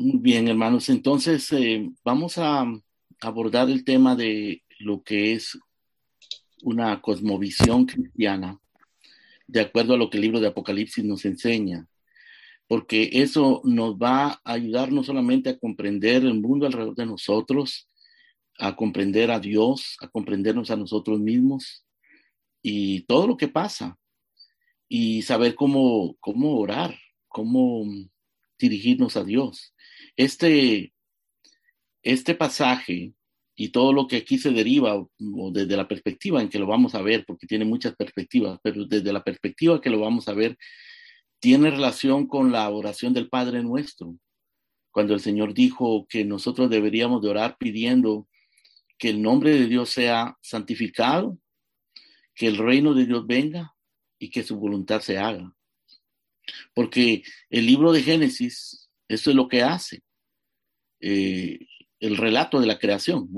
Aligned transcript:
Muy 0.00 0.18
bien, 0.20 0.46
hermanos. 0.46 0.90
Entonces, 0.90 1.50
eh, 1.50 1.90
vamos 2.04 2.38
a 2.38 2.64
abordar 3.20 3.68
el 3.68 3.82
tema 3.82 4.14
de 4.14 4.62
lo 4.78 5.02
que 5.02 5.32
es 5.32 5.58
una 6.62 7.00
cosmovisión 7.00 7.84
cristiana, 7.84 8.60
de 9.48 9.60
acuerdo 9.60 9.94
a 9.94 9.96
lo 9.96 10.08
que 10.08 10.18
el 10.18 10.22
libro 10.22 10.38
de 10.38 10.46
Apocalipsis 10.46 11.04
nos 11.04 11.24
enseña, 11.24 11.88
porque 12.68 13.10
eso 13.10 13.60
nos 13.64 13.96
va 13.96 14.40
a 14.44 14.52
ayudar 14.52 14.92
no 14.92 15.02
solamente 15.02 15.50
a 15.50 15.58
comprender 15.58 16.22
el 16.22 16.40
mundo 16.40 16.66
alrededor 16.66 16.94
de 16.94 17.06
nosotros, 17.06 17.88
a 18.56 18.76
comprender 18.76 19.32
a 19.32 19.40
Dios, 19.40 19.96
a 20.00 20.06
comprendernos 20.06 20.70
a 20.70 20.76
nosotros 20.76 21.18
mismos 21.18 21.84
y 22.62 23.00
todo 23.00 23.26
lo 23.26 23.36
que 23.36 23.48
pasa, 23.48 23.98
y 24.88 25.22
saber 25.22 25.56
cómo, 25.56 26.14
cómo 26.20 26.56
orar, 26.56 26.96
cómo 27.26 27.84
dirigirnos 28.58 29.16
a 29.16 29.24
Dios. 29.24 29.74
Este, 30.16 30.92
este 32.02 32.34
pasaje 32.34 33.12
y 33.54 33.70
todo 33.70 33.92
lo 33.92 34.06
que 34.06 34.16
aquí 34.16 34.38
se 34.38 34.52
deriva 34.52 35.04
desde 35.18 35.76
la 35.76 35.88
perspectiva 35.88 36.40
en 36.40 36.48
que 36.48 36.60
lo 36.60 36.66
vamos 36.66 36.94
a 36.94 37.02
ver, 37.02 37.24
porque 37.26 37.46
tiene 37.46 37.64
muchas 37.64 37.96
perspectivas, 37.96 38.60
pero 38.62 38.84
desde 38.84 39.12
la 39.12 39.24
perspectiva 39.24 39.80
que 39.80 39.90
lo 39.90 39.98
vamos 39.98 40.28
a 40.28 40.32
ver, 40.32 40.56
tiene 41.40 41.70
relación 41.70 42.26
con 42.26 42.52
la 42.52 42.68
oración 42.70 43.12
del 43.14 43.28
Padre 43.28 43.62
nuestro. 43.62 44.16
Cuando 44.92 45.14
el 45.14 45.20
Señor 45.20 45.54
dijo 45.54 46.06
que 46.08 46.24
nosotros 46.24 46.70
deberíamos 46.70 47.20
de 47.20 47.30
orar 47.30 47.56
pidiendo 47.58 48.28
que 48.96 49.10
el 49.10 49.22
nombre 49.22 49.50
de 49.50 49.66
Dios 49.66 49.90
sea 49.90 50.36
santificado, 50.40 51.38
que 52.34 52.46
el 52.46 52.58
reino 52.58 52.94
de 52.94 53.06
Dios 53.06 53.26
venga 53.26 53.74
y 54.18 54.30
que 54.30 54.42
su 54.42 54.56
voluntad 54.56 55.00
se 55.00 55.18
haga. 55.18 55.52
Porque 56.74 57.22
el 57.50 57.66
libro 57.66 57.92
de 57.92 58.02
Génesis, 58.02 58.90
eso 59.08 59.30
es 59.30 59.36
lo 59.36 59.48
que 59.48 59.62
hace. 59.62 60.02
Eh, 61.00 61.58
el 62.00 62.16
relato 62.16 62.60
de 62.60 62.66
la 62.66 62.78
creación. 62.78 63.28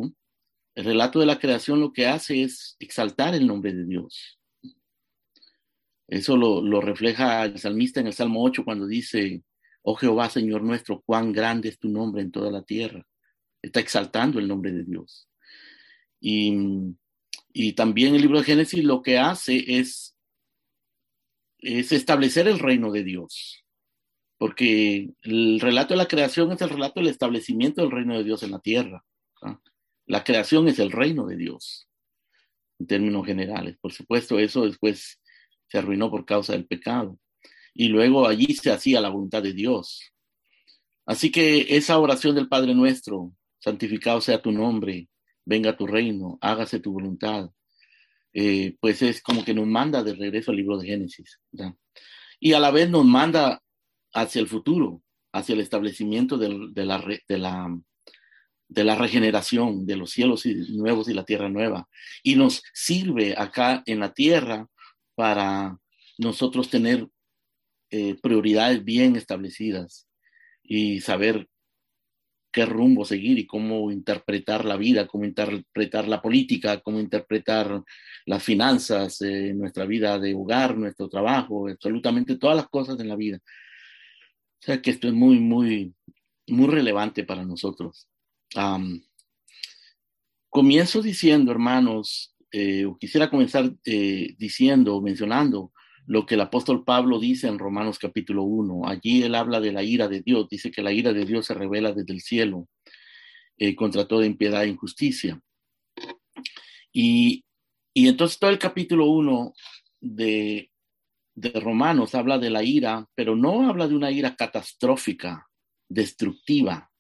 El 0.75 0.85
relato 0.85 1.21
de 1.21 1.27
la 1.27 1.39
creación 1.39 1.81
lo 1.81 1.93
que 1.93 2.07
hace 2.07 2.43
es 2.43 2.77
exaltar 2.79 3.35
el 3.35 3.47
nombre 3.47 3.73
de 3.73 3.85
Dios. 3.85 4.39
Eso 6.09 6.37
lo, 6.37 6.61
lo, 6.61 6.81
refleja 6.81 7.45
el 7.45 7.59
salmista 7.59 8.01
en 8.01 8.09
el 8.09 8.13
Salmo 8.13 8.43
8 8.43 8.65
cuando 8.65 8.87
dice, 8.87 9.45
oh 9.83 9.95
Jehová, 9.95 10.29
Señor 10.29 10.63
nuestro, 10.63 11.03
cuán 11.03 11.33
grande 11.33 11.69
es 11.69 11.79
tu 11.79 11.89
nombre 11.89 12.23
en 12.23 12.33
toda 12.33 12.51
la 12.51 12.63
tierra. 12.63 13.07
Está 13.63 13.81
exaltando 13.81 14.39
el 14.39 14.49
nombre 14.49 14.73
de 14.73 14.85
Dios. 14.85 15.29
Y, 16.21 16.53
y 17.53 17.73
también 17.75 18.15
el 18.15 18.23
libro 18.23 18.39
de 18.39 18.45
Génesis 18.45 18.83
lo 18.83 19.03
que 19.03 19.19
hace 19.19 19.79
es 19.79 20.17
es 21.63 21.93
establecer 21.93 22.49
el 22.49 22.59
reino 22.59 22.91
de 22.93 23.05
Dios, 23.05 23.65
porque 24.39 25.11
el 25.23 25.61
relato 25.61 25.95
de 25.95 25.99
la 25.99 26.09
creación 26.09 26.53
es 26.53 26.61
el 26.63 26.71
relato 26.71 27.01
del 27.01 27.09
establecimiento 27.09 27.83
del 27.83 27.91
reino 27.91 28.17
de 28.17 28.25
Dios 28.25 28.43
en 28.43 28.53
la 28.53 28.61
tierra. 28.61 29.05
La 30.07 30.25
creación 30.25 30.67
es 30.69 30.79
el 30.79 30.91
reino 30.91 31.27
de 31.27 31.37
Dios, 31.37 31.89
en 32.79 32.87
términos 32.87 33.25
generales. 33.27 33.77
Por 33.81 33.93
supuesto, 33.93 34.39
eso 34.39 34.65
después 34.67 35.21
se 35.69 35.79
arruinó 35.79 36.11
por 36.11 36.25
causa 36.25 36.53
del 36.53 36.67
pecado. 36.67 37.19
Y 37.75 37.89
luego 37.89 38.27
allí 38.27 38.55
se 38.55 38.73
hacía 38.73 39.01
la 39.01 39.11
voluntad 39.11 39.43
de 39.43 39.53
Dios. 39.53 40.13
Así 41.07 41.31
que 41.31 41.77
esa 41.77 41.99
oración 41.99 42.35
del 42.35 42.49
Padre 42.49 42.75
nuestro, 42.75 43.33
santificado 43.59 44.21
sea 44.21 44.43
tu 44.43 44.51
nombre, 44.51 45.09
venga 45.45 45.77
tu 45.77 45.87
reino, 45.87 46.39
hágase 46.41 46.81
tu 46.81 46.93
voluntad, 46.93 47.51
eh, 48.33 48.77
pues 48.81 49.03
es 49.03 49.23
como 49.23 49.45
que 49.45 49.55
nos 49.55 49.67
manda 49.67 50.03
de 50.03 50.15
regreso 50.15 50.51
al 50.51 50.57
libro 50.57 50.79
de 50.79 50.87
Génesis. 50.87 51.41
Y 52.39 52.53
a 52.53 52.61
la 52.61 52.71
vez 52.71 52.89
nos 52.89 53.05
manda 53.05 53.63
hacia 54.13 54.41
el 54.41 54.49
futuro, 54.49 55.03
hacia 55.33 55.55
el 55.55 55.61
establecimiento 55.61 56.39
de, 56.39 56.49
la, 56.85 57.05
de, 57.29 57.39
la, 57.39 57.79
de 58.69 58.85
la 58.85 58.95
regeneración 58.95 59.87
de 59.87 59.97
los 59.97 60.11
cielos 60.11 60.47
nuevos 60.71 61.09
y 61.09 61.15
la 61.15 61.25
tierra 61.25 61.49
nueva. 61.49 61.89
Y 62.23 62.37
nos 62.37 62.63
sirve 62.73 63.35
acá 63.37 63.83
en 63.87 64.01
la 64.01 64.13
tierra 64.13 64.67
para 65.15 65.77
nosotros 66.19 66.71
tener 66.71 67.09
eh, 67.91 68.17
prioridades 68.23 68.85
bien 68.85 69.17
establecidas 69.17 70.07
y 70.63 71.01
saber 71.01 71.49
qué 72.53 72.67
rumbo 72.67 73.05
seguir 73.05 73.39
y 73.39 73.47
cómo 73.47 73.91
interpretar 73.91 74.65
la 74.65 74.77
vida, 74.77 75.07
cómo 75.07 75.25
interpretar 75.25 76.09
la 76.09 76.21
política, 76.21 76.81
cómo 76.81 76.99
interpretar 77.01 77.83
las 78.27 78.43
finanzas, 78.43 79.21
eh, 79.23 79.53
nuestra 79.55 79.87
vida 79.87 80.19
de 80.19 80.35
hogar, 80.35 80.77
nuestro 80.77 81.09
trabajo, 81.09 81.69
absolutamente 81.69 82.37
todas 82.37 82.57
las 82.57 82.69
cosas 82.69 82.99
en 83.01 83.09
la 83.09 83.17
vida. 83.17 83.39
O 83.39 84.63
sea 84.63 84.83
que 84.83 84.91
esto 84.91 85.09
es 85.09 85.15
muy, 85.15 85.39
muy, 85.39 85.95
muy 86.49 86.67
relevante 86.67 87.25
para 87.25 87.45
nosotros. 87.45 88.09
comienzo 90.49 91.01
diciendo, 91.01 91.53
hermanos, 91.53 92.35
eh, 92.53 92.85
quisiera 92.99 93.31
comenzar 93.31 93.73
eh, 93.85 94.35
diciendo, 94.37 95.01
mencionando 95.01 95.73
lo 96.11 96.27
que 96.27 96.35
el 96.35 96.41
apóstol 96.41 96.83
Pablo 96.83 97.21
dice 97.21 97.47
en 97.47 97.61
Romanos 97.61 98.01
capítulo 98.01 98.43
1. 98.43 98.89
Allí 98.89 99.23
él 99.23 99.37
habla 99.37 99.61
de 99.61 99.71
la 99.71 99.85
ira 99.85 100.09
de 100.09 100.23
Dios, 100.23 100.49
dice 100.49 100.73
que 100.73 100.83
la 100.83 100.91
ira 100.91 101.13
de 101.13 101.25
Dios 101.25 101.47
se 101.47 101.55
revela 101.55 101.93
desde 101.93 102.13
el 102.13 102.21
cielo 102.21 102.67
eh, 103.57 103.77
contra 103.77 104.09
toda 104.09 104.27
impiedad 104.27 104.65
e 104.65 104.71
injusticia. 104.71 105.41
Y, 106.93 107.45
y, 107.95 108.09
entonces 108.09 108.41
todo 108.41 108.51
el 108.51 108.59
capítulo 108.59 109.07
1 109.07 109.55
de, 110.01 110.73
de 111.37 111.61
Romanos 111.61 112.17
habla 112.17 112.39
de 112.39 112.51
la 112.51 112.65
ira, 112.65 113.07
pero 113.15 113.37
no 113.37 113.69
habla 113.69 113.87
de 113.87 113.95
una 113.95 114.11
ira 114.11 114.35
catastrófica, 114.35 115.47
destructiva, 115.89 116.91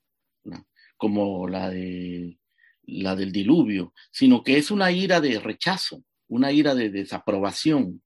como 0.96 1.48
la, 1.48 1.68
de, 1.68 2.38
la 2.84 3.16
del 3.16 3.32
diluvio, 3.32 3.92
sino 4.12 4.44
que 4.44 4.56
es 4.56 4.70
una 4.70 4.92
ira 4.92 5.20
de 5.20 5.40
rechazo, 5.40 6.04
una 6.28 6.52
ira 6.52 6.76
de 6.76 6.90
desaprobación, 6.90 8.00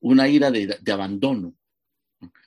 una 0.00 0.28
ira 0.28 0.50
de, 0.50 0.92
abandono. 0.92 1.54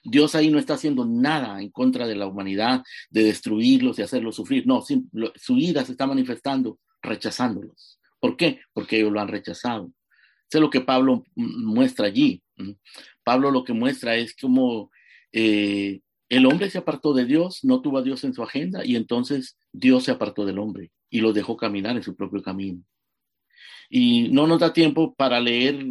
Dios 0.04 0.36
ahí 0.36 0.50
no 0.50 0.60
está 0.60 0.76
haciendo 0.76 1.06
nada 1.06 1.62
en 1.62 1.70
contra 1.70 2.08
de 2.08 2.16
la 2.16 2.28
humanidad, 2.28 2.84
de 3.10 3.24
destruirlos 3.24 3.98
y 3.98 4.02
hacerlos 4.02 4.36
sufrir. 4.36 4.68
No, 4.68 4.84
su 4.84 5.58
ira 5.58 5.84
se 5.86 5.94
está 5.94 6.06
manifestando 6.06 6.80
rechazándolos. 7.02 8.00
¿Por 8.20 8.38
qué? 8.38 8.62
Porque 8.74 8.98
ellos 8.98 9.12
lo 9.12 9.20
han 9.20 9.28
rechazado. 9.28 9.92
Eso 10.50 10.60
es 10.60 10.62
lo 10.62 10.70
que 10.70 10.82
Pablo 10.82 11.26
muestra 11.36 12.08
allí. 12.08 12.44
Pablo 13.24 13.50
lo 13.50 13.64
que 13.64 13.74
muestra 13.74 14.16
es 14.16 14.36
como 14.36 14.92
eh, 15.32 16.02
el 16.30 16.46
hombre 16.46 16.70
se 16.70 16.78
apartó 16.78 17.14
de 17.14 17.26
Dios, 17.26 17.64
no 17.64 17.82
tuvo 17.82 17.98
a 17.98 18.02
Dios 18.02 18.24
en 18.24 18.34
su 18.34 18.44
agenda 18.44 18.86
y 18.86 18.96
entonces 18.96 19.58
Dios 19.72 20.04
se 20.04 20.12
apartó 20.12 20.46
del 20.46 20.60
hombre 20.60 20.92
y 21.10 21.22
lo 21.22 21.34
dejó 21.34 21.58
caminar 21.58 21.96
en 21.96 22.04
su 22.04 22.16
propio 22.16 22.42
camino. 22.42 22.84
Y 23.96 24.30
no 24.30 24.48
nos 24.48 24.60
da 24.60 24.74
tiempo 24.74 25.14
para 25.14 25.40
leer 25.40 25.86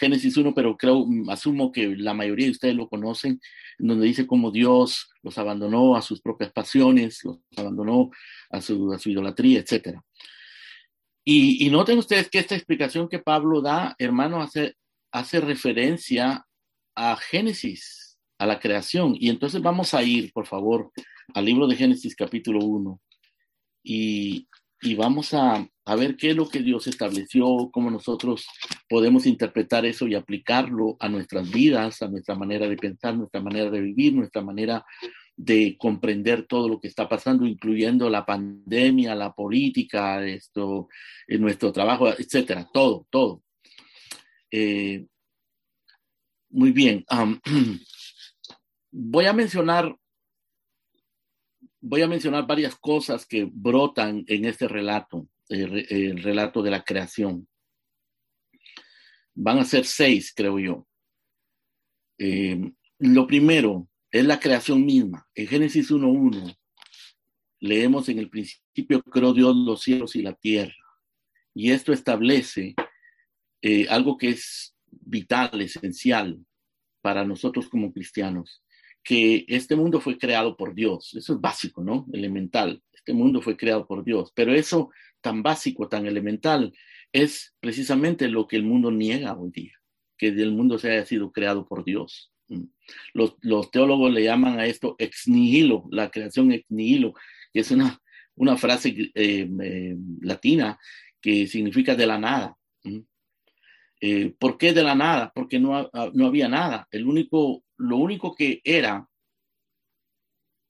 Génesis 0.00 0.38
1, 0.38 0.54
pero 0.54 0.74
creo, 0.74 1.06
asumo 1.28 1.70
que 1.70 1.94
la 1.94 2.14
mayoría 2.14 2.46
de 2.46 2.52
ustedes 2.52 2.74
lo 2.74 2.88
conocen, 2.88 3.42
donde 3.78 4.06
dice 4.06 4.26
cómo 4.26 4.50
Dios 4.50 5.10
los 5.22 5.36
abandonó 5.36 5.96
a 5.96 6.00
sus 6.00 6.22
propias 6.22 6.50
pasiones, 6.50 7.22
los 7.24 7.40
abandonó 7.54 8.10
a 8.48 8.62
su, 8.62 8.90
a 8.90 8.98
su 8.98 9.10
idolatría, 9.10 9.60
etc. 9.60 9.98
Y, 11.26 11.66
y, 11.66 11.68
noten 11.68 11.98
ustedes 11.98 12.30
que 12.30 12.38
esta 12.38 12.54
explicación 12.54 13.06
que 13.06 13.18
Pablo 13.18 13.60
da, 13.60 13.94
hermano, 13.98 14.40
hace, 14.40 14.74
hace 15.12 15.38
referencia 15.38 16.46
a 16.94 17.16
Génesis, 17.16 18.16
a 18.38 18.46
la 18.46 18.58
creación. 18.58 19.14
Y 19.14 19.28
entonces 19.28 19.60
vamos 19.60 19.92
a 19.92 20.02
ir, 20.02 20.32
por 20.32 20.46
favor, 20.46 20.90
al 21.34 21.44
libro 21.44 21.66
de 21.66 21.76
Génesis 21.76 22.16
capítulo 22.16 22.60
1. 22.64 22.98
Y, 23.82 24.48
y 24.82 24.94
vamos 24.94 25.34
a, 25.34 25.66
a, 25.84 25.96
ver 25.96 26.16
qué 26.16 26.30
es 26.30 26.36
lo 26.36 26.48
que 26.48 26.60
Dios 26.60 26.86
estableció, 26.86 27.70
cómo 27.72 27.90
nosotros 27.90 28.46
podemos 28.88 29.26
interpretar 29.26 29.86
eso 29.86 30.06
y 30.06 30.14
aplicarlo 30.14 30.96
a 31.00 31.08
nuestras 31.08 31.50
vidas, 31.50 32.02
a 32.02 32.08
nuestra 32.08 32.34
manera 32.34 32.68
de 32.68 32.76
pensar, 32.76 33.16
nuestra 33.16 33.40
manera 33.40 33.70
de 33.70 33.80
vivir, 33.80 34.14
nuestra 34.14 34.42
manera 34.42 34.84
de 35.36 35.76
comprender 35.78 36.46
todo 36.46 36.68
lo 36.68 36.80
que 36.80 36.88
está 36.88 37.08
pasando, 37.08 37.46
incluyendo 37.46 38.08
la 38.08 38.24
pandemia, 38.24 39.14
la 39.14 39.32
política, 39.32 40.24
esto, 40.24 40.88
nuestro 41.28 41.72
trabajo, 41.72 42.08
etcétera, 42.08 42.68
todo, 42.72 43.06
todo. 43.10 43.42
Eh, 44.50 45.06
muy 46.50 46.72
bien. 46.72 47.04
voy 48.90 49.26
a 49.26 49.34
mencionar 49.34 49.94
voy 51.88 52.02
a 52.02 52.08
mencionar 52.08 52.46
varias 52.46 52.74
cosas 52.74 53.26
que 53.26 53.48
brotan 53.50 54.24
en 54.26 54.44
este 54.44 54.66
relato, 54.66 55.28
el, 55.48 56.20
relato 56.20 56.60
de 56.60 56.70
la 56.72 56.82
creación. 56.82 57.46
Van 59.34 59.58
a 59.58 59.64
ser 59.64 59.84
seis, 59.84 60.32
creo 60.34 60.58
yo. 60.58 60.88
Eh, 62.18 62.72
lo 62.98 63.26
primero 63.28 63.88
es 64.10 64.24
la 64.24 64.40
creación 64.40 64.84
misma. 64.84 65.28
En 65.34 65.46
Génesis 65.46 65.90
1.1 65.92 66.56
leemos 67.60 68.08
en 68.08 68.18
el 68.18 68.30
principio 68.30 69.02
creó 69.02 69.32
Dios 69.32 69.54
los 69.54 69.82
cielos 69.82 70.16
y 70.16 70.22
la 70.22 70.34
tierra. 70.34 70.74
Y 71.54 71.70
esto 71.70 71.92
establece 71.92 72.74
eh, 73.62 73.86
algo 73.88 74.16
que 74.16 74.30
es 74.30 74.74
vital, 74.88 75.60
esencial 75.60 76.44
para 77.00 77.24
nosotros 77.24 77.68
como 77.68 77.92
cristianos 77.92 78.64
que 79.06 79.44
este 79.46 79.76
mundo 79.76 80.00
fue 80.00 80.18
creado 80.18 80.56
por 80.56 80.74
Dios. 80.74 81.14
Eso 81.14 81.34
es 81.34 81.40
básico, 81.40 81.84
¿no? 81.84 82.06
Elemental. 82.12 82.82
Este 82.92 83.12
mundo 83.12 83.40
fue 83.40 83.56
creado 83.56 83.86
por 83.86 84.02
Dios. 84.02 84.32
Pero 84.34 84.52
eso 84.52 84.90
tan 85.20 85.44
básico, 85.44 85.88
tan 85.88 86.06
elemental, 86.06 86.74
es 87.12 87.54
precisamente 87.60 88.28
lo 88.28 88.48
que 88.48 88.56
el 88.56 88.64
mundo 88.64 88.90
niega 88.90 89.38
hoy 89.38 89.50
día, 89.52 89.74
que 90.18 90.28
el 90.28 90.50
mundo 90.52 90.76
se 90.76 90.90
haya 90.90 91.06
sido 91.06 91.30
creado 91.30 91.66
por 91.66 91.84
Dios. 91.84 92.32
Mm. 92.48 92.64
Los, 93.14 93.70
teólogos 93.70 94.12
le 94.12 94.24
llaman 94.24 94.58
a 94.58 94.66
esto 94.66 94.96
ex 94.98 95.28
nihilo, 95.28 95.86
la 95.92 96.10
creación 96.10 96.50
ex 96.50 96.68
nihilo, 96.68 97.14
que 97.52 97.60
es 97.60 97.70
una, 97.70 98.00
una 98.34 98.56
frase 98.56 99.12
eh, 99.14 99.48
eh, 99.62 99.96
latina 100.20 100.78
que 101.20 101.46
significa 101.46 101.94
de 101.94 102.06
la 102.08 102.18
nada. 102.18 102.56
Mm. 102.82 102.98
Eh, 104.00 104.34
¿Por 104.36 104.58
qué 104.58 104.72
de 104.72 104.82
la 104.82 104.96
nada? 104.96 105.30
Porque 105.32 105.60
no, 105.60 105.88
no 106.12 106.26
había 106.26 106.48
nada. 106.48 106.88
El 106.90 107.06
único, 107.06 107.64
lo 107.76 107.96
único 107.96 108.34
que 108.34 108.60
era, 108.64 109.08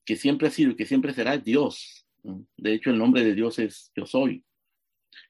que 0.05 0.17
siempre 0.17 0.49
ha 0.49 0.50
sido 0.50 0.73
y 0.73 0.76
que 0.76 0.87
siempre 0.87 1.12
será 1.12 1.35
es 1.35 1.44
Dios. 1.44 2.06
De 2.56 2.75
hecho, 2.75 2.91
el 2.91 2.99
nombre 2.99 3.25
de 3.25 3.35
Dios 3.35 3.58
es 3.58 3.93
yo 3.94 4.06
soy. 4.06 4.44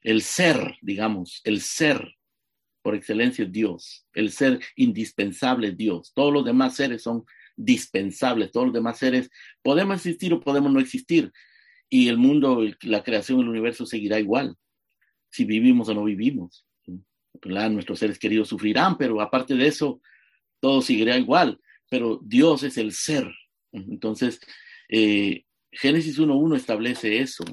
El 0.02 0.23
ser, 0.23 0.76
digamos, 0.82 1.40
el 1.44 1.61
ser 1.61 2.17
por 2.82 2.94
excelencia 2.94 3.44
es 3.44 3.52
Dios. 3.52 4.06
El 4.12 4.31
ser 4.31 4.61
indispensable 4.76 5.69
es 5.69 5.76
Dios. 5.76 6.12
Todos 6.14 6.32
los 6.32 6.44
demás 6.44 6.76
seres 6.76 7.02
son 7.02 7.25
dispensables. 7.56 8.52
Todos 8.52 8.67
los 8.67 8.75
demás 8.75 8.99
seres 8.99 9.31
podemos 9.62 9.96
existir 9.96 10.32
o 10.32 10.40
podemos 10.40 10.73
no 10.73 10.81
existir. 10.81 11.32
Y 11.88 12.08
el 12.08 12.19
mundo, 12.19 12.62
la 12.82 13.02
creación, 13.02 13.40
el 13.40 13.49
universo 13.49 13.87
seguirá 13.87 14.19
igual. 14.19 14.56
Si 15.31 15.44
vivimos 15.44 15.88
o 15.88 15.94
no 15.94 16.05
vivimos. 16.05 16.67
Nuestros 17.44 17.99
seres 17.99 18.19
queridos 18.19 18.49
sufrirán, 18.49 18.96
pero 18.96 19.20
aparte 19.20 19.55
de 19.55 19.67
eso, 19.67 20.00
todo 20.61 20.81
seguirá 20.81 21.17
igual. 21.19 21.61
Pero 21.88 22.21
Dios 22.23 22.62
es 22.62 22.79
el 22.79 22.93
ser. 22.93 23.31
Entonces, 23.73 24.41
eh, 24.88 25.44
Génesis 25.73 26.19
1.1 26.19 26.56
establece 26.56 27.21
eso, 27.21 27.44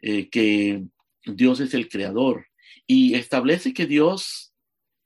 eh, 0.00 0.28
que 0.28 0.84
Dios 1.24 1.60
es 1.60 1.74
el 1.74 1.88
creador 1.88 2.46
y 2.86 3.14
establece 3.14 3.72
que 3.72 3.86
Dios 3.86 4.52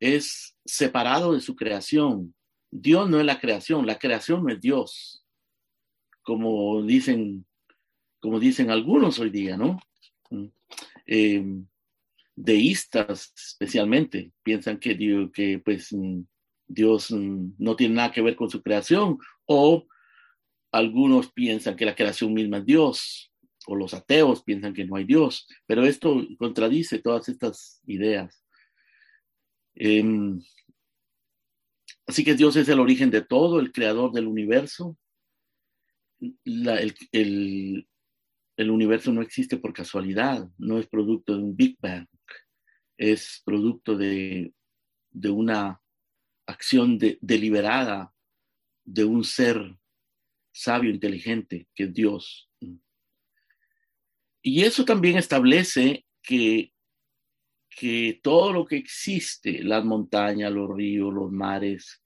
es 0.01 0.57
separado 0.65 1.35
de 1.35 1.41
su 1.41 1.55
creación. 1.55 2.35
Dios 2.71 3.09
no 3.09 3.21
es 3.21 3.27
la 3.27 3.41
creación, 3.41 3.87
la 3.87 3.99
creación 3.99 4.43
no 4.43 4.53
es 4.53 4.61
Dios, 4.61 5.25
como 6.23 6.83
dicen, 6.83 7.47
como 8.21 8.39
dicen 8.41 8.71
algunos 8.71 9.19
hoy 9.19 9.31
día, 9.31 9.57
¿no? 9.57 9.81
Eh, 11.07 11.45
deístas 12.37 13.33
especialmente 13.35 14.33
piensan 14.43 14.79
que 14.79 14.95
Dios, 14.95 15.31
que 15.33 15.59
pues 15.59 15.95
Dios 16.69 17.11
no 17.11 17.77
tiene 17.77 17.95
nada 17.97 18.13
que 18.13 18.23
ver 18.23 18.37
con 18.37 18.51
su 18.51 18.63
creación 18.63 19.19
o 19.47 19.87
algunos 20.71 21.33
piensan 21.33 21.77
que 21.77 21.87
la 21.87 21.95
creación 21.95 22.35
misma 22.35 22.59
es 22.59 22.67
Dios, 22.67 23.33
o 23.67 23.75
los 23.77 23.95
ateos 23.95 24.43
piensan 24.43 24.75
que 24.75 24.85
no 24.85 24.97
hay 24.97 25.05
Dios, 25.05 25.47
pero 25.67 25.85
esto 25.85 26.27
contradice 26.39 27.01
todas 27.01 27.29
estas 27.29 27.81
ideas. 27.87 28.43
Em, 29.75 30.41
así 32.07 32.25
que 32.25 32.35
Dios 32.35 32.57
es 32.57 32.69
el 32.69 32.81
origen 32.81 33.11
de 33.11 33.23
todo, 33.23 33.61
el 33.61 33.73
creador 33.73 34.13
del 34.13 34.27
universo. 34.27 34.97
el, 36.45 37.87
universo 38.59 39.13
no 39.13 39.23
existe 39.23 39.57
por 39.57 39.73
casualidad, 39.73 40.49
no 40.59 40.79
es 40.79 40.87
producto 40.89 41.37
de 41.37 41.43
un 41.43 41.57
Big 41.57 41.77
Bang, 41.81 42.07
es 42.97 43.41
producto 43.45 43.97
de, 43.97 44.53
una 45.31 45.81
acción 46.49 46.99
deliberada 47.21 48.13
de 48.85 49.05
un 49.05 49.23
ser 49.23 49.77
sabio, 50.53 50.91
inteligente, 50.91 51.69
que 51.75 51.85
es 51.85 51.95
Dios. 51.95 52.51
Y 54.43 54.65
eso 54.65 54.85
también 54.85 55.17
establece 55.17 56.05
que, 56.23 56.73
que 57.69 58.19
todo 58.23 58.53
lo 58.53 58.65
que 58.65 58.77
existe, 58.77 59.63
las 59.63 59.85
montañas, 59.85 60.51
los 60.51 60.75
ríos, 60.75 61.15
los 61.15 61.31
mares, 61.31 62.03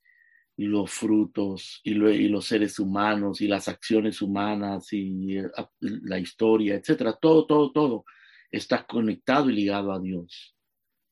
los 0.56 0.90
frutos 0.90 1.80
y, 1.82 1.94
los 1.94 2.46
seres 2.46 2.78
humanos 2.78 3.40
y 3.40 3.48
las 3.48 3.68
acciones 3.68 4.20
humanas 4.20 4.92
y 4.92 5.38
eh, 5.38 5.50
la 5.80 6.18
historia, 6.18 6.74
etcétera, 6.74 7.14
todo, 7.20 7.46
todo, 7.46 7.72
todo 7.72 8.04
está 8.50 8.86
conectado 8.86 9.48
y 9.50 9.54
ligado 9.54 9.92
a 9.92 10.00
Dios. 10.00 10.54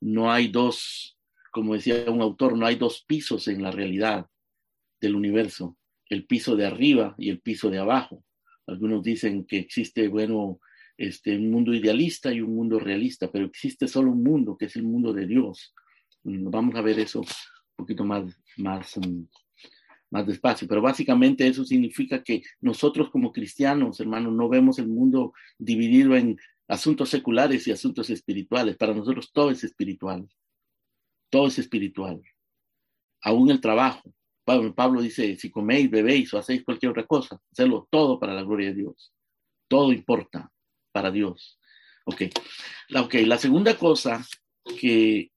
No 0.01 0.31
hay 0.31 0.49
dos, 0.49 1.19
como 1.51 1.75
decía 1.75 2.05
un 2.11 2.21
autor, 2.21 2.57
no 2.57 2.67
hay 2.67 2.77
dos 2.77 3.05
pisos 3.07 3.49
en 3.49 3.63
la 3.63 3.71
realidad 3.71 4.27
del 5.01 5.15
universo 5.15 5.77
el 6.11 6.27
piso 6.27 6.57
de 6.57 6.67
arriba 6.67 7.15
y 7.17 7.31
el 7.31 7.41
piso 7.41 7.71
de 7.71 7.79
abajo. 7.79 8.25
Algunos 8.67 9.03
dicen 9.03 9.47
que 9.47 9.59
existe, 9.59 10.09
bueno, 10.09 10.61
este, 10.99 11.37
un 11.37 11.51
mundo 11.51 11.73
idealista 11.73 12.33
y 12.33 12.41
un 12.41 12.55
mundo 12.55 12.79
realista, 12.79 13.31
pero 13.31 13.47
existe 13.47 13.89
solo 13.89 14.11
un 14.11 14.23
mundo, 14.23 14.57
que 14.59 14.67
es 14.67 14.77
el 14.77 14.83
mundo 14.83 15.13
de 15.13 15.27
Dios. 15.27 15.73
Mm, 16.25 16.51
vamos 16.51 16.75
a 16.75 16.83
ver 16.83 16.99
eso 16.99 17.21
un 17.21 17.27
poquito 17.77 18.05
más, 18.05 18.25
más, 18.59 18.99
mm, 18.99 19.23
más 20.11 20.27
despacio, 20.27 20.67
pero 20.69 20.83
básicamente 20.83 21.47
eso 21.47 21.65
significa 21.65 22.23
que 22.23 22.43
nosotros 22.61 23.11
como 23.11 23.33
cristianos, 23.33 24.01
hermanos, 24.01 24.35
no 24.35 24.49
vemos 24.49 24.79
el 24.81 24.89
mundo 24.89 25.33
dividido 25.59 26.17
en 26.17 26.37
asuntos 26.67 27.09
seculares 27.09 27.67
y 27.69 27.73
asuntos 27.73 28.11
espirituales. 28.11 28.77
Para 28.77 28.95
nosotros 28.95 29.31
todo 29.33 29.51
es 29.53 29.63
espiritual. 29.63 30.29
Todo 31.31 31.47
es 31.47 31.59
espiritual. 31.59 32.21
Aún 33.23 33.51
el 33.51 33.61
trabajo, 33.61 34.13
Pablo, 34.45 35.01
dice, 35.01 35.37
si 35.37 35.51
coméis, 35.51 35.91
bebéis 35.91 36.33
o 36.35 36.39
hacéis 36.39 36.65
cualquier 36.65 36.91
otra 36.91 37.07
cosa, 37.07 37.41
hacerlo 37.53 37.87
todo 37.91 38.19
para 38.19 38.35
la 38.35 38.43
gloria 38.43 38.69
de 38.69 38.75
Dios. 38.75 39.13
Todo 39.69 39.93
importa 39.93 40.51
para 40.93 41.11
Dios. 41.11 41.59
Ok, 42.05 42.23
la, 42.89 43.03
okay. 43.03 43.25
la 43.25 43.39
segunda 43.39 43.77
cosa 43.77 44.27
que, 44.79 45.31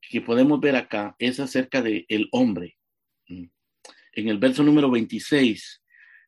que 0.00 0.20
podemos 0.20 0.60
ver 0.60 0.76
acá 0.76 1.16
es 1.18 1.40
acerca 1.40 1.80
del 1.80 2.04
el 2.08 2.28
hombre. 2.32 2.76
Mm. 3.28 3.46
En 4.12 4.28
el 4.28 4.38
verso 4.38 4.62
número 4.62 4.90
26 4.90 5.82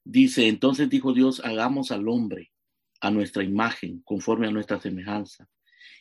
dice, 0.05 0.49
entonces 0.49 0.89
dijo 0.89 1.13
Dios, 1.13 1.45
hagamos 1.45 1.91
al 1.91 2.09
hombre 2.09 2.51
a 3.01 3.11
nuestra 3.11 3.43
imagen, 3.43 4.01
conforme 4.05 4.47
a 4.47 4.51
nuestra 4.51 4.81
semejanza, 4.81 5.49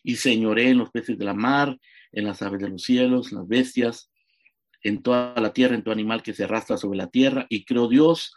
y 0.03 0.15
señoré 0.15 0.69
en 0.69 0.77
los 0.77 0.91
peces 0.91 1.17
de 1.17 1.25
la 1.25 1.33
mar, 1.33 1.77
en 2.11 2.25
las 2.25 2.41
aves 2.41 2.61
de 2.61 2.69
los 2.69 2.83
cielos, 2.83 3.31
las 3.31 3.47
bestias, 3.47 4.11
en 4.83 5.01
toda 5.01 5.35
la 5.39 5.53
tierra, 5.53 5.75
en 5.75 5.83
todo 5.83 5.93
animal 5.93 6.23
que 6.23 6.33
se 6.33 6.45
arrastra 6.45 6.77
sobre 6.77 6.97
la 6.97 7.07
tierra, 7.07 7.45
y 7.49 7.65
creó 7.65 7.87
Dios 7.87 8.33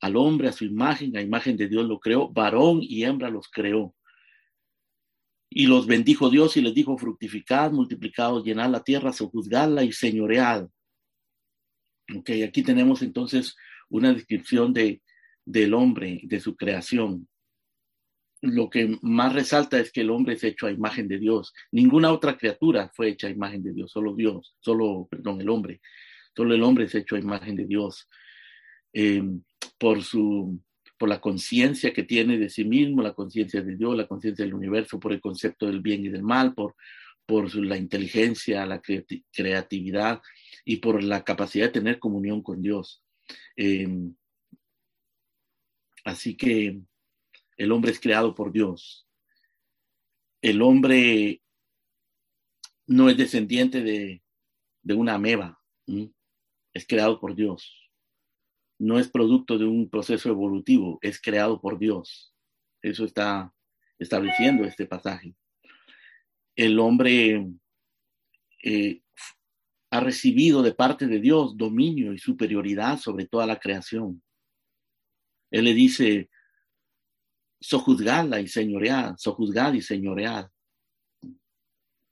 al 0.00 0.16
hombre 0.16 0.48
a 0.48 0.52
su 0.52 0.64
imagen, 0.64 1.16
a 1.16 1.22
imagen 1.22 1.56
de 1.56 1.68
Dios 1.68 1.86
lo 1.86 1.98
creó, 1.98 2.28
varón 2.28 2.80
y 2.82 3.04
hembra 3.04 3.30
los 3.30 3.48
creó. 3.48 3.94
Y 5.50 5.66
los 5.66 5.86
bendijo 5.86 6.30
Dios 6.30 6.56
y 6.56 6.60
les 6.60 6.74
dijo, 6.74 6.98
fructificad, 6.98 7.72
multiplicad, 7.72 8.42
llenad 8.44 8.70
la 8.70 8.84
tierra, 8.84 9.12
sojuzgadla 9.12 9.82
y 9.82 9.92
señoread. 9.92 10.66
Ok, 12.14 12.30
aquí 12.46 12.62
tenemos 12.62 13.02
entonces 13.02 13.56
una 13.88 14.12
descripción 14.12 14.72
de, 14.72 15.02
del 15.44 15.74
hombre, 15.74 16.20
de 16.24 16.40
su 16.40 16.54
creación 16.54 17.28
lo 18.42 18.70
que 18.70 18.96
más 19.02 19.32
resalta 19.32 19.78
es 19.78 19.90
que 19.90 20.02
el 20.02 20.10
hombre 20.10 20.34
es 20.34 20.44
hecho 20.44 20.66
a 20.66 20.72
imagen 20.72 21.08
de 21.08 21.18
Dios. 21.18 21.52
Ninguna 21.72 22.12
otra 22.12 22.36
criatura 22.36 22.90
fue 22.94 23.08
hecha 23.08 23.26
a 23.26 23.30
imagen 23.30 23.62
de 23.62 23.72
Dios, 23.72 23.90
solo 23.90 24.14
Dios, 24.14 24.54
solo, 24.60 25.08
perdón, 25.10 25.40
el 25.40 25.48
hombre. 25.48 25.80
Solo 26.36 26.54
el 26.54 26.62
hombre 26.62 26.84
es 26.84 26.94
hecho 26.94 27.16
a 27.16 27.20
imagen 27.20 27.56
de 27.56 27.66
Dios. 27.66 28.08
Eh, 28.92 29.22
por 29.78 30.02
su 30.02 30.60
por 30.98 31.08
la 31.08 31.20
conciencia 31.20 31.92
que 31.92 32.02
tiene 32.02 32.38
de 32.38 32.50
sí 32.50 32.64
mismo, 32.64 33.02
la 33.02 33.14
conciencia 33.14 33.62
de 33.62 33.76
Dios, 33.76 33.96
la 33.96 34.08
conciencia 34.08 34.44
del 34.44 34.54
universo, 34.54 34.98
por 34.98 35.12
el 35.12 35.20
concepto 35.20 35.66
del 35.66 35.80
bien 35.80 36.04
y 36.04 36.08
del 36.08 36.24
mal, 36.24 36.54
por, 36.54 36.74
por 37.24 37.54
la 37.54 37.76
inteligencia, 37.76 38.66
la 38.66 38.82
creatividad 39.32 40.20
y 40.64 40.78
por 40.78 41.02
la 41.02 41.22
capacidad 41.22 41.66
de 41.66 41.72
tener 41.72 41.98
comunión 42.00 42.42
con 42.42 42.60
Dios. 42.60 43.04
Eh, 43.56 43.88
así 46.04 46.36
que 46.36 46.80
el 47.58 47.72
hombre 47.72 47.90
es 47.90 48.00
creado 48.00 48.34
por 48.34 48.52
Dios. 48.52 49.06
El 50.40 50.62
hombre 50.62 51.42
no 52.86 53.10
es 53.10 53.16
descendiente 53.16 53.82
de, 53.82 54.22
una 54.94 55.14
ameba, 55.14 55.60
es 56.72 56.86
creado 56.86 57.20
por 57.20 57.34
Dios. 57.34 57.90
No 58.78 58.98
es 58.98 59.08
producto 59.08 59.58
de 59.58 59.66
un 59.66 59.90
proceso 59.90 60.28
evolutivo, 60.28 60.98
es 61.02 61.20
creado 61.20 61.60
por 61.60 61.78
Dios. 61.78 62.32
Eso 62.80 63.04
está 63.04 63.52
estableciendo 63.98 64.64
este 64.64 64.86
pasaje. 64.86 65.34
El 66.54 66.78
hombre 66.78 67.44
eh, 68.62 69.02
ha 69.90 70.00
recibido 70.00 70.62
de 70.62 70.74
parte 70.74 71.08
de 71.08 71.18
Dios 71.18 71.56
dominio 71.56 72.12
y 72.12 72.18
superioridad 72.18 72.98
sobre 72.98 73.26
toda 73.26 73.46
la 73.46 73.58
creación. 73.58 74.22
Él 75.50 75.64
le 75.64 75.74
dice, 75.74 76.30
sojuzgarla 77.60 78.40
y 78.40 78.48
señorear, 78.48 79.14
sojuzgar 79.18 79.74
y 79.74 79.82
señorear. 79.82 80.48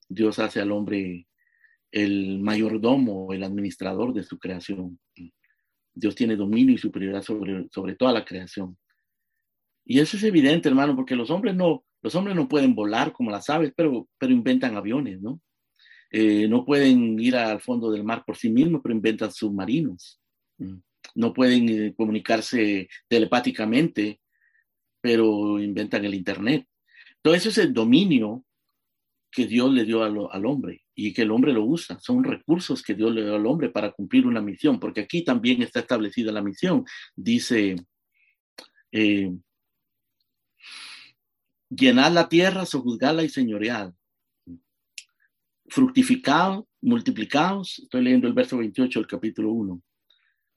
Dios 0.09 0.39
hace 0.39 0.61
al 0.61 0.73
hombre 0.73 1.27
el 1.91 2.39
mayordomo, 2.41 3.33
el 3.33 3.43
administrador 3.43 4.13
de 4.13 4.23
su 4.23 4.39
creación. 4.39 4.99
Dios 5.95 6.15
tiene 6.15 6.37
dominio 6.37 6.75
y 6.75 6.79
superioridad 6.79 7.23
sobre, 7.23 7.69
sobre 7.71 7.95
toda 7.95 8.13
la 8.13 8.25
creación. 8.25 8.77
Y 9.85 10.01
eso 10.01 10.17
es 10.17 10.25
evidente, 10.25 10.69
hermano, 10.69 10.97
porque 10.97 11.17
los 11.17 11.31
hombres 11.31 11.55
no, 11.55 11.85
los 12.03 12.15
hombres 12.15 12.37
no 12.37 12.49
pueden 12.49 12.75
volar 12.75 13.13
como 13.13 13.31
las 13.31 13.49
aves, 13.49 13.73
pero, 13.77 14.09
pero 14.19 14.33
inventan 14.33 14.77
aviones, 14.77 15.21
¿no? 15.21 15.41
Eh, 16.11 16.49
no 16.49 16.65
pueden 16.65 17.19
ir 17.19 17.37
al 17.37 17.61
fondo 17.61 17.91
del 17.91 18.05
mar 18.05 18.25
por 18.27 18.37
sí 18.37 18.49
mismos, 18.49 18.81
pero 18.83 18.95
inventan 18.95 19.33
submarinos. 19.33 20.21
No 21.15 21.33
pueden 21.33 21.69
eh, 21.69 21.95
comunicarse 21.97 22.89
telepáticamente, 23.09 24.21
pero 25.07 25.61
inventan 25.61 26.05
el 26.05 26.15
Internet. 26.15 26.67
Todo 27.23 27.37
eso 27.37 27.51
es 27.51 27.59
el 27.59 27.73
dominio 27.73 28.45
que 29.31 29.47
Dios 29.47 29.73
le 29.73 29.85
dio 29.85 30.03
al, 30.03 30.47
hombre 30.47 30.83
y 30.97 31.13
que 31.13 31.23
el 31.23 31.31
hombre 31.31 31.53
lo 31.53 31.65
usa. 31.65 31.97
Son 32.01 32.25
recursos 32.25 32.83
que 32.83 32.95
Dios 32.95 33.15
le 33.15 33.23
dio 33.23 33.37
al 33.37 33.47
hombre 33.47 33.71
para 33.71 33.93
cumplir 33.93 34.27
una 34.27 34.43
misión, 34.43 34.81
porque 34.81 35.03
aquí 35.03 35.23
también 35.23 35.63
está 35.63 35.79
establecida 35.79 36.33
la 36.33 36.43
misión. 36.43 36.85
Dice, 37.15 37.77
eh, 38.91 39.31
llenad 41.71 42.11
la 42.11 42.29
tierra, 42.29 42.67
sojuzgadla 42.67 43.23
y 43.23 43.29
señoread. 43.29 43.93
Fructificad, 45.69 46.65
multiplicados. 46.81 47.79
Estoy 47.79 48.03
leyendo 48.03 48.27
el 48.27 48.35
verso 48.35 48.59
28 48.59 48.99
del 48.99 49.07
capítulo 49.07 49.53
1. 49.53 49.81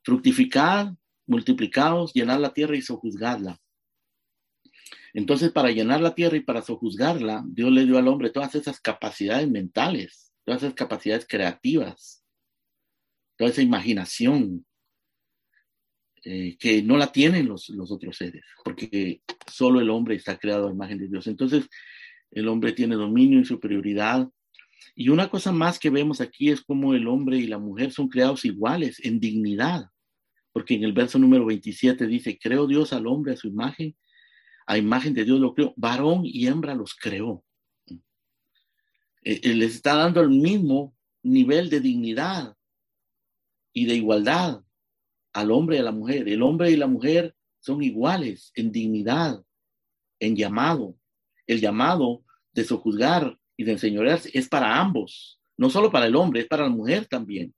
Fructificad, 0.04 0.92
multiplicados, 1.28 2.14
llenad 2.16 2.40
la 2.40 2.52
tierra 2.52 2.76
y 2.76 2.82
sojuzgadla. 2.82 3.60
Entonces, 5.14 5.52
para 5.52 5.72
llenar 5.72 6.02
la 6.02 6.16
tierra 6.16 6.38
y 6.38 6.42
para 6.42 6.62
sojuzgarla, 6.62 7.44
Dios 7.48 7.72
le 7.72 7.86
dio 7.86 7.98
al 7.98 8.08
hombre 8.08 8.30
todas 8.30 8.56
esas 8.56 8.80
capacidades 8.80 9.50
mentales, 9.50 10.34
todas 10.46 10.64
esas 10.64 10.76
capacidades 10.76 11.26
creativas, 11.28 12.24
toda 13.38 13.50
esa 13.50 13.62
imaginación 13.62 14.66
eh, 16.24 16.58
que 16.58 16.84
no 16.84 16.98
la 16.98 17.12
tienen 17.12 17.48
los, 17.48 17.70
los 17.70 17.92
otros 17.92 18.18
seres, 18.18 18.44
porque 18.64 19.22
solo 19.48 19.80
el 19.80 19.90
hombre 19.90 20.16
está 20.16 20.38
creado 20.38 20.68
a 20.68 20.72
imagen 20.72 20.98
de 20.98 21.08
Dios. 21.08 21.28
Entonces, 21.28 21.68
el 22.32 22.48
hombre 22.48 22.74
tiene 22.74 22.96
dominio 22.96 23.40
y 23.40 23.46
superioridad. 23.46 24.30
Y 24.96 25.10
una 25.10 25.30
cosa 25.30 25.52
más 25.52 25.80
que 25.80 25.90
vemos 25.90 26.22
aquí 26.22 26.50
es 26.50 26.62
cómo 26.62 26.94
el 26.94 27.08
hombre 27.08 27.38
y 27.38 27.48
la 27.48 27.58
mujer 27.58 27.92
son 27.92 28.10
creados 28.10 28.46
iguales 28.46 29.00
en 29.04 29.20
dignidad, 29.20 29.88
porque 30.52 30.76
en 30.76 30.84
el 30.84 30.94
verso 30.94 31.18
número 31.20 31.46
27 31.46 32.06
dice, 32.08 32.38
creo 32.38 32.68
Dios 32.68 32.94
al 32.94 33.08
hombre 33.08 33.34
a 33.34 33.38
su 33.38 33.48
imagen 33.48 33.96
a 34.70 34.78
imagen 34.78 35.16
de 35.16 35.26
Dios 35.26 35.40
lo 35.40 35.56
creó, 35.56 35.74
varón 35.76 36.22
y 36.24 36.46
hembra 36.46 36.76
los 36.76 36.94
creó. 36.94 37.44
Eh, 39.24 39.42
eh, 39.42 39.56
les 39.56 39.74
está 39.74 39.96
dando 39.96 40.22
el 40.22 40.30
mismo 40.30 40.96
nivel 41.24 41.72
de 41.72 41.80
dignidad 41.80 42.56
y 43.74 43.88
de 43.88 43.96
igualdad 43.96 44.64
al 45.34 45.50
hombre 45.50 45.78
y 45.78 45.80
a 45.80 45.84
la 45.84 45.92
mujer. 45.92 46.30
El 46.30 46.44
hombre 46.44 46.70
y 46.70 46.76
la 46.76 46.86
mujer 46.86 47.36
son 47.60 47.82
iguales 47.82 48.52
en 48.54 48.72
dignidad, 48.72 49.44
en 50.20 50.36
llamado. 50.36 50.96
El 51.48 51.62
llamado 51.62 52.24
de 52.52 52.64
sojuzgar 52.64 53.40
y 53.58 53.64
de 53.64 53.72
enseñorearse 53.72 54.30
es 54.36 54.48
para 54.48 54.80
ambos, 54.80 55.42
no 55.58 55.72
solo 55.72 55.92
para 55.92 56.06
el 56.06 56.16
hombre, 56.16 56.42
es 56.42 56.48
para 56.48 56.66
la 56.66 56.70
mujer 56.70 57.08
también. 57.08 57.56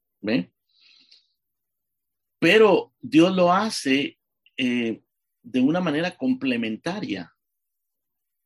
Pero 2.39 2.93
Dios 3.01 3.35
lo 3.35 3.51
hace 3.51 4.17
eh, 4.55 5.03
de 5.43 5.62
una 5.62 5.81
manera 5.81 6.15
complementaria. 6.15 7.33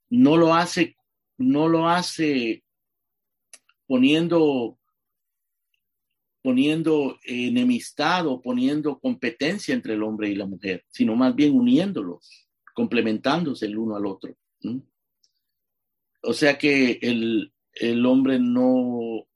No 0.10 0.38
lo 0.38 0.54
hace, 0.54 0.96
no 1.38 1.68
lo 1.68 1.90
hace 1.90 2.64
poniendo, 3.88 4.80
poniendo 6.42 7.20
enemistad 7.24 8.28
o 8.28 8.42
poniendo 8.42 9.00
competencia 9.00 9.74
entre 9.74 9.94
el 9.94 10.04
hombre 10.04 10.30
y 10.30 10.36
la 10.36 10.46
mujer, 10.46 10.86
sino 10.90 11.16
más 11.16 11.36
bien 11.36 11.56
uniéndolos, 11.56 12.48
complementándose 12.74 13.66
el 13.66 13.78
uno 13.78 13.96
al 13.96 14.06
otro. 14.06 14.36
O 16.22 16.34
sea 16.34 16.58
que 16.58 17.00
el, 17.02 17.54
el 17.74 18.06
hombre 18.06 18.40
no, 18.40 19.28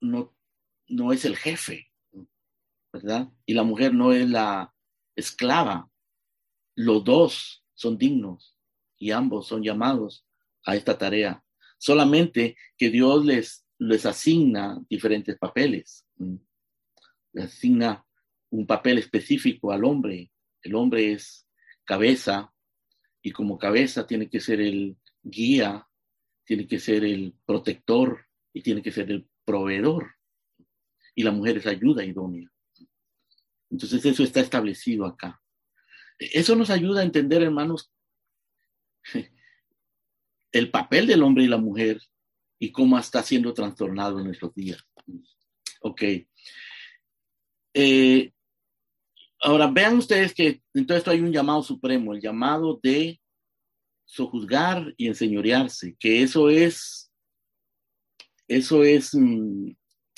no, 0.00 0.34
no 0.88 1.12
es 1.12 1.24
el 1.24 1.36
jefe, 1.36 1.90
¿verdad? 2.92 3.28
Y 3.46 3.54
la 3.54 3.62
mujer 3.62 3.94
no 3.94 4.12
es 4.12 4.28
la 4.28 4.74
esclava 5.16 5.89
los 6.80 7.04
dos 7.04 7.62
son 7.74 7.98
dignos 7.98 8.56
y 8.98 9.10
ambos 9.10 9.46
son 9.46 9.62
llamados 9.62 10.26
a 10.64 10.76
esta 10.76 10.96
tarea. 10.96 11.44
Solamente 11.78 12.56
que 12.76 12.88
Dios 12.88 13.24
les, 13.24 13.66
les 13.78 14.06
asigna 14.06 14.82
diferentes 14.88 15.36
papeles. 15.38 16.06
Le 17.32 17.42
asigna 17.42 18.04
un 18.50 18.66
papel 18.66 18.98
específico 18.98 19.72
al 19.72 19.84
hombre. 19.84 20.30
El 20.62 20.74
hombre 20.74 21.12
es 21.12 21.46
cabeza 21.84 22.52
y 23.22 23.30
como 23.30 23.58
cabeza 23.58 24.06
tiene 24.06 24.30
que 24.30 24.40
ser 24.40 24.60
el 24.60 24.96
guía, 25.22 25.86
tiene 26.44 26.66
que 26.66 26.78
ser 26.78 27.04
el 27.04 27.34
protector 27.44 28.26
y 28.54 28.62
tiene 28.62 28.82
que 28.82 28.90
ser 28.90 29.10
el 29.10 29.28
proveedor. 29.44 30.14
Y 31.14 31.24
la 31.24 31.32
mujer 31.32 31.58
es 31.58 31.66
ayuda 31.66 32.04
idónea. 32.04 32.50
Entonces 33.70 34.02
eso 34.04 34.22
está 34.22 34.40
establecido 34.40 35.04
acá. 35.04 35.40
Eso 36.20 36.54
nos 36.54 36.68
ayuda 36.68 37.00
a 37.00 37.04
entender, 37.04 37.42
hermanos, 37.42 37.90
el 40.52 40.70
papel 40.70 41.06
del 41.06 41.22
hombre 41.22 41.44
y 41.44 41.48
la 41.48 41.56
mujer 41.56 41.98
y 42.58 42.70
cómo 42.70 42.98
está 42.98 43.22
siendo 43.22 43.54
trastornado 43.54 44.18
en 44.18 44.26
nuestros 44.26 44.54
días. 44.54 44.84
Ok. 45.80 46.02
Eh, 47.72 48.32
ahora, 49.40 49.68
vean 49.68 49.96
ustedes 49.96 50.34
que 50.34 50.60
en 50.74 50.86
todo 50.86 50.98
esto 50.98 51.10
hay 51.10 51.20
un 51.20 51.32
llamado 51.32 51.62
supremo, 51.62 52.12
el 52.12 52.20
llamado 52.20 52.78
de 52.82 53.18
sojuzgar 54.04 54.92
y 54.98 55.06
enseñorearse, 55.06 55.96
que 55.98 56.22
eso 56.22 56.50
es, 56.50 57.10
eso 58.46 58.84
es 58.84 59.14
mm, 59.14 59.70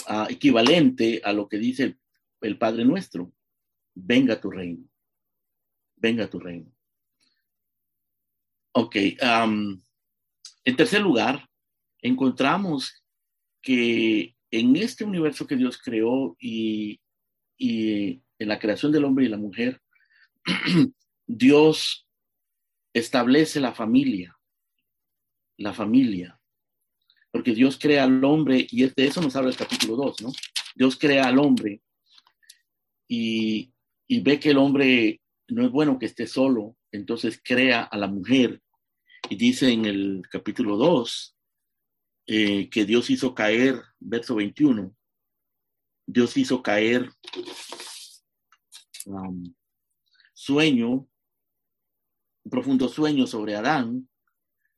ah, 0.09 0.27
equivalente 0.29 1.21
a 1.23 1.33
lo 1.33 1.49
que 1.49 1.59
dice 1.59 1.97
el 2.41 2.59
Padre 2.59 2.85
nuestro, 2.85 3.33
venga 3.95 4.41
tu 4.41 4.51
reino 4.51 4.92
venga 6.03 6.29
tu 6.29 6.41
reino. 6.41 6.71
Ok, 8.75 8.97
en 8.97 10.77
tercer 10.77 11.01
lugar, 11.01 11.49
encontramos 12.01 13.05
que 13.63 14.35
en 14.51 14.77
este 14.77 15.05
universo 15.05 15.47
que 15.47 15.57
Dios 15.57 15.79
creó 15.79 16.37
y, 16.41 17.01
y 17.57 18.23
en 18.39 18.49
la 18.49 18.59
creación 18.59 18.91
del 18.91 19.05
hombre 19.05 19.27
y 19.27 19.29
la 19.29 19.37
mujer, 19.37 19.81
Dios 21.27 22.09
establece 22.93 23.61
la 23.61 23.73
familia, 23.73 24.37
la 25.59 25.73
familia, 25.73 26.41
porque 27.31 27.55
Dios 27.55 27.79
crea 27.79 28.05
al 28.05 28.23
hombre, 28.25 28.67
y 28.71 28.83
de 28.85 29.07
eso 29.07 29.23
nos 29.23 29.37
habla 29.37 29.51
el 29.51 29.57
capítulo 29.57 29.97
2, 29.97 30.23
¿no? 30.23 30.33
Dios 30.75 30.99
crea 30.99 31.29
al 31.29 31.39
hombre 31.39 31.81
y, 33.07 33.73
y 34.09 34.21
ve 34.21 34.41
que 34.41 34.51
el 34.51 34.59
hombre 34.59 35.22
no 35.53 35.65
es 35.65 35.71
bueno 35.71 35.99
que 35.99 36.07
esté 36.07 36.27
solo, 36.27 36.77
entonces 36.91 37.41
crea 37.43 37.83
a 37.83 37.97
la 37.97 38.07
mujer. 38.07 38.63
Y 39.29 39.37
dice 39.37 39.71
en 39.71 39.85
el 39.85 40.23
capítulo 40.31 40.77
2 40.77 41.37
eh, 42.27 42.71
que 42.71 42.85
Dios 42.85 43.11
hizo 43.11 43.35
caer, 43.35 43.83
verso 44.01 44.37
21, 44.37 44.95
Dios 46.07 46.37
hizo 46.37 46.63
caer 46.63 47.11
um, 49.07 49.55
sueño, 50.33 51.09
un 52.45 52.51
profundo 52.51 52.89
sueño 52.89 53.27
sobre 53.27 53.55
Adán, 53.55 54.09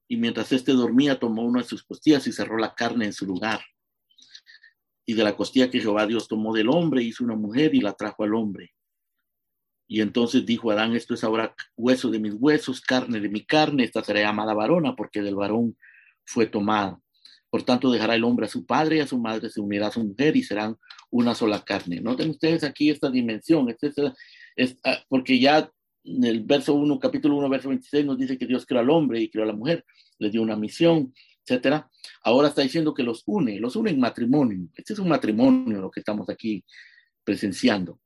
y 0.08 0.16
mientras 0.16 0.52
éste 0.52 0.72
dormía 0.72 1.18
tomó 1.18 1.42
una 1.42 1.62
de 1.62 1.68
sus 1.68 1.82
costillas 1.82 2.26
y 2.26 2.32
cerró 2.32 2.58
la 2.58 2.74
carne 2.74 3.06
en 3.06 3.12
su 3.12 3.26
lugar. 3.26 3.64
Y 5.06 5.14
de 5.14 5.24
la 5.24 5.36
costilla 5.36 5.70
que 5.70 5.80
Jehová 5.80 6.06
Dios 6.06 6.28
tomó 6.28 6.54
del 6.54 6.68
hombre 6.68 7.02
hizo 7.02 7.24
una 7.24 7.36
mujer 7.36 7.74
y 7.74 7.80
la 7.80 7.94
trajo 7.94 8.24
al 8.24 8.34
hombre. 8.34 8.74
Y 9.86 10.00
entonces 10.00 10.46
dijo 10.46 10.70
Adán, 10.70 10.94
esto 10.94 11.14
es 11.14 11.24
ahora 11.24 11.54
hueso 11.76 12.10
de 12.10 12.18
mis 12.18 12.34
huesos, 12.34 12.80
carne 12.80 13.20
de 13.20 13.28
mi 13.28 13.44
carne, 13.44 13.84
esta 13.84 14.02
será 14.02 14.20
llamada 14.20 14.54
varona 14.54 14.96
porque 14.96 15.22
del 15.22 15.34
varón 15.34 15.76
fue 16.24 16.46
tomada. 16.46 16.98
Por 17.50 17.62
tanto, 17.62 17.92
dejará 17.92 18.16
el 18.16 18.24
hombre 18.24 18.46
a 18.46 18.48
su 18.48 18.66
padre 18.66 18.96
y 18.96 19.00
a 19.00 19.06
su 19.06 19.18
madre, 19.18 19.48
se 19.48 19.60
unirá 19.60 19.86
a 19.86 19.92
su 19.92 20.02
mujer 20.02 20.36
y 20.36 20.42
serán 20.42 20.76
una 21.10 21.34
sola 21.34 21.64
carne. 21.64 22.00
Noten 22.00 22.30
ustedes 22.30 22.64
aquí 22.64 22.90
esta 22.90 23.10
dimensión, 23.10 23.68
ah, 24.84 25.04
porque 25.08 25.38
ya 25.38 25.70
en 26.02 26.24
el 26.24 26.40
verso 26.42 26.74
1, 26.74 26.98
capítulo 26.98 27.36
1, 27.36 27.48
verso 27.48 27.68
26 27.68 28.04
nos 28.06 28.18
dice 28.18 28.36
que 28.36 28.46
Dios 28.46 28.66
creó 28.66 28.80
al 28.80 28.90
hombre 28.90 29.20
y 29.20 29.30
creó 29.30 29.44
a 29.44 29.46
la 29.46 29.52
mujer, 29.52 29.84
le 30.18 30.30
dio 30.30 30.42
una 30.42 30.56
misión, 30.56 31.14
etcétera. 31.46 31.88
Ahora 32.22 32.48
está 32.48 32.62
diciendo 32.62 32.92
que 32.92 33.02
los 33.02 33.22
une, 33.26 33.60
los 33.60 33.76
une 33.76 33.90
en 33.90 34.00
matrimonio. 34.00 34.68
Este 34.74 34.94
es 34.94 34.98
un 34.98 35.08
matrimonio 35.08 35.80
lo 35.80 35.90
que 35.90 36.00
estamos 36.00 36.28
aquí 36.28 36.64
presenciando. 37.22 38.00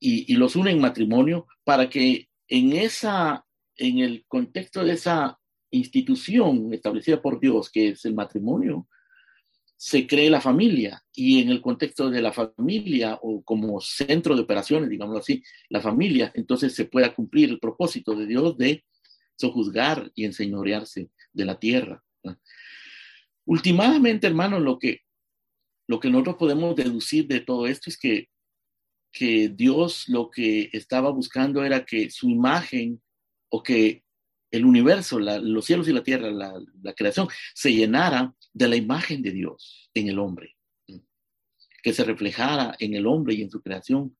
Y, 0.00 0.34
los 0.34 0.56
une 0.56 0.70
en 0.70 0.80
matrimonio 0.80 1.46
para 1.64 1.88
que 1.90 2.28
en 2.48 2.72
esa, 2.72 3.44
en 3.76 3.98
el 3.98 4.24
contexto 4.26 4.84
de 4.84 4.92
esa 4.92 5.38
institución 5.70 6.72
establecida 6.72 7.20
por 7.20 7.40
Dios, 7.40 7.70
que 7.70 7.88
es 7.88 8.04
el 8.04 8.14
matrimonio, 8.14 8.88
se 9.76 10.06
cree 10.06 10.28
la 10.28 10.40
familia 10.40 11.04
y 11.14 11.40
en 11.40 11.50
el 11.50 11.60
contexto 11.60 12.10
de 12.10 12.20
la 12.20 12.32
familia 12.32 13.18
o 13.22 13.42
como 13.42 13.80
centro 13.80 14.34
de 14.34 14.42
operaciones, 14.42 14.90
digamos 14.90 15.16
así, 15.18 15.42
la 15.68 15.80
familia, 15.80 16.32
entonces 16.34 16.74
se 16.74 16.86
pueda 16.86 17.14
cumplir 17.14 17.50
el 17.50 17.60
propósito 17.60 18.14
de 18.16 18.26
Dios 18.26 18.56
de 18.58 18.84
sojuzgar 19.36 20.10
y 20.14 20.24
enseñorearse 20.24 21.10
de 21.32 21.44
la 21.44 21.58
tierra. 21.60 22.02
Últimamente, 23.44 24.26
hermanos, 24.26 24.62
lo 24.62 24.78
que, 24.78 25.02
lo 25.86 26.00
que 26.00 26.10
nosotros 26.10 26.36
podemos 26.36 26.74
deducir 26.74 27.28
de 27.28 27.40
todo 27.40 27.66
esto 27.66 27.88
es 27.88 27.96
que, 27.96 28.28
que 29.18 29.48
Dios 29.48 30.08
lo 30.08 30.30
que 30.30 30.70
estaba 30.72 31.10
buscando 31.10 31.64
era 31.64 31.84
que 31.84 32.08
su 32.08 32.30
imagen 32.30 33.02
o 33.48 33.64
que 33.64 34.04
el 34.52 34.64
universo, 34.64 35.18
los 35.18 35.64
cielos 35.64 35.88
y 35.88 35.92
la 35.92 36.04
tierra, 36.04 36.30
la, 36.30 36.54
la, 36.82 36.92
creación, 36.94 37.26
se 37.52 37.72
llenara 37.72 38.32
de 38.52 38.68
la 38.68 38.76
imagen 38.76 39.20
de 39.20 39.32
Dios 39.32 39.90
en 39.92 40.08
el 40.08 40.20
hombre, 40.20 40.56
que 41.82 41.92
se 41.92 42.04
reflejara 42.04 42.76
en 42.78 42.94
el 42.94 43.08
hombre 43.08 43.34
y 43.34 43.42
en 43.42 43.50
su 43.50 43.60
creación 43.60 44.16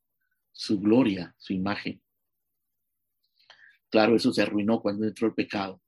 su 0.50 0.80
gloria, 0.80 1.32
su 1.38 1.52
imagen. 1.52 2.02
Claro, 3.90 4.16
eso 4.16 4.32
se 4.32 4.42
arruinó 4.42 4.82
cuando 4.82 5.06
entró 5.06 5.28
el 5.28 5.34
pecado. 5.34 5.80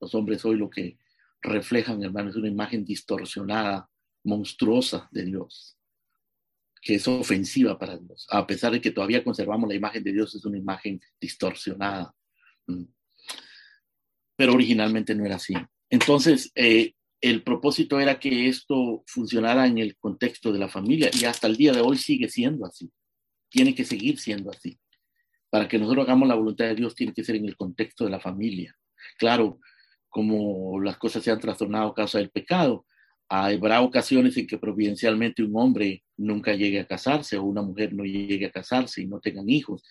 Los 0.00 0.12
hombres 0.16 0.44
hoy 0.44 0.56
lo 0.56 0.68
que 0.68 0.98
reflejan, 1.40 2.02
hermano, 2.02 2.30
es 2.30 2.36
una 2.36 2.48
imagen 2.48 2.84
distorsionada, 2.84 3.88
monstruosa 4.24 5.08
de 5.12 5.24
Dios, 5.24 5.78
que 6.80 6.94
es 6.94 7.06
ofensiva 7.06 7.78
para 7.78 7.98
Dios. 7.98 8.26
A 8.30 8.46
pesar 8.46 8.72
de 8.72 8.80
que 8.80 8.90
todavía 8.90 9.22
conservamos 9.22 9.68
la 9.68 9.74
imagen 9.74 10.02
de 10.02 10.12
Dios, 10.12 10.34
es 10.34 10.44
una 10.44 10.58
imagen 10.58 11.00
distorsionada. 11.20 12.14
Pero 14.36 14.54
originalmente 14.54 15.14
no 15.14 15.24
era 15.24 15.36
así. 15.36 15.54
Entonces, 15.90 16.50
eh, 16.54 16.94
el 17.20 17.42
propósito 17.42 18.00
era 18.00 18.18
que 18.18 18.48
esto 18.48 19.04
funcionara 19.06 19.66
en 19.66 19.78
el 19.78 19.96
contexto 19.96 20.52
de 20.52 20.58
la 20.58 20.68
familia 20.68 21.10
y 21.12 21.24
hasta 21.24 21.46
el 21.46 21.56
día 21.56 21.72
de 21.72 21.82
hoy 21.82 21.98
sigue 21.98 22.28
siendo 22.28 22.64
así. 22.64 22.90
Tiene 23.50 23.74
que 23.74 23.84
seguir 23.84 24.18
siendo 24.18 24.50
así. 24.50 24.78
Para 25.50 25.68
que 25.68 25.78
nosotros 25.78 26.06
hagamos 26.06 26.28
la 26.28 26.36
voluntad 26.36 26.66
de 26.66 26.76
Dios, 26.76 26.94
tiene 26.94 27.12
que 27.12 27.24
ser 27.24 27.36
en 27.36 27.44
el 27.44 27.56
contexto 27.56 28.04
de 28.04 28.10
la 28.10 28.20
familia. 28.20 28.74
Claro, 29.18 29.58
como 30.08 30.80
las 30.80 30.96
cosas 30.96 31.22
se 31.22 31.30
han 31.30 31.40
trastornado 31.40 31.88
a 31.88 31.94
causa 31.94 32.18
del 32.18 32.30
pecado, 32.30 32.86
habrá 33.28 33.80
ocasiones 33.82 34.36
en 34.36 34.46
que 34.46 34.58
providencialmente 34.58 35.42
un 35.42 35.52
hombre 35.56 36.02
nunca 36.20 36.54
llegue 36.54 36.80
a 36.80 36.86
casarse 36.86 37.38
o 37.38 37.44
una 37.44 37.62
mujer 37.62 37.92
no 37.92 38.04
llegue 38.04 38.46
a 38.46 38.50
casarse 38.50 39.02
y 39.02 39.06
no 39.06 39.20
tengan 39.20 39.48
hijos. 39.48 39.82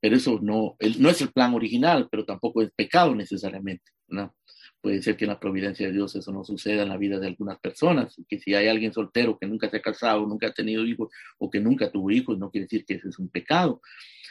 Pero 0.00 0.16
eso 0.16 0.38
no, 0.42 0.76
no 0.98 1.08
es 1.08 1.20
el 1.20 1.32
plan 1.32 1.54
original, 1.54 2.08
pero 2.10 2.24
tampoco 2.24 2.62
es 2.62 2.70
pecado 2.72 3.14
necesariamente. 3.14 3.92
¿no? 4.08 4.34
Puede 4.80 5.00
ser 5.00 5.16
que 5.16 5.24
en 5.24 5.30
la 5.30 5.40
providencia 5.40 5.86
de 5.86 5.92
Dios 5.92 6.14
eso 6.16 6.32
no 6.32 6.44
suceda 6.44 6.82
en 6.82 6.88
la 6.88 6.96
vida 6.96 7.18
de 7.18 7.28
algunas 7.28 7.58
personas, 7.60 8.16
que 8.28 8.38
si 8.38 8.54
hay 8.54 8.68
alguien 8.68 8.92
soltero 8.92 9.38
que 9.38 9.46
nunca 9.46 9.70
se 9.70 9.76
ha 9.76 9.82
casado, 9.82 10.26
nunca 10.26 10.48
ha 10.48 10.52
tenido 10.52 10.84
hijos 10.84 11.08
o 11.38 11.50
que 11.50 11.60
nunca 11.60 11.90
tuvo 11.90 12.10
hijos, 12.10 12.36
no 12.38 12.50
quiere 12.50 12.64
decir 12.64 12.84
que 12.84 12.94
ese 12.94 13.08
es 13.08 13.18
un 13.18 13.28
pecado, 13.28 13.80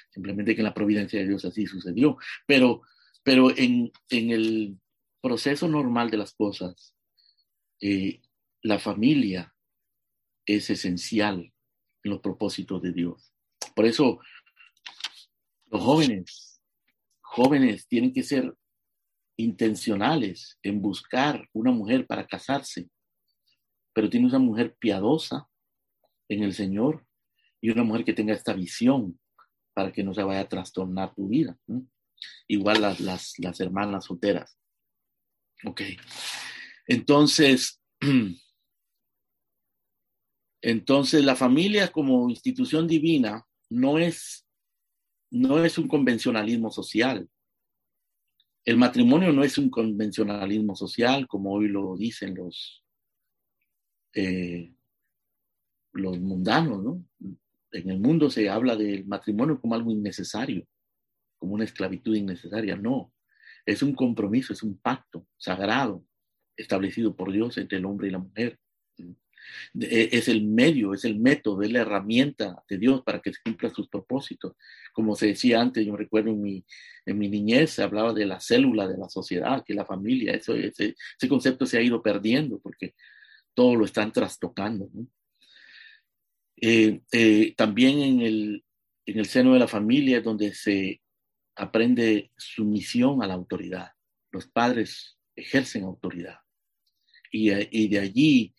simplemente 0.09 0.53
que 0.53 0.61
en 0.61 0.65
la 0.65 0.73
providencia 0.73 1.19
de 1.19 1.27
Dios 1.27 1.45
así 1.45 1.65
sucedió. 1.65 2.17
Pero, 2.45 2.81
pero 3.23 3.55
en, 3.55 3.91
en 4.09 4.29
el 4.31 4.77
proceso 5.21 5.69
normal 5.69 6.11
de 6.11 6.17
las 6.17 6.33
cosas, 6.33 6.93
eh, 7.79 8.19
la 8.61 8.77
familia 8.77 9.53
es 10.45 10.69
esencial 10.69 11.53
en 12.03 12.11
los 12.11 12.19
propósitos 12.19 12.81
de 12.81 12.91
Dios. 12.91 13.33
Por 13.75 13.85
eso 13.85 14.19
los 15.67 15.81
jóvenes, 15.81 16.61
jóvenes 17.21 17.87
tienen 17.87 18.13
que 18.13 18.23
ser 18.23 18.53
intencionales 19.37 20.59
en 20.63 20.81
buscar 20.81 21.47
una 21.53 21.71
mujer 21.71 22.05
para 22.05 22.27
casarse, 22.27 22.89
pero 23.93 24.09
tiene 24.09 24.27
una 24.27 24.39
mujer 24.39 24.75
piadosa 24.77 25.47
en 26.29 26.43
el 26.43 26.53
Señor 26.53 27.05
y 27.61 27.69
una 27.69 27.83
mujer 27.83 28.03
que 28.05 28.13
tenga 28.13 28.33
esta 28.33 28.53
visión 28.53 29.19
para 29.73 29.91
que 29.91 30.03
no 30.03 30.13
se 30.13 30.23
vaya 30.23 30.41
a 30.41 30.49
trastornar 30.49 31.13
tu 31.15 31.27
vida. 31.29 31.57
Igual 32.47 32.81
las, 32.81 32.99
las, 32.99 33.33
las 33.39 33.59
hermanas 33.59 34.05
solteras. 34.05 34.57
Ok. 35.65 35.81
Entonces, 36.87 37.81
entonces 40.61 41.23
la 41.25 41.35
familia 41.35 41.91
como 41.91 42.29
institución 42.29 42.87
divina 42.87 43.45
no 43.69 43.97
es, 43.97 44.45
no 45.31 45.63
es 45.63 45.77
un 45.77 45.87
convencionalismo 45.87 46.69
social. 46.71 47.27
El 48.63 48.77
matrimonio 48.77 49.33
no 49.33 49.43
es 49.43 49.57
un 49.57 49.69
convencionalismo 49.69 50.75
social 50.75 51.27
como 51.27 51.51
hoy 51.53 51.67
lo 51.67 51.95
dicen 51.97 52.35
los, 52.35 52.85
eh, 54.13 54.71
los 55.93 56.19
mundanos, 56.19 56.83
¿no? 56.83 57.05
En 57.71 57.89
el 57.89 57.99
mundo 57.99 58.29
se 58.29 58.49
habla 58.49 58.75
del 58.75 59.05
matrimonio 59.05 59.59
como 59.59 59.75
algo 59.75 59.91
innecesario, 59.91 60.67
como 61.37 61.53
una 61.53 61.63
esclavitud 61.63 62.15
innecesaria. 62.15 62.75
No, 62.75 63.13
es 63.65 63.81
un 63.81 63.95
compromiso, 63.95 64.53
es 64.53 64.61
un 64.61 64.77
pacto 64.77 65.25
sagrado 65.37 66.05
establecido 66.55 67.15
por 67.15 67.31
Dios 67.31 67.57
entre 67.57 67.77
el 67.77 67.85
hombre 67.85 68.09
y 68.09 68.11
la 68.11 68.19
mujer. 68.19 68.59
E, 69.79 70.09
es 70.11 70.27
el 70.27 70.43
medio, 70.43 70.93
es 70.93 71.05
el 71.05 71.19
método, 71.19 71.61
es 71.61 71.71
la 71.71 71.81
herramienta 71.81 72.63
de 72.69 72.77
Dios 72.77 73.01
para 73.03 73.19
que 73.19 73.33
se 73.33 73.39
cumpla 73.43 73.69
sus 73.69 73.87
propósitos. 73.87 74.53
Como 74.93 75.15
se 75.15 75.27
decía 75.27 75.61
antes, 75.61 75.85
yo 75.85 75.95
recuerdo 75.95 76.31
en 76.31 76.41
mi, 76.41 76.65
niñez, 77.05 77.71
se 77.71 77.83
hablaba 77.83 78.13
de 78.13 78.25
la 78.25 78.39
célula 78.39 78.87
de 78.87 78.97
la 78.97 79.09
sociedad, 79.09 79.63
que 79.65 79.73
la 79.73 79.85
familia. 79.85 80.33
Eso, 80.33 80.53
ese, 80.55 80.95
ese 81.17 81.27
concepto 81.27 81.65
se 81.65 81.77
ha 81.77 81.81
ido 81.81 82.01
perdiendo 82.01 82.59
porque 82.59 82.95
todo 83.53 83.75
lo 83.75 83.85
están 83.85 84.11
trastocando. 84.11 84.89
Eh, 86.57 87.01
eh, 87.11 87.53
también 87.55 87.99
en 87.99 88.21
el, 88.21 88.63
en 89.05 89.19
el 89.19 89.25
seno 89.25 89.53
de 89.53 89.59
la 89.59 89.67
familia 89.67 90.19
es 90.19 90.23
donde 90.23 90.53
se 90.53 91.01
aprende 91.55 92.31
sumisión 92.37 93.23
a 93.23 93.27
la 93.27 93.33
autoridad. 93.33 93.91
Los 94.31 94.47
padres 94.47 95.17
ejercen 95.35 95.83
autoridad. 95.83 96.37
Y 97.33 97.87
de 97.87 97.99
allí 97.99 98.53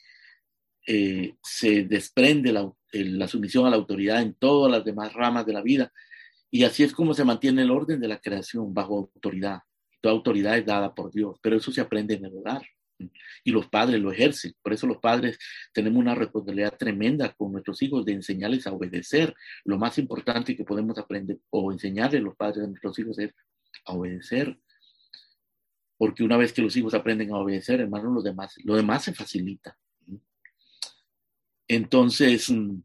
eh, 0.87 1.35
se 1.43 1.85
desprende 1.85 2.53
la, 2.53 3.29
sumisión 3.29 3.67
a 3.67 3.71
la 3.71 3.77
autoridad 3.77 4.23
en 4.23 4.35
todas 4.35 4.71
las 4.71 4.85
demás 4.85 5.13
ramas 5.13 5.47
de 5.47 5.53
la 5.53 5.63
vida. 5.63 5.93
Y 6.51 6.65
así 6.65 6.83
es 6.83 6.93
como 6.93 7.15
se 7.15 7.25
mantiene 7.25 7.63
el 7.63 7.71
orden 7.71 8.01
de 8.01 8.09
la 8.09 8.21
creación 8.21 8.75
bajo 8.75 9.11
autoridad. 9.15 9.61
Toda 10.01 10.15
autoridad 10.15 10.59
es 10.59 10.67
dada 10.67 10.95
por 10.95 11.13
Dios, 11.13 11.39
pero 11.43 11.57
eso 11.57 11.73
se 11.73 11.81
aprende 11.81 12.15
en 12.15 12.25
el 12.25 12.37
hogar 12.37 12.63
y 13.45 13.51
los 13.51 13.69
padres 13.69 14.01
lo 14.01 14.13
ejercen. 14.13 14.55
Por 14.63 14.73
eso 14.73 14.87
los 14.87 14.99
padres 14.99 15.39
tenemos 15.73 15.99
una 15.99 16.15
responsabilidad 16.15 16.77
tremenda 16.77 17.33
con 17.33 17.53
nuestros 17.53 17.83
hijos 17.83 18.05
de 18.05 18.13
enseñarles 18.13 18.67
a 18.67 18.73
obedecer. 18.73 19.35
Lo 19.65 19.79
más 19.79 19.99
importante 19.99 20.57
que 20.57 20.65
podemos 20.65 20.99
aprender 20.99 21.39
o 21.51 21.73
enseñarles 21.73 22.23
los 22.23 22.37
padres 22.37 22.65
a 22.65 22.69
nuestros 22.69 22.99
hijos 22.99 23.19
es 23.19 23.33
a 23.87 23.93
obedecer. 23.93 24.59
Porque 25.97 26.25
una 26.25 26.37
vez 26.37 26.53
que 26.53 26.63
los 26.63 26.77
hijos 26.77 26.95
aprenden 26.95 27.33
a 27.33 27.39
obedecer, 27.39 27.81
hermano, 27.81 28.11
lo 28.11 28.23
demás, 28.23 28.55
lo 28.65 28.77
demás 28.77 29.05
se 29.05 29.15
facilita. 29.15 29.77
Entonces, 31.69 32.51
mm, 32.51 32.83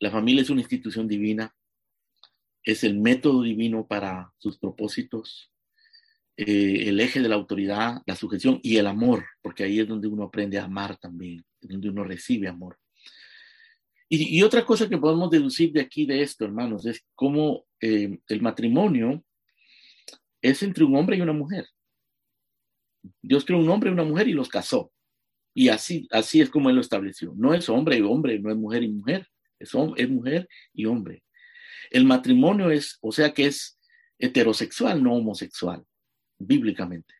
la 0.00 0.10
familia 0.10 0.42
es 0.42 0.50
una 0.50 0.62
institución 0.62 1.06
divina, 1.06 1.54
es 2.62 2.84
el 2.84 2.98
método 2.98 3.42
divino 3.42 3.86
para 3.86 4.32
sus 4.38 4.58
propósitos, 4.58 5.52
eh, 6.36 6.88
el 6.88 7.00
eje 7.00 7.20
de 7.20 7.28
la 7.28 7.34
autoridad, 7.34 8.02
la 8.06 8.16
sujeción 8.16 8.60
y 8.62 8.76
el 8.76 8.86
amor, 8.86 9.26
porque 9.42 9.64
ahí 9.64 9.80
es 9.80 9.88
donde 9.88 10.08
uno 10.08 10.24
aprende 10.24 10.58
a 10.58 10.64
amar 10.64 10.96
también, 10.96 11.44
donde 11.60 11.90
uno 11.90 12.04
recibe 12.04 12.48
amor. 12.48 12.78
Y, 14.12 14.42
otra 14.42 14.66
cosa 14.66 14.88
que 14.88 14.98
podemos 14.98 15.30
deducir 15.30 15.70
de 15.70 15.82
aquí, 15.82 16.04
de 16.04 16.22
esto, 16.22 16.44
hermanos, 16.44 16.84
es 16.84 17.06
cómo 17.14 17.66
eh, 17.80 18.18
el 18.26 18.42
matrimonio 18.42 19.24
es 20.42 20.64
entre 20.64 20.82
un 20.82 20.96
hombre 20.96 21.16
y 21.16 21.20
una 21.20 21.32
mujer. 21.32 21.68
Dios 23.22 23.44
creó 23.44 23.60
un 23.60 23.68
hombre 23.68 23.88
y 23.88 23.92
una 23.92 24.02
mujer 24.02 24.26
y 24.26 24.32
los 24.32 24.48
casó. 24.48 24.90
Y 25.54 25.68
así, 25.68 26.08
así 26.10 26.40
es 26.40 26.50
como 26.50 26.68
Él 26.70 26.76
lo 26.76 26.80
estableció. 26.80 27.32
No 27.36 27.54
es 27.54 27.68
hombre 27.68 27.98
y 27.98 28.02
hombre, 28.02 28.38
no 28.38 28.50
es 28.50 28.56
mujer 28.56 28.82
y 28.82 28.88
mujer, 28.88 29.26
es, 29.58 29.72
es 29.96 30.08
mujer 30.08 30.48
y 30.72 30.86
hombre. 30.86 31.22
El 31.90 32.04
matrimonio 32.04 32.70
es, 32.70 32.98
o 33.00 33.12
sea 33.12 33.32
que 33.32 33.46
es 33.46 33.78
heterosexual, 34.18 35.02
no 35.02 35.14
homosexual 35.14 35.84
bíblicamente. 36.38 37.14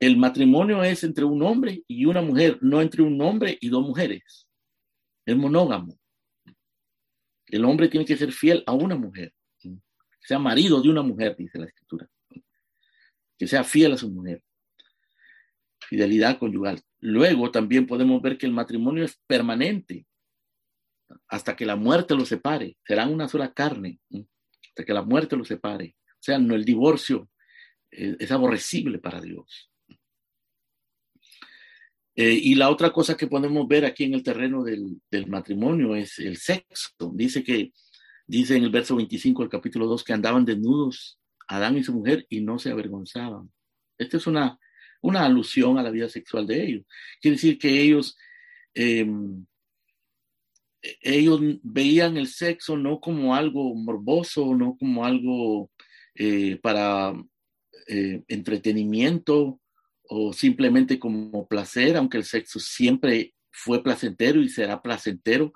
El 0.00 0.16
matrimonio 0.16 0.82
es 0.82 1.04
entre 1.04 1.24
un 1.24 1.42
hombre 1.42 1.82
y 1.86 2.04
una 2.06 2.22
mujer, 2.22 2.58
no 2.60 2.80
entre 2.80 3.02
un 3.02 3.20
hombre 3.20 3.58
y 3.60 3.68
dos 3.68 3.86
mujeres. 3.86 4.48
Es 5.24 5.36
monógamo. 5.36 5.98
El 7.46 7.64
hombre 7.64 7.88
tiene 7.88 8.06
que 8.06 8.16
ser 8.16 8.32
fiel 8.32 8.64
a 8.66 8.72
una 8.72 8.96
mujer, 8.96 9.34
sea 10.20 10.38
marido 10.38 10.80
de 10.80 10.88
una 10.88 11.02
mujer, 11.02 11.36
dice 11.36 11.58
la 11.58 11.66
escritura. 11.66 12.08
Que 13.36 13.46
sea 13.46 13.64
fiel 13.64 13.92
a 13.92 13.96
su 13.96 14.10
mujer. 14.10 14.42
Fidelidad 15.92 16.38
conyugal. 16.38 16.80
Luego 17.00 17.50
también 17.50 17.86
podemos 17.86 18.22
ver 18.22 18.38
que 18.38 18.46
el 18.46 18.52
matrimonio 18.52 19.04
es 19.04 19.20
permanente 19.26 20.06
hasta 21.28 21.54
que 21.54 21.66
la 21.66 21.76
muerte 21.76 22.14
los 22.14 22.28
separe. 22.28 22.78
Serán 22.82 23.12
una 23.12 23.28
sola 23.28 23.52
carne 23.52 24.00
hasta 24.70 24.86
que 24.86 24.94
la 24.94 25.02
muerte 25.02 25.36
los 25.36 25.48
separe. 25.48 25.94
O 26.12 26.22
sea, 26.22 26.38
no 26.38 26.54
el 26.54 26.64
divorcio 26.64 27.28
es 27.90 28.32
aborrecible 28.32 29.00
para 29.00 29.20
Dios. 29.20 29.70
Eh, 32.16 32.40
y 32.42 32.54
la 32.54 32.70
otra 32.70 32.90
cosa 32.90 33.14
que 33.14 33.26
podemos 33.26 33.68
ver 33.68 33.84
aquí 33.84 34.04
en 34.04 34.14
el 34.14 34.22
terreno 34.22 34.64
del, 34.64 34.98
del, 35.10 35.26
matrimonio 35.26 35.94
es 35.94 36.18
el 36.20 36.38
sexo. 36.38 37.12
Dice 37.12 37.44
que, 37.44 37.74
dice 38.26 38.56
en 38.56 38.64
el 38.64 38.70
verso 38.70 38.96
25 38.96 39.42
del 39.42 39.50
capítulo 39.50 39.86
2 39.88 40.04
que 40.04 40.14
andaban 40.14 40.46
desnudos 40.46 41.18
Adán 41.48 41.76
y 41.76 41.84
su 41.84 41.92
mujer 41.92 42.24
y 42.30 42.40
no 42.40 42.58
se 42.58 42.70
avergonzaban. 42.70 43.52
Esta 43.98 44.16
es 44.16 44.26
una, 44.26 44.58
una 45.02 45.26
alusión 45.26 45.78
a 45.78 45.82
la 45.82 45.90
vida 45.90 46.08
sexual 46.08 46.46
de 46.46 46.64
ellos. 46.64 46.86
Quiere 47.20 47.36
decir 47.36 47.58
que 47.58 47.80
ellos, 47.80 48.16
eh, 48.74 49.06
ellos 51.00 51.40
veían 51.62 52.16
el 52.16 52.28
sexo 52.28 52.76
no 52.76 53.00
como 53.00 53.34
algo 53.34 53.74
morboso, 53.74 54.54
no 54.54 54.76
como 54.78 55.04
algo 55.04 55.70
eh, 56.14 56.58
para 56.62 57.12
eh, 57.88 58.22
entretenimiento 58.28 59.60
o 60.04 60.32
simplemente 60.32 60.98
como 60.98 61.46
placer, 61.46 61.96
aunque 61.96 62.18
el 62.18 62.24
sexo 62.24 62.58
siempre 62.60 63.34
fue 63.50 63.82
placentero 63.82 64.40
y 64.40 64.48
será 64.48 64.80
placentero 64.80 65.52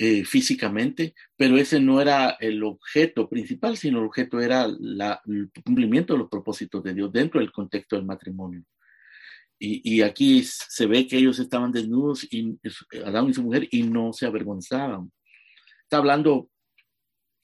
eh, 0.00 0.24
físicamente, 0.24 1.12
pero 1.36 1.56
ese 1.56 1.80
no 1.80 2.00
era 2.00 2.30
el 2.38 2.62
objeto 2.62 3.28
principal, 3.28 3.76
sino 3.76 3.98
el 3.98 4.04
objeto 4.04 4.40
era 4.40 4.68
la, 4.78 5.20
el 5.26 5.50
cumplimiento 5.64 6.12
de 6.12 6.20
los 6.20 6.28
propósitos 6.28 6.84
de 6.84 6.94
Dios 6.94 7.12
dentro 7.12 7.40
del 7.40 7.50
contexto 7.50 7.96
del 7.96 8.04
matrimonio. 8.04 8.62
Y, 9.60 10.02
aquí 10.02 10.44
se 10.44 10.86
ve 10.86 11.08
que 11.08 11.16
ellos 11.16 11.40
estaban 11.40 11.72
desnudos, 11.72 12.24
y, 12.30 12.60
Adán 13.04 13.28
y 13.28 13.34
su 13.34 13.42
mujer, 13.42 13.66
y 13.72 13.82
no 13.82 14.12
se 14.12 14.24
avergonzaban. 14.24 15.10
Está 15.82 15.96
hablando, 15.96 16.48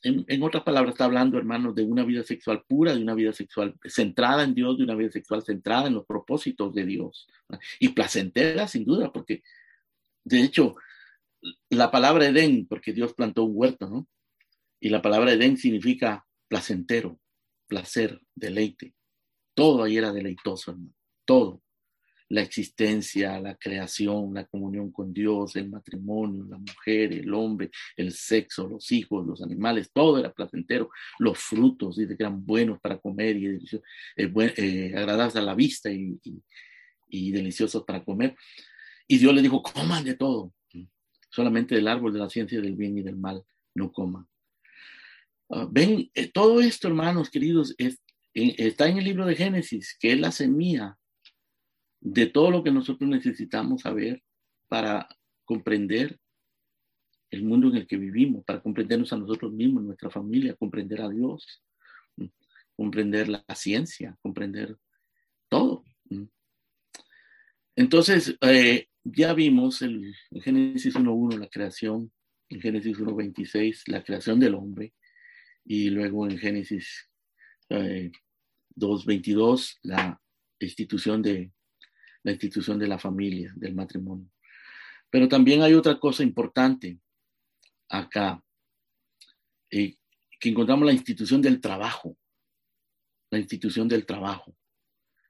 en, 0.04 0.24
en, 0.28 0.42
otras 0.44 0.62
palabras, 0.62 0.94
está 0.94 1.06
hablando, 1.06 1.38
hermanos, 1.38 1.74
de 1.74 1.82
una 1.82 2.04
vida 2.04 2.22
sexual 2.22 2.62
pura, 2.68 2.94
de 2.94 3.02
una 3.02 3.14
vida 3.14 3.32
sexual 3.32 3.74
centrada 3.84 4.44
en 4.44 4.54
Dios, 4.54 4.78
de 4.78 4.84
una 4.84 4.94
vida 4.94 5.10
sexual 5.10 5.42
centrada 5.42 5.88
en 5.88 5.94
los 5.94 6.06
propósitos 6.06 6.72
de 6.72 6.86
Dios. 6.86 7.26
Y 7.80 7.88
placentera, 7.88 8.68
sin 8.68 8.84
duda, 8.84 9.12
porque 9.12 9.42
de 10.22 10.40
hecho, 10.40 10.76
la 11.70 11.90
palabra 11.90 12.26
Edén, 12.26 12.66
porque 12.66 12.92
Dios 12.92 13.14
plantó 13.14 13.44
un 13.44 13.52
huerto, 13.54 13.88
¿no? 13.88 14.08
Y 14.80 14.88
la 14.88 15.02
palabra 15.02 15.32
Edén 15.32 15.56
significa 15.56 16.26
placentero, 16.48 17.18
placer, 17.66 18.20
deleite. 18.34 18.94
Todo 19.54 19.82
ahí 19.82 19.96
era 19.96 20.12
deleitoso, 20.12 20.72
hermano. 20.72 20.94
Todo. 21.24 21.62
La 22.28 22.40
existencia, 22.40 23.38
la 23.38 23.54
creación, 23.56 24.34
la 24.34 24.46
comunión 24.46 24.90
con 24.90 25.12
Dios, 25.12 25.56
el 25.56 25.68
matrimonio, 25.68 26.44
la 26.44 26.58
mujer, 26.58 27.12
el 27.12 27.32
hombre, 27.32 27.70
el 27.96 28.12
sexo, 28.12 28.66
los 28.66 28.90
hijos, 28.92 29.26
los 29.26 29.42
animales, 29.42 29.90
todo 29.92 30.18
era 30.18 30.32
placentero. 30.32 30.90
Los 31.18 31.38
frutos, 31.38 31.96
dice 31.96 32.16
que 32.16 32.22
eran 32.22 32.44
buenos 32.44 32.80
para 32.80 32.98
comer 32.98 33.36
y 33.36 33.46
eh, 33.46 34.32
eh, 34.56 34.94
agradables 34.96 35.36
a 35.36 35.42
la 35.42 35.54
vista 35.54 35.90
y, 35.90 36.18
y, 36.24 36.42
y 37.08 37.30
deliciosos 37.30 37.84
para 37.84 38.04
comer. 38.04 38.34
Y 39.06 39.18
Dios 39.18 39.34
le 39.34 39.42
dijo, 39.42 39.62
coman 39.62 40.04
de 40.04 40.14
todo, 40.14 40.52
solamente 41.34 41.74
del 41.74 41.88
árbol 41.88 42.12
de 42.12 42.20
la 42.20 42.30
ciencia 42.30 42.60
del 42.60 42.76
bien 42.76 42.96
y 42.98 43.02
del 43.02 43.16
mal 43.16 43.44
no 43.74 43.92
coma. 43.92 44.26
Uh, 45.48 45.68
ven, 45.70 46.10
eh, 46.14 46.30
todo 46.30 46.60
esto, 46.60 46.88
hermanos 46.88 47.28
queridos, 47.28 47.74
eh, 47.78 47.94
está 48.34 48.88
en 48.88 48.98
el 48.98 49.04
libro 49.04 49.26
de 49.26 49.34
Génesis, 49.34 49.96
que 49.98 50.12
es 50.12 50.20
la 50.20 50.30
semilla 50.30 50.96
de 52.00 52.26
todo 52.26 52.50
lo 52.50 52.62
que 52.62 52.70
nosotros 52.70 53.08
necesitamos 53.10 53.82
saber 53.82 54.22
para 54.68 55.08
comprender 55.44 56.18
el 57.30 57.42
mundo 57.42 57.68
en 57.68 57.76
el 57.76 57.86
que 57.86 57.96
vivimos, 57.96 58.44
para 58.44 58.62
comprendernos 58.62 59.12
a 59.12 59.16
nosotros 59.16 59.52
mismos, 59.52 59.82
nuestra 59.82 60.10
familia, 60.10 60.54
comprender 60.54 61.00
a 61.00 61.08
Dios, 61.08 61.62
comprender 62.76 63.28
la 63.28 63.44
ciencia, 63.54 64.16
comprender 64.22 64.76
todo. 65.48 65.84
Entonces, 67.76 68.36
eh, 68.40 68.88
ya 69.04 69.34
vimos 69.34 69.82
el, 69.82 70.14
Génesis 70.42 70.94
1.1 70.96 71.38
la 71.38 71.48
creación, 71.48 72.10
en 72.48 72.60
Génesis 72.60 72.98
1.26 72.98 73.82
la 73.86 74.02
creación 74.02 74.40
del 74.40 74.54
hombre 74.54 74.94
y 75.64 75.90
luego 75.90 76.26
en 76.26 76.38
Génesis 76.38 77.08
eh, 77.68 78.10
2.22 78.76 79.78
la 79.82 80.20
institución 80.58 81.22
de 81.22 81.52
la 82.22 82.32
institución 82.32 82.78
de 82.78 82.88
la 82.88 82.98
familia, 82.98 83.52
del 83.54 83.74
matrimonio. 83.74 84.30
Pero 85.10 85.28
también 85.28 85.62
hay 85.62 85.74
otra 85.74 86.00
cosa 86.00 86.22
importante 86.22 86.98
acá, 87.90 88.42
eh, 89.70 89.96
que 90.40 90.48
encontramos 90.48 90.86
la 90.86 90.92
institución 90.92 91.42
del 91.42 91.60
trabajo, 91.60 92.16
la 93.30 93.38
institución 93.38 93.88
del 93.88 94.06
trabajo. 94.06 94.56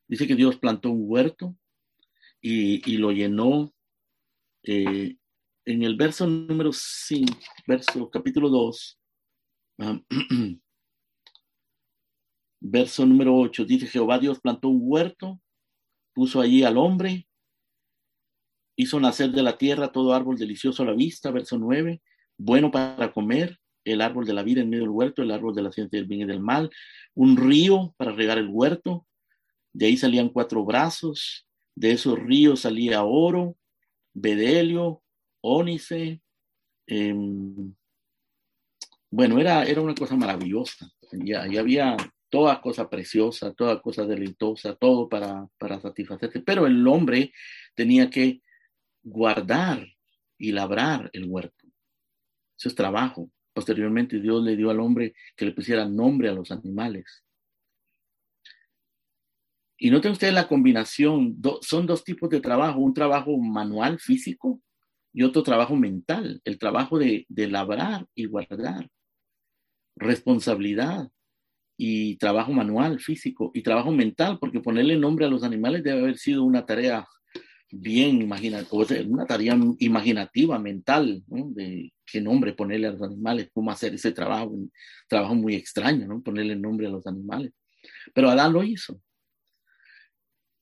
Dice 0.07 0.27
que 0.27 0.37
Dios 0.37 0.57
plantó 0.57 0.91
un 0.91 1.03
huerto 1.03 1.57
y, 2.47 2.99
lo 2.99 3.11
llenó 3.11 3.73
eh, 4.65 5.17
en 5.65 5.83
el 5.83 5.97
verso 5.97 6.27
número 6.27 6.73
5, 6.73 7.33
verso 7.67 8.11
capítulo 8.11 8.51
2, 8.51 9.01
uh, 9.79 9.99
verso 12.61 13.07
número 13.07 13.35
8, 13.35 13.65
dice 13.65 13.87
Jehová 13.87 14.19
Dios 14.19 14.41
plantó 14.41 14.69
un 14.69 14.81
huerto, 14.83 15.41
puso 16.13 16.43
allí 16.43 16.65
al 16.65 16.77
hombre, 16.77 17.27
hizo 18.77 19.01
nacer 19.01 19.31
de 19.31 19.43
la 19.43 19.57
tierra 19.57 19.91
todo 19.91 20.13
árbol 20.13 20.37
delicioso 20.37 20.83
a 20.83 20.87
la 20.87 20.93
vista, 20.93 21.31
verso 21.31 21.57
9, 21.59 22.03
bueno 22.37 22.71
para 22.71 23.11
comer, 23.11 23.59
el 23.85 24.03
árbol 24.03 24.27
de 24.27 24.35
la 24.35 24.43
vida 24.43 24.61
en 24.61 24.69
medio 24.69 24.85
del 24.85 24.91
huerto, 24.91 25.23
el 25.23 25.31
árbol 25.31 25.55
de 25.55 25.63
la 25.63 25.73
ciencia 25.73 25.99
del 25.99 26.09
bien 26.09 26.23
y 26.23 26.25
del 26.27 26.41
mal, 26.41 26.71
un 27.15 27.39
río 27.39 27.95
para 27.97 28.13
regar 28.13 28.37
el 28.37 28.49
huerto, 28.49 29.07
de 29.73 29.87
ahí 29.87 29.97
salían 29.97 30.29
cuatro 30.29 30.63
brazos, 30.65 31.47
de 31.75 31.93
esos 31.93 32.19
ríos 32.19 32.61
salía 32.61 33.05
oro, 33.05 33.57
bedelio, 34.13 35.03
ónice. 35.41 36.23
Em, 36.87 37.75
bueno, 39.11 39.39
era, 39.39 39.65
era 39.65 39.81
una 39.81 39.95
cosa 39.95 40.17
maravillosa. 40.17 40.91
Ya, 41.13 41.43
había 41.43 41.97
toda 42.29 42.61
cosa 42.61 42.89
preciosa, 42.91 43.53
toda 43.55 43.81
cosa 43.81 44.07
deleitosa, 44.07 44.75
todo 44.75 45.09
para, 45.09 45.47
para 45.59 45.81
satisfacerse. 45.81 46.41
Pero 46.41 46.67
el 46.67 46.87
hombre 46.87 47.33
tenía 47.75 48.11
que 48.11 48.43
guardar 49.03 49.87
y 50.39 50.53
labrar 50.53 51.11
el 51.13 51.27
huerto. 51.27 51.67
Eso 52.57 52.69
es 52.69 52.75
trabajo. 52.75 53.31
Posteriormente 53.53 54.21
Dios 54.21 54.43
le 54.43 54.57
dio 54.57 54.71
al 54.71 54.81
hombre 54.81 55.15
que 55.37 55.45
le 55.45 55.53
pusiera 55.53 55.89
nombre 55.89 56.29
a 56.29 56.33
los 56.33 56.51
animales. 56.51 57.24
Y 59.77 59.91
noten 59.91 60.13
ustedes 60.13 60.35
la 60.35 60.49
combinación, 60.49 61.37
son 61.61 61.87
dos 61.87 62.05
tipos 62.05 62.31
de 62.31 62.41
trabajo, 62.41 62.79
un 62.79 62.95
trabajo 62.95 63.37
manual, 63.39 63.99
físico, 63.99 64.61
y 65.13 65.23
otro 65.23 65.43
trabajo 65.43 65.77
mental, 65.77 66.41
el 66.45 66.59
trabajo 66.59 66.99
de, 66.99 67.25
de 67.29 67.49
labrar 67.49 68.07
y 68.15 68.27
guardar, 68.27 68.89
responsabilidad 69.97 71.09
y 71.77 72.17
trabajo 72.17 72.53
manual, 72.53 73.01
físico, 73.01 73.51
y 73.55 73.63
trabajo 73.63 73.93
mental, 73.93 74.39
porque 74.41 74.61
ponerle 74.61 74.97
nombre 74.97 75.27
a 75.27 75.29
los 75.29 75.45
animales 75.45 75.83
debe 75.83 76.01
haber 76.01 76.19
sido 76.19 76.45
una 76.45 76.67
tarea 76.67 77.07
bien 77.71 78.23
imaginativa, 78.23 78.87
una 79.07 79.27
tarea 79.27 79.59
imaginativa, 79.79 80.59
mental, 80.59 81.23
¿no? 81.27 81.51
de 81.51 81.93
qué 82.07 82.21
nombre 82.21 82.53
ponerle 82.53 82.89
a 82.89 82.93
los 82.93 83.03
animales, 83.03 83.51
cómo 83.53 83.71
hacer 83.71 83.95
ese 83.95 84.13
trabajo, 84.13 84.51
un 84.51 84.73
trabajo 85.09 85.35
muy 85.35 85.55
extraño, 85.55 86.07
¿no? 86.07 86.23
ponerle 86.23 86.57
nombre 86.57 86.87
a 86.87 86.91
los 86.91 87.07
animales. 87.07 87.53
Pero 88.15 88.31
Adán 88.31 88.53
lo 88.53 88.63
hizo. 88.63 89.01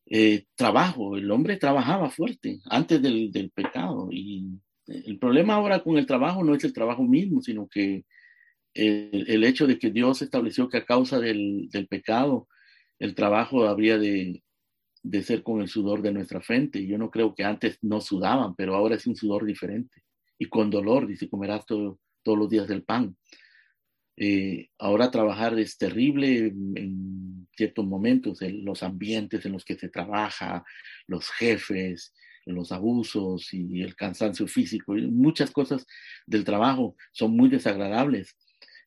Eh, 0.07 0.45
trabajo, 0.57 1.17
el 1.17 1.31
hombre 1.31 1.57
trabajaba 1.57 2.11
fuerte 2.11 2.61
antes 2.67 3.01
del, 3.01 3.31
del, 3.31 3.51
pecado 3.51 4.09
y 4.11 4.61
el 4.87 5.19
problema 5.19 5.55
ahora 5.55 5.83
con 5.83 5.97
el 5.97 6.07
trabajo 6.07 6.43
no 6.45 6.55
es 6.55 6.65
el 6.65 6.73
trabajo 6.73 7.05
mismo, 7.05 7.41
sino 7.41 7.69
que 7.69 8.05
el, 8.75 9.25
el 9.29 9.45
hecho 9.45 9.67
de 9.67 9.79
que 9.79 9.91
Dios 9.91 10.23
estableció 10.23 10.69
que 10.69 10.79
a 10.79 10.85
causa 10.85 11.21
del, 11.21 11.69
del 11.71 11.87
pecado 11.87 12.49
el 12.99 13.15
trabajo 13.15 13.65
habría 13.67 13.99
de, 13.99 14.43
de, 15.03 15.23
ser 15.23 15.43
con 15.43 15.61
el 15.61 15.69
sudor 15.69 16.03
de 16.03 16.13
nuestra 16.13 16.41
frente. 16.41 16.87
Yo 16.87 16.99
no 16.99 17.11
creo 17.11 17.35
que 17.35 17.45
antes 17.45 17.79
no 17.83 18.01
sudaban, 18.01 18.55
pero 18.55 18.75
ahora 18.75 18.97
es 18.97 19.07
un 19.07 19.17
sudor 19.17 19.45
diferente 19.45 20.03
y 20.39 20.47
con 20.47 20.71
dolor, 20.71 21.07
dice, 21.07 21.29
comerás 21.29 21.67
todo, 21.67 21.99
todos 22.23 22.39
los 22.39 22.49
días 22.49 22.69
del 22.69 22.85
pan. 22.85 23.17
Eh, 24.17 24.69
ahora 24.79 25.11
trabajar 25.11 25.59
es 25.59 25.79
terrible 25.79 26.39
en, 26.49 27.49
ciertos 27.57 27.85
momentos, 27.87 28.43
en 28.43 28.65
los 28.65 28.83
ambientes 28.83 29.45
en 29.45 29.53
los 29.53 29.65
que 29.65 29.77
se 29.77 29.89
trabaja, 29.89 30.65
los 31.07 31.31
jefes, 31.31 32.15
los 32.47 32.73
abusos 32.73 33.53
y 33.53 33.83
el 33.83 33.95
cansancio 33.95 34.47
físico, 34.47 34.97
y 34.97 35.07
muchas 35.07 35.51
cosas 35.51 35.87
del 36.27 36.45
trabajo 36.45 36.97
son 37.13 37.37
muy 37.37 37.49
desagradables, 37.51 38.37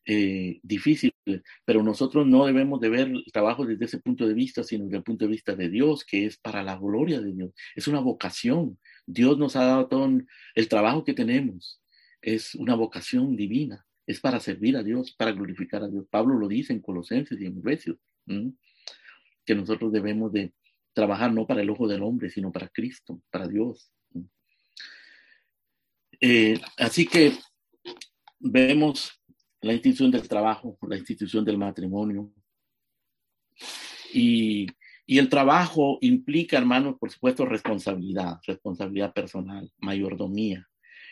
eh, 0.04 0.60
difíciles, 0.62 1.14
pero 1.64 1.82
nosotros 1.82 2.26
no 2.26 2.46
debemos 2.46 2.80
de 2.80 2.88
ver 2.88 3.08
el 3.08 3.24
trabajo 3.32 3.64
desde 3.64 3.86
ese 3.86 3.98
punto 3.98 4.26
de 4.26 4.34
vista, 4.34 4.62
sino 4.64 4.84
desde 4.84 4.98
el 4.98 5.02
punto 5.04 5.24
de 5.24 5.30
vista 5.32 5.54
de 5.54 5.68
Dios, 5.68 6.04
que 6.04 6.26
es 6.26 6.36
para 6.38 6.62
la 6.62 6.76
gloria 6.76 7.20
de 7.20 7.32
Dios, 7.32 7.52
es 7.74 7.88
una 7.88 8.00
vocación. 8.00 8.78
Dios 9.06 9.38
nos 9.38 9.56
ha 9.56 9.64
dado 9.64 9.88
todo 9.88 10.10
el 10.54 10.68
trabajo 10.68 11.04
que 11.04 11.14
tenemos, 11.14 11.80
es 12.20 12.54
una 12.54 12.74
vocación 12.74 13.36
divina 13.36 13.86
es 14.06 14.20
para 14.20 14.38
servir 14.40 14.76
a 14.76 14.82
Dios, 14.82 15.12
para 15.12 15.32
glorificar 15.32 15.82
a 15.82 15.88
Dios. 15.88 16.06
Pablo 16.08 16.38
lo 16.38 16.48
dice 16.48 16.72
en 16.72 16.80
Colosenses 16.80 17.40
y 17.40 17.46
en 17.46 17.58
Efesios, 17.58 17.98
que 19.44 19.54
nosotros 19.54 19.92
debemos 19.92 20.32
de 20.32 20.52
trabajar 20.92 21.32
no 21.32 21.46
para 21.46 21.62
el 21.62 21.70
ojo 21.70 21.88
del 21.88 22.02
hombre, 22.02 22.30
sino 22.30 22.52
para 22.52 22.68
Cristo, 22.68 23.20
para 23.30 23.48
Dios. 23.48 23.92
Eh, 26.20 26.58
así 26.78 27.06
que 27.06 27.32
vemos 28.38 29.20
la 29.60 29.72
institución 29.72 30.10
del 30.10 30.28
trabajo, 30.28 30.78
la 30.88 30.96
institución 30.96 31.44
del 31.44 31.58
matrimonio. 31.58 32.32
Y, 34.12 34.66
y 35.04 35.18
el 35.18 35.28
trabajo 35.28 35.98
implica, 36.00 36.56
hermanos, 36.56 36.96
por 36.98 37.10
supuesto, 37.10 37.44
responsabilidad, 37.44 38.38
responsabilidad 38.46 39.12
personal, 39.12 39.70
mayordomía. 39.78 40.66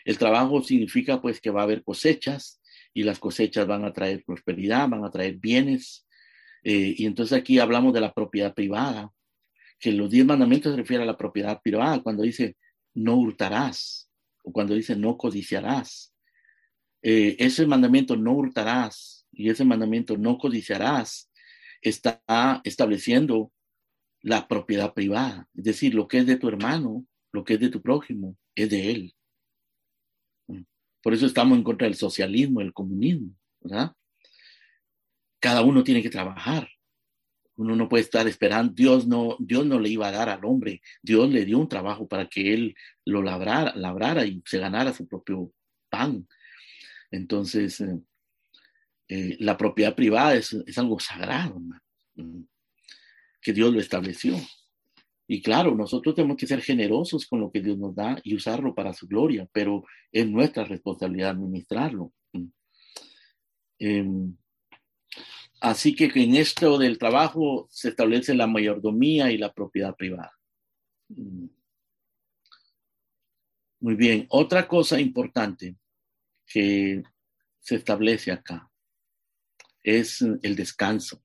El 0.05 0.17
trabajo 0.17 0.63
significa 0.63 1.21
pues 1.21 1.41
que 1.41 1.49
va 1.49 1.61
a 1.61 1.63
haber 1.63 1.83
cosechas 1.83 2.61
y 2.95 3.03
las 3.03 3.19
cosechas 3.19 3.67
van 3.67 3.83
a 3.83 3.91
traer 3.91 4.23
prosperidad, 4.23 4.87
van 4.87 5.03
a 5.03 5.11
traer 5.11 5.35
bienes. 5.35 6.07
Eh, 6.63 6.95
y 6.97 7.05
entonces 7.05 7.37
aquí 7.37 7.59
hablamos 7.59 7.93
de 7.93 7.99
la 7.99 8.13
propiedad 8.13 8.53
privada, 8.53 9.11
que 9.77 9.91
los 9.91 10.09
diez 10.09 10.25
mandamientos 10.25 10.71
se 10.71 10.77
refieren 10.77 11.03
a 11.03 11.11
la 11.11 11.17
propiedad 11.17 11.61
privada, 11.61 12.01
cuando 12.01 12.23
dice 12.23 12.55
no 12.93 13.17
hurtarás 13.17 14.09
o 14.43 14.53
cuando 14.53 14.73
dice 14.73 14.95
no 14.95 15.17
codiciarás. 15.17 16.13
Eh, 17.03 17.35
ese 17.37 17.67
mandamiento 17.67 18.15
no 18.15 18.31
hurtarás 18.31 19.27
y 19.33 19.49
ese 19.49 19.65
mandamiento 19.65 20.17
no 20.17 20.37
codiciarás 20.37 21.29
está 21.81 22.21
estableciendo 22.63 23.51
la 24.21 24.47
propiedad 24.47 24.93
privada, 24.93 25.47
es 25.53 25.65
decir, 25.65 25.93
lo 25.93 26.07
que 26.07 26.19
es 26.19 26.25
de 26.25 26.37
tu 26.37 26.47
hermano, 26.47 27.05
lo 27.33 27.43
que 27.43 27.55
es 27.55 27.59
de 27.59 27.69
tu 27.69 27.81
prójimo, 27.81 28.37
es 28.55 28.69
de 28.69 28.91
él. 28.91 29.14
Por 31.05 31.13
eso 31.13 31.27
estamos 31.27 31.55
en 31.55 31.63
contra 31.63 31.85
del 31.85 31.93
socialismo, 31.93 32.61
del 32.61 32.73
comunismo, 32.73 33.29
¿verdad? 33.61 33.91
Cada 35.39 35.61
uno 35.61 35.83
tiene 35.83 36.01
que 36.01 36.09
trabajar. 36.09 36.67
Uno 37.57 37.75
no 37.75 37.87
puede 37.87 38.01
estar 38.03 38.27
esperando, 38.27 38.73
Dios 38.73 39.05
no, 39.05 39.37
Dios 39.37 39.67
no 39.67 39.79
le 39.79 39.89
iba 39.89 40.07
a 40.07 40.11
dar 40.11 40.29
al 40.29 40.43
hombre, 40.43 40.81
Dios 41.03 41.29
le 41.29 41.45
dio 41.45 41.59
un 41.59 41.69
trabajo 41.69 42.07
para 42.07 42.27
que 42.27 42.55
él 42.55 42.75
lo 43.05 43.21
labrara, 43.21 43.75
labrara 43.75 44.25
y 44.25 44.41
se 44.47 44.57
ganara 44.57 44.93
su 44.93 45.07
propio 45.07 45.53
pan. 45.91 46.27
Entonces, 47.11 47.81
eh, 47.81 47.99
eh, 49.07 49.37
la 49.41 49.57
propiedad 49.57 49.93
privada 49.93 50.33
es, 50.33 50.55
algo 50.75 50.99
sagrado, 50.99 51.61
que 53.43 53.53
Dios 53.53 53.71
lo 53.71 53.79
estableció. 53.79 54.35
Y 55.27 55.41
claro, 55.41 55.73
nosotros 55.75 56.13
tenemos 56.13 56.37
que 56.37 56.45
ser 56.45 56.61
generosos 56.61 57.25
con 57.25 57.39
lo 57.39 57.51
que 57.51 57.61
Dios 57.61 57.77
nos 57.77 57.95
da 57.95 58.19
y 58.23 58.35
usarlo 58.35 58.75
para 58.75 58.93
su 58.93 59.07
gloria, 59.07 59.47
pero 59.51 59.83
es 60.11 60.27
nuestra 60.29 60.65
responsabilidad 60.65 61.31
administrarlo. 61.31 62.13
Em, 63.79 64.37
así 65.61 65.95
que 65.95 66.11
en 66.13 66.35
esto 66.35 66.77
del 66.77 66.97
trabajo 66.97 67.67
se 67.71 67.89
establece 67.89 68.35
la 68.35 68.47
mayordomía 68.47 69.31
y 69.31 69.37
la 69.37 69.51
propiedad 69.51 69.95
privada. 69.95 70.31
Muy 73.79 73.95
bien, 73.95 74.25
otra 74.29 74.67
cosa 74.67 74.99
importante 74.99 75.75
que 76.45 77.03
se 77.59 77.75
establece 77.75 78.31
acá 78.31 78.69
es 79.81 80.21
el 80.21 80.55
descanso. 80.55 81.24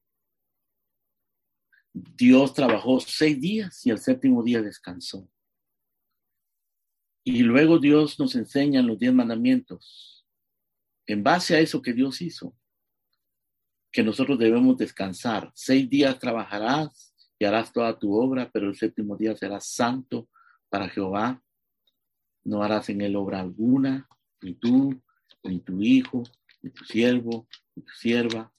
Dios 1.93 2.55
trabajó 2.55 3.01
seis 3.01 3.41
días 3.41 3.85
y 3.85 3.91
el 3.91 3.99
séptimo 3.99 4.43
día 4.43 4.63
descansó. 4.63 5.29
Y 7.25 7.43
luego 7.43 7.79
Dios 7.79 8.19
nos 8.19 8.35
enseña 8.35 8.83
los 8.83 8.99
diez 8.99 9.13
mandamientos. 9.13 10.25
En 11.07 11.23
base 11.23 11.57
a 11.57 11.61
eso 11.61 11.83
que 11.83 11.93
Dios 11.93 12.23
hizo, 12.23 12.57
que 13.93 14.03
nosotros 14.03 14.39
debemos 14.39 14.77
descansar. 14.77 15.51
Seis 15.55 15.89
días 15.91 16.19
trabajarás 16.19 17.15
y 17.39 17.45
harás 17.45 17.73
toda 17.73 17.99
tu 17.99 18.15
obra, 18.15 18.51
pero 18.53 18.69
el 18.69 18.77
séptimo 18.77 19.17
día 19.17 19.37
será 19.37 19.61
santo 19.61 20.29
para 20.69 20.89
Jehová. 20.89 21.43
No 22.45 22.63
harás 22.63 22.89
en 22.89 23.01
él 23.01 23.17
obra 23.17 23.41
alguna, 23.41 24.09
ni 24.41 24.55
tú, 24.55 25.03
ni 25.43 25.61
tu 25.61 25.83
hijo, 25.83 26.23
ni 26.63 26.71
tu 26.71 26.85
siervo, 26.85 27.49
ni 27.75 27.83
tu 27.83 27.93
sierva. 27.95 28.53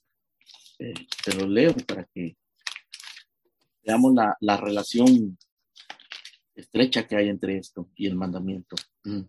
Eh, 0.80 0.94
te 1.24 1.36
lo 1.36 1.48
leo 1.48 1.74
para 1.88 2.04
que 2.06 2.38
veamos 3.84 4.14
la, 4.14 4.38
la, 4.40 4.58
relación 4.58 5.38
estrecha 6.56 7.08
que 7.08 7.16
hay 7.16 7.30
entre 7.30 7.58
esto 7.58 7.90
y 7.96 8.08
el 8.08 8.16
mandamiento. 8.16 8.76
Mm. 9.04 9.22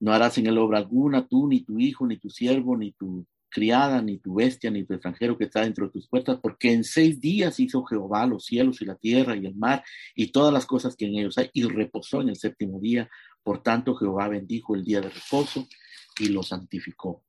No 0.00 0.12
harás 0.12 0.38
en 0.38 0.46
él 0.46 0.58
obra 0.58 0.78
alguna, 0.78 1.26
tú, 1.26 1.48
ni 1.48 1.62
tu 1.62 1.78
hijo, 1.78 2.06
ni 2.06 2.18
tu 2.18 2.30
siervo, 2.30 2.76
ni 2.76 2.92
tu 2.92 3.26
criada, 3.50 4.02
ni 4.02 4.18
tu 4.18 4.34
bestia, 4.34 4.70
ni 4.70 4.84
tu 4.84 4.94
extranjero 4.94 5.36
que 5.36 5.44
está 5.44 5.62
dentro 5.62 5.86
de 5.86 5.92
tus 5.92 6.06
puertas, 6.08 6.38
porque 6.40 6.72
en 6.72 6.84
seis 6.84 7.20
días 7.20 7.58
hizo 7.58 7.84
Jehová 7.84 8.26
los 8.26 8.44
cielos 8.44 8.80
y 8.82 8.84
la 8.84 8.94
tierra 8.94 9.36
y 9.36 9.46
el 9.46 9.54
mar 9.54 9.82
y 10.14 10.28
todas 10.28 10.52
las 10.52 10.66
cosas 10.66 10.94
que 10.96 11.06
en 11.06 11.16
ellos 11.16 11.38
hay, 11.38 11.50
y 11.52 11.64
reposó 11.64 12.20
en 12.20 12.28
el 12.28 12.36
séptimo 12.36 12.78
día. 12.80 13.08
Por 13.42 13.62
tanto, 13.62 13.94
Jehová 13.94 14.28
bendijo 14.28 14.74
el 14.74 14.84
día 14.84 15.00
de 15.00 15.08
reposo 15.08 15.66
y 16.18 16.28
lo 16.28 16.42
santificó. 16.42 17.24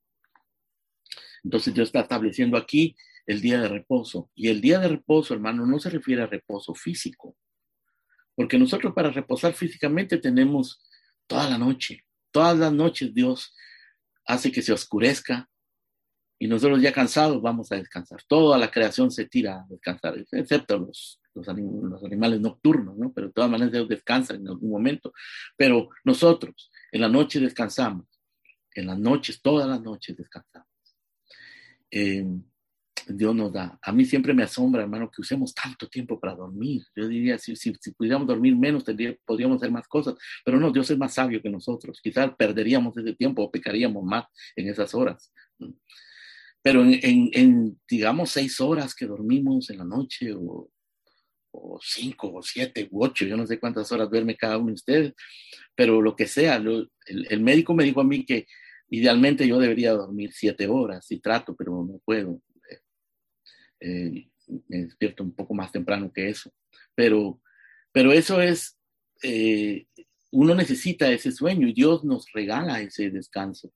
Entonces 1.43 1.73
Dios 1.73 1.87
está 1.87 2.01
estableciendo 2.01 2.57
aquí 2.57 2.95
el 3.29 3.41
día 3.41 3.61
de 3.61 3.67
reposo. 3.67 4.31
Y 4.33 4.47
el 4.47 4.59
día 4.59 4.79
de 4.79 4.87
reposo, 4.87 5.35
hermano, 5.35 5.63
no 5.63 5.77
se 5.77 5.91
refiere 5.91 6.23
a 6.23 6.25
reposo 6.25 6.73
físico, 6.73 7.37
porque 8.33 8.57
nosotros 8.57 8.91
para 8.95 9.11
reposar 9.11 9.53
físicamente 9.53 10.17
tenemos 10.17 10.83
toda 11.27 11.47
la 11.47 11.59
noche. 11.59 12.03
Todas 12.31 12.57
las 12.57 12.73
noches 12.73 13.13
Dios 13.13 13.55
hace 14.25 14.51
que 14.51 14.63
se 14.63 14.73
oscurezca 14.73 15.47
y 16.39 16.47
nosotros 16.47 16.81
ya 16.81 16.91
cansados 16.91 17.39
vamos 17.39 17.71
a 17.71 17.75
descansar. 17.75 18.23
Toda 18.27 18.57
la 18.57 18.71
creación 18.71 19.11
se 19.11 19.25
tira 19.25 19.57
a 19.57 19.67
descansar, 19.69 20.17
excepto 20.31 20.79
los, 20.79 21.21
los, 21.35 21.47
animales 21.47 22.41
nocturnos, 22.41 22.97
¿no? 22.97 23.13
Pero 23.13 23.27
de 23.27 23.33
todas 23.33 23.51
maneras 23.51 23.75
ellos 23.75 23.89
descansan 23.89 24.37
en 24.37 24.47
algún 24.47 24.71
momento. 24.71 25.13
Pero 25.55 25.89
nosotros 26.03 26.71
en 26.91 27.01
la 27.01 27.09
noche 27.09 27.39
descansamos, 27.39 28.07
en 28.73 28.87
las 28.87 28.97
noches, 28.97 29.39
todas 29.39 29.67
las 29.69 29.81
noches 29.81 30.17
descansamos. 30.17 30.67
Eh, 31.91 32.25
Dios 33.07 33.35
nos 33.35 33.51
da. 33.51 33.79
A 33.81 33.91
mí 33.91 34.05
siempre 34.05 34.33
me 34.33 34.43
asombra, 34.43 34.83
hermano, 34.83 35.09
que 35.09 35.21
usemos 35.21 35.53
tanto 35.53 35.87
tiempo 35.87 36.19
para 36.19 36.35
dormir. 36.35 36.83
Yo 36.95 37.07
diría, 37.07 37.37
si, 37.37 37.55
si, 37.55 37.71
pudiéramos 37.97 38.27
dormir 38.27 38.55
menos, 38.55 38.83
tendría, 38.83 39.15
podríamos 39.25 39.57
hacer 39.57 39.71
más 39.71 39.87
cosas. 39.87 40.15
Pero 40.43 40.59
no, 40.59 40.71
Dios 40.71 40.89
es 40.89 40.97
más 40.97 41.13
sabio 41.13 41.41
que 41.41 41.49
nosotros. 41.49 41.99
Quizás 42.01 42.31
perderíamos 42.37 42.95
ese 42.97 43.13
tiempo 43.13 43.43
o 43.43 43.51
pecaríamos 43.51 44.03
más 44.03 44.25
en 44.55 44.69
esas 44.69 44.93
horas. 44.93 45.31
Pero 46.61 46.83
en, 46.83 47.29
en, 47.33 47.79
digamos, 47.89 48.31
seis 48.31 48.59
horas 48.59 48.93
que 48.93 49.05
dormimos 49.05 49.69
en 49.69 49.77
la 49.77 49.85
noche 49.85 50.33
o, 50.33 50.69
o, 51.51 51.79
cinco 51.81 52.33
o 52.33 52.41
siete 52.41 52.87
u 52.91 53.03
ocho, 53.03 53.25
yo 53.25 53.37
no 53.37 53.47
sé 53.47 53.59
cuántas 53.59 53.91
horas 53.91 54.09
duerme 54.09 54.35
cada 54.35 54.57
uno 54.57 54.67
de 54.67 54.73
ustedes, 54.73 55.13
pero 55.75 56.01
lo 56.01 56.15
que 56.15 56.27
sea, 56.27 56.57
el, 56.57 56.89
el 57.05 57.41
médico 57.41 57.73
me 57.73 57.85
dijo 57.85 58.01
a 58.01 58.03
mí 58.03 58.25
que 58.25 58.45
idealmente 58.89 59.47
yo 59.47 59.59
debería 59.59 59.93
dormir 59.93 60.31
siete 60.33 60.67
horas 60.67 61.09
y 61.11 61.19
trato, 61.19 61.55
pero 61.55 61.71
no 61.71 61.99
puedo 62.03 62.41
eh, 63.79 64.29
me 64.67 64.83
despierto 64.83 65.23
un 65.23 65.33
poco 65.33 65.53
más 65.53 65.71
temprano 65.71 66.11
que 66.11 66.29
eso, 66.29 66.51
pero, 66.95 67.41
pero 67.91 68.11
eso 68.11 68.41
es, 68.41 68.77
eh, 69.21 69.85
uno 70.31 70.55
necesita 70.55 71.09
ese 71.11 71.31
sueño 71.31 71.67
y 71.67 71.73
Dios 71.73 72.03
nos 72.03 72.31
regala 72.33 72.81
ese 72.81 73.09
descanso 73.09 73.73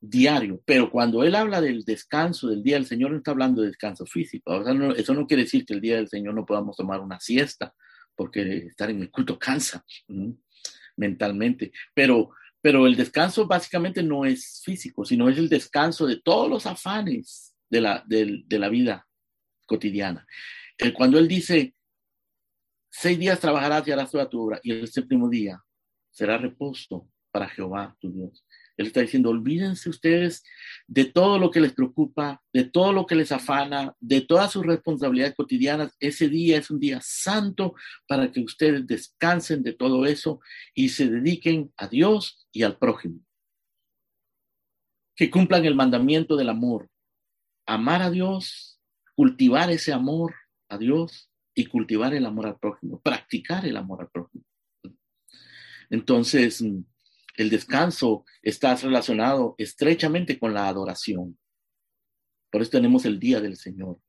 diario, 0.00 0.62
pero 0.64 0.90
cuando 0.90 1.22
Él 1.24 1.34
habla 1.34 1.60
del 1.60 1.84
descanso 1.84 2.48
del 2.48 2.62
día 2.62 2.76
del 2.76 2.86
Señor, 2.86 3.10
no 3.10 3.18
está 3.18 3.32
hablando 3.32 3.60
de 3.60 3.68
descanso 3.68 4.06
físico, 4.06 4.64
eso 4.96 5.14
no 5.14 5.26
quiere 5.26 5.44
decir 5.44 5.66
que 5.66 5.74
el 5.74 5.80
día 5.80 5.96
del 5.96 6.08
Señor 6.08 6.34
no 6.34 6.46
podamos 6.46 6.76
tomar 6.76 7.00
una 7.00 7.20
siesta, 7.20 7.74
porque 8.16 8.66
estar 8.66 8.90
en 8.90 9.02
el 9.02 9.10
culto 9.10 9.38
cansa 9.38 9.84
mentalmente, 10.96 11.72
pero, 11.94 12.30
pero 12.60 12.86
el 12.86 12.96
descanso 12.96 13.46
básicamente 13.46 14.02
no 14.02 14.24
es 14.24 14.62
físico, 14.64 15.04
sino 15.04 15.28
es 15.28 15.38
el 15.38 15.48
descanso 15.48 16.06
de 16.06 16.20
todos 16.20 16.48
los 16.48 16.66
afanes 16.66 17.54
de 17.68 17.80
la, 17.80 18.02
de 18.06 18.58
la 18.58 18.68
vida 18.68 19.06
cotidiana. 19.70 20.26
Cuando 20.96 21.16
él 21.18 21.28
dice, 21.28 21.74
seis 22.90 23.16
días 23.16 23.38
trabajarás 23.38 23.86
y 23.86 23.92
harás 23.92 24.10
toda 24.10 24.28
tu 24.28 24.40
obra, 24.40 24.58
y 24.64 24.72
el 24.72 24.88
séptimo 24.88 25.28
día 25.28 25.62
será 26.10 26.38
reposo 26.38 27.08
para 27.30 27.48
Jehová, 27.48 27.96
tu 28.00 28.10
Dios. 28.10 28.44
Él 28.76 28.86
está 28.86 29.00
diciendo, 29.02 29.30
olvídense 29.30 29.88
ustedes 29.88 30.42
de 30.88 31.04
todo 31.04 31.38
lo 31.38 31.50
que 31.50 31.60
les 31.60 31.72
preocupa, 31.72 32.42
de 32.52 32.64
todo 32.64 32.92
lo 32.92 33.06
que 33.06 33.14
les 33.14 33.30
afana, 33.30 33.94
de 34.00 34.22
todas 34.22 34.50
sus 34.50 34.66
responsabilidades 34.66 35.36
cotidianas. 35.36 35.94
Ese 36.00 36.28
día 36.28 36.58
es 36.58 36.70
un 36.70 36.80
día 36.80 36.98
santo 37.02 37.74
para 38.08 38.32
que 38.32 38.40
ustedes 38.40 38.86
descansen 38.86 39.62
de 39.62 39.74
todo 39.74 40.06
eso 40.06 40.40
y 40.74 40.88
se 40.88 41.08
dediquen 41.08 41.72
a 41.76 41.86
Dios 41.86 42.48
y 42.50 42.64
al 42.64 42.78
prójimo. 42.78 43.20
Que 45.14 45.30
cumplan 45.30 45.64
el 45.66 45.74
mandamiento 45.76 46.34
del 46.34 46.48
amor. 46.48 46.88
Amar 47.66 48.00
a 48.02 48.10
Dios 48.10 48.69
cultivar 49.20 49.70
ese 49.70 49.92
amor 49.92 50.34
a 50.70 50.78
Dios 50.78 51.30
y 51.54 51.66
cultivar 51.66 52.14
el 52.14 52.24
amor 52.24 52.46
al 52.46 52.58
prójimo, 52.58 53.02
practicar 53.02 53.66
el 53.66 53.76
amor 53.76 54.00
al 54.00 54.08
prójimo. 54.08 54.46
Entonces, 55.90 56.64
el 57.36 57.50
descanso 57.50 58.24
está 58.40 58.74
relacionado 58.76 59.56
estrechamente 59.58 60.38
con 60.38 60.54
la 60.54 60.68
adoración. 60.68 61.38
Por 62.50 62.62
eso 62.62 62.70
tenemos 62.70 63.04
el 63.04 63.20
Día 63.20 63.42
del 63.42 63.58
Señor. 63.58 64.00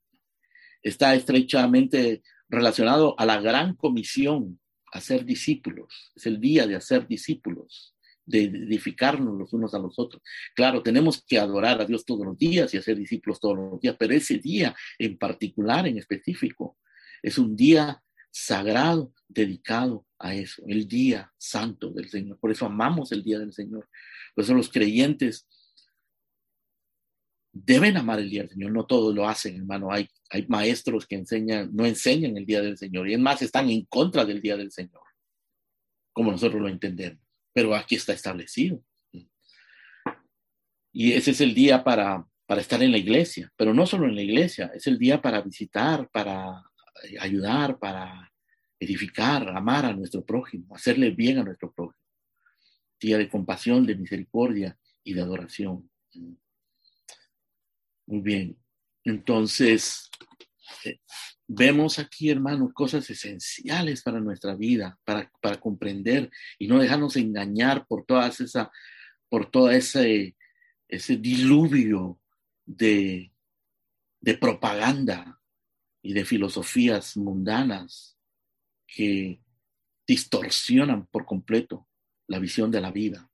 Está 0.82 1.14
estrechamente 1.14 2.24
relacionado 2.48 3.14
a 3.20 3.26
la 3.26 3.42
gran 3.42 3.76
comisión, 3.76 4.62
hacer 4.94 5.26
discípulos. 5.26 6.14
Es 6.16 6.26
el 6.26 6.40
día 6.40 6.66
de 6.68 6.78
hacer 6.78 7.06
discípulos, 7.06 7.98
de 8.26 8.44
edificarnos 8.44 9.38
los 9.38 9.54
unos 9.54 9.74
a 9.74 9.80
los 9.80 9.98
otros. 9.98 10.22
Claro, 10.56 10.82
tenemos 10.84 11.24
que 11.28 11.40
adorar 11.40 11.82
a 11.82 11.86
Dios 11.86 12.06
todos 12.06 12.26
los 12.26 12.38
días 12.38 12.74
y 12.74 12.78
hacer 12.78 12.98
discípulos 12.98 13.40
todos 13.40 13.58
los 13.58 13.80
días, 13.80 13.96
pero 13.98 14.14
ese 14.14 14.38
día 14.38 14.76
en 14.98 15.18
particular, 15.18 15.88
en 15.88 15.98
específico, 15.98 16.78
es 17.22 17.38
un 17.38 17.56
día 17.56 18.02
sagrado 18.32 19.14
dedicado 19.28 20.06
a 20.18 20.34
eso, 20.34 20.64
el 20.68 20.88
día 20.88 21.32
santo 21.38 21.92
del 21.92 22.10
Señor. 22.10 22.40
Por 22.40 22.52
eso 22.52 22.66
amamos 22.66 23.12
el 23.12 23.24
día 23.24 23.40
del 23.40 23.54
Señor. 23.54 23.90
Por 24.34 24.44
eso 24.44 24.54
los 24.54 24.70
creyentes 24.70 25.48
deben 27.52 27.98
amar 27.98 28.20
el 28.20 28.30
día 28.30 28.42
del 28.42 28.52
Señor. 28.52 28.72
No 28.72 28.86
todos 28.86 29.14
lo 29.14 29.28
hacen, 29.28 29.58
hermano. 29.58 29.92
Hay, 29.92 30.08
hay 30.30 30.46
maestros 30.48 31.06
que 31.06 31.16
enseñan, 31.16 31.70
no 31.74 31.86
enseñan 31.86 32.38
el 32.38 32.46
día 32.46 32.62
del 32.62 32.78
Señor 32.78 33.10
y 33.10 33.14
es 33.14 33.20
más, 33.20 33.42
están 33.42 33.70
en 33.70 33.86
contra 33.86 34.26
del 34.26 34.42
día 34.42 34.56
del 34.56 34.72
Señor, 34.72 35.04
como 36.14 36.32
nosotros 36.32 36.62
lo 36.62 36.70
entendemos. 36.70 37.20
Pero 37.54 37.76
aquí 37.76 37.96
está 37.96 38.14
establecido. 38.14 38.84
Y 40.94 41.14
ese 41.14 41.32
es 41.32 41.42
el 41.42 41.54
día 41.54 41.84
para, 41.84 42.26
para 42.46 42.62
estar 42.62 42.84
en 42.84 42.92
la 42.92 42.98
iglesia, 42.98 43.52
pero 43.56 43.74
no 43.74 43.86
solo 43.86 44.08
en 44.08 44.16
la 44.16 44.22
iglesia, 44.22 44.72
es 44.76 44.88
el 44.88 44.98
día 44.98 45.22
para 45.22 45.42
visitar, 45.42 46.10
para 46.10 46.62
ayudar, 47.20 47.80
para 47.80 48.32
edificar, 48.80 49.48
amar 49.50 49.86
a 49.86 49.94
nuestro 49.94 50.26
prójimo, 50.26 50.76
hacerle 50.76 51.12
bien 51.12 51.38
a 51.38 51.44
nuestro 51.44 51.72
prójimo. 51.72 52.02
Día 53.00 53.18
de 53.18 53.30
compasión, 53.30 53.86
de 53.86 53.96
misericordia 53.96 54.78
y 55.04 55.14
de 55.14 55.22
adoración. 55.22 55.90
Muy 58.06 58.22
bien. 58.22 58.58
Entonces, 59.04 60.10
eh, 60.20 60.31
vemos 61.48 62.00
aquí, 62.00 62.30
hermanos, 62.30 62.74
cosas 62.74 63.10
esenciales 63.10 64.02
para 64.02 64.20
nuestra 64.20 64.56
vida, 64.56 64.98
para, 65.04 65.32
para 65.42 65.60
comprender 65.60 66.30
y 66.58 66.68
no 66.68 66.80
dejarnos 66.80 67.16
engañar 67.16 67.86
por 67.88 68.06
todas 68.06 68.40
esa, 68.42 68.72
por 69.30 69.50
todo 69.50 69.70
ese, 69.72 70.36
ese 70.88 71.18
diluvio 71.18 72.20
de, 72.66 73.32
de 74.22 74.38
propaganda 74.38 75.42
y 76.02 76.14
de 76.14 76.26
filosofías 76.26 77.18
mundanas 77.18 78.18
que 78.88 79.42
distorsionan 80.08 81.08
por 81.08 81.26
completo 81.26 81.88
la 82.28 82.40
visión 82.40 82.72
de 82.72 82.82
la 82.82 82.92
vida. 82.92 83.30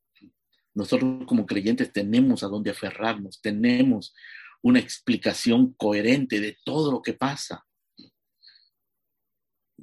Nosotros 0.73 1.26
como 1.26 1.45
creyentes 1.45 1.91
tenemos 1.91 2.43
a 2.43 2.47
dónde 2.47 2.71
aferrarnos, 2.71 3.41
tenemos 3.41 4.13
una 4.67 4.80
explicación 4.80 5.73
coherente 5.73 6.39
de 6.39 6.58
todo 6.63 6.91
lo 6.91 7.01
que 7.01 7.13
pasa. 7.13 7.65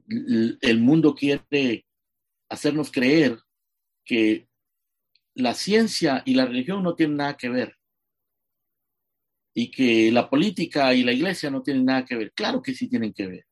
El 0.07 0.81
mundo 0.81 1.15
quiere 1.15 1.87
hacernos 2.49 2.91
creer 2.91 3.39
que 4.05 4.49
la 5.35 5.55
ciencia 5.55 6.23
y 6.27 6.35
la 6.35 6.47
religión 6.47 6.83
no 6.83 6.95
tienen 6.95 7.17
nada 7.17 7.37
que 7.37 7.49
ver 7.49 7.77
y 9.55 9.71
que 9.71 10.11
la 10.11 10.29
política 10.29 10.93
y 10.95 11.05
la 11.05 11.13
iglesia 11.13 11.51
no 11.51 11.63
tienen 11.63 11.85
nada 11.85 12.05
que 12.05 12.17
ver. 12.17 12.33
Claro 12.33 12.61
que 12.61 12.75
sí 12.75 12.89
tienen 12.89 13.13
que 13.13 13.27
ver. 13.27 13.47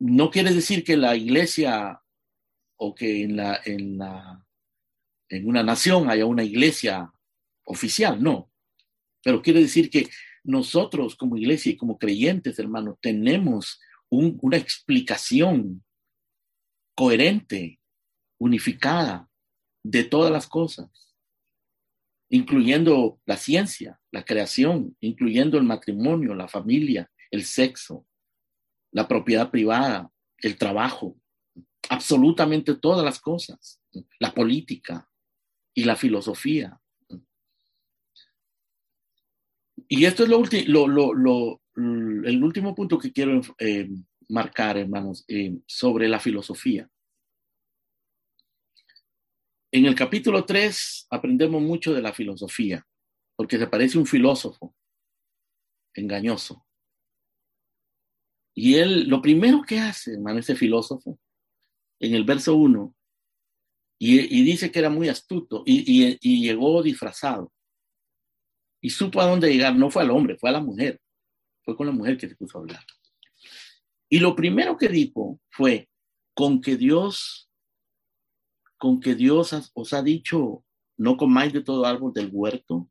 No 0.00 0.30
quiere 0.30 0.54
decir 0.54 0.84
que 0.84 0.96
la 0.96 1.16
iglesia 1.16 2.00
o 2.76 2.94
que 2.94 3.24
en, 3.24 3.36
la, 3.36 3.60
en, 3.64 3.98
la, 3.98 4.46
en 5.28 5.48
una 5.48 5.64
nación 5.64 6.08
haya 6.08 6.24
una 6.24 6.44
iglesia 6.44 7.12
oficial, 7.64 8.22
no. 8.22 8.47
Pero 9.28 9.42
quiere 9.42 9.60
decir 9.60 9.90
que 9.90 10.08
nosotros 10.42 11.14
como 11.14 11.36
iglesia 11.36 11.72
y 11.72 11.76
como 11.76 11.98
creyentes, 11.98 12.58
hermanos, 12.58 12.96
tenemos 13.02 13.78
una 14.08 14.56
explicación 14.56 15.84
coherente, 16.94 17.78
unificada 18.40 19.28
de 19.84 20.04
todas 20.04 20.32
las 20.32 20.46
cosas 20.46 20.88
incluyendo 22.30 23.20
la 23.26 23.36
ciencia, 23.36 24.00
la 24.10 24.24
creación, 24.24 24.96
incluyendo 25.00 25.58
el 25.58 25.64
matrimonio, 25.64 26.34
la 26.34 26.48
familia, 26.48 27.10
el 27.30 27.44
sexo, 27.44 28.06
la 28.92 29.08
propiedad 29.08 29.50
privada, 29.50 30.10
el 30.38 30.56
trabajo, 30.56 31.18
absolutamente 31.90 32.74
todas 32.76 33.04
las 33.04 33.20
cosas, 33.20 33.78
la 34.18 34.32
política 34.32 35.10
y 35.74 35.84
la 35.84 35.96
filosofía. 35.96 36.80
Y 39.88 40.04
esto 40.04 40.24
es 40.24 40.28
lo, 40.28 40.86
lo, 40.86 41.62
el 41.76 42.44
último 42.44 42.74
punto 42.74 42.98
que 42.98 43.12
quiero 43.12 43.40
eh, 43.58 43.88
marcar, 44.28 44.76
hermanos, 44.76 45.24
eh, 45.28 45.58
sobre 45.66 46.08
la 46.08 46.20
filosofía. 46.20 46.88
En 49.70 49.86
el 49.86 49.94
capítulo 49.94 50.44
3 50.44 51.06
aprendemos 51.10 51.62
mucho 51.62 51.92
de 51.92 52.02
la 52.02 52.12
filosofía, 52.12 52.86
porque 53.36 53.58
se 53.58 53.66
parece 53.66 53.98
un 53.98 54.06
filósofo 54.06 54.74
engañoso. 55.94 56.66
Y 58.54 58.74
él, 58.74 59.08
lo 59.08 59.22
primero 59.22 59.62
que 59.62 59.78
hace, 59.78 60.14
hermano, 60.14 60.40
ese 60.40 60.56
filósofo, 60.56 61.18
en 62.00 62.14
el 62.14 62.24
verso 62.24 62.56
1, 62.56 62.94
y, 64.00 64.42
dice 64.42 64.70
que 64.70 64.78
era 64.78 64.90
muy 64.90 65.08
astuto 65.08 65.64
y, 65.66 66.18
y, 66.20 66.42
llegó 66.42 66.82
disfrazado. 66.82 67.52
Y 68.80 68.90
supo 68.90 69.20
a 69.20 69.26
dónde 69.26 69.52
llegar, 69.52 69.74
no 69.74 69.90
fue 69.90 70.02
al 70.02 70.10
hombre, 70.10 70.36
fue 70.38 70.50
a 70.50 70.54
la 70.54 70.60
mujer. 70.60 71.00
Fue 71.62 71.76
con 71.76 71.86
la 71.86 71.92
mujer 71.92 72.16
que 72.16 72.28
se 72.28 72.36
puso 72.36 72.58
a 72.58 72.60
hablar. 72.60 72.84
Y 74.08 74.20
lo 74.20 74.34
primero 74.34 74.76
que 74.76 74.88
dijo 74.88 75.40
fue, 75.50 75.88
con 76.34 76.60
que 76.60 76.76
Dios 76.76 77.48
con 78.78 79.00
que 79.00 79.14
Dios 79.14 79.52
os 79.74 79.92
ha 79.92 80.02
dicho, 80.02 80.64
no 80.96 81.16
comáis 81.16 81.52
de 81.52 81.62
todo 81.62 81.84
árbol 81.84 82.12
del 82.12 82.30
huerto. 82.32 82.88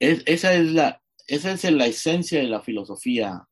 esa, 0.00 0.54
es 0.54 0.72
la, 0.72 1.02
esa 1.26 1.52
es 1.52 1.70
la 1.70 1.86
esencia 1.86 2.40
de 2.40 2.48
la 2.48 2.62
filosofía 2.62 3.46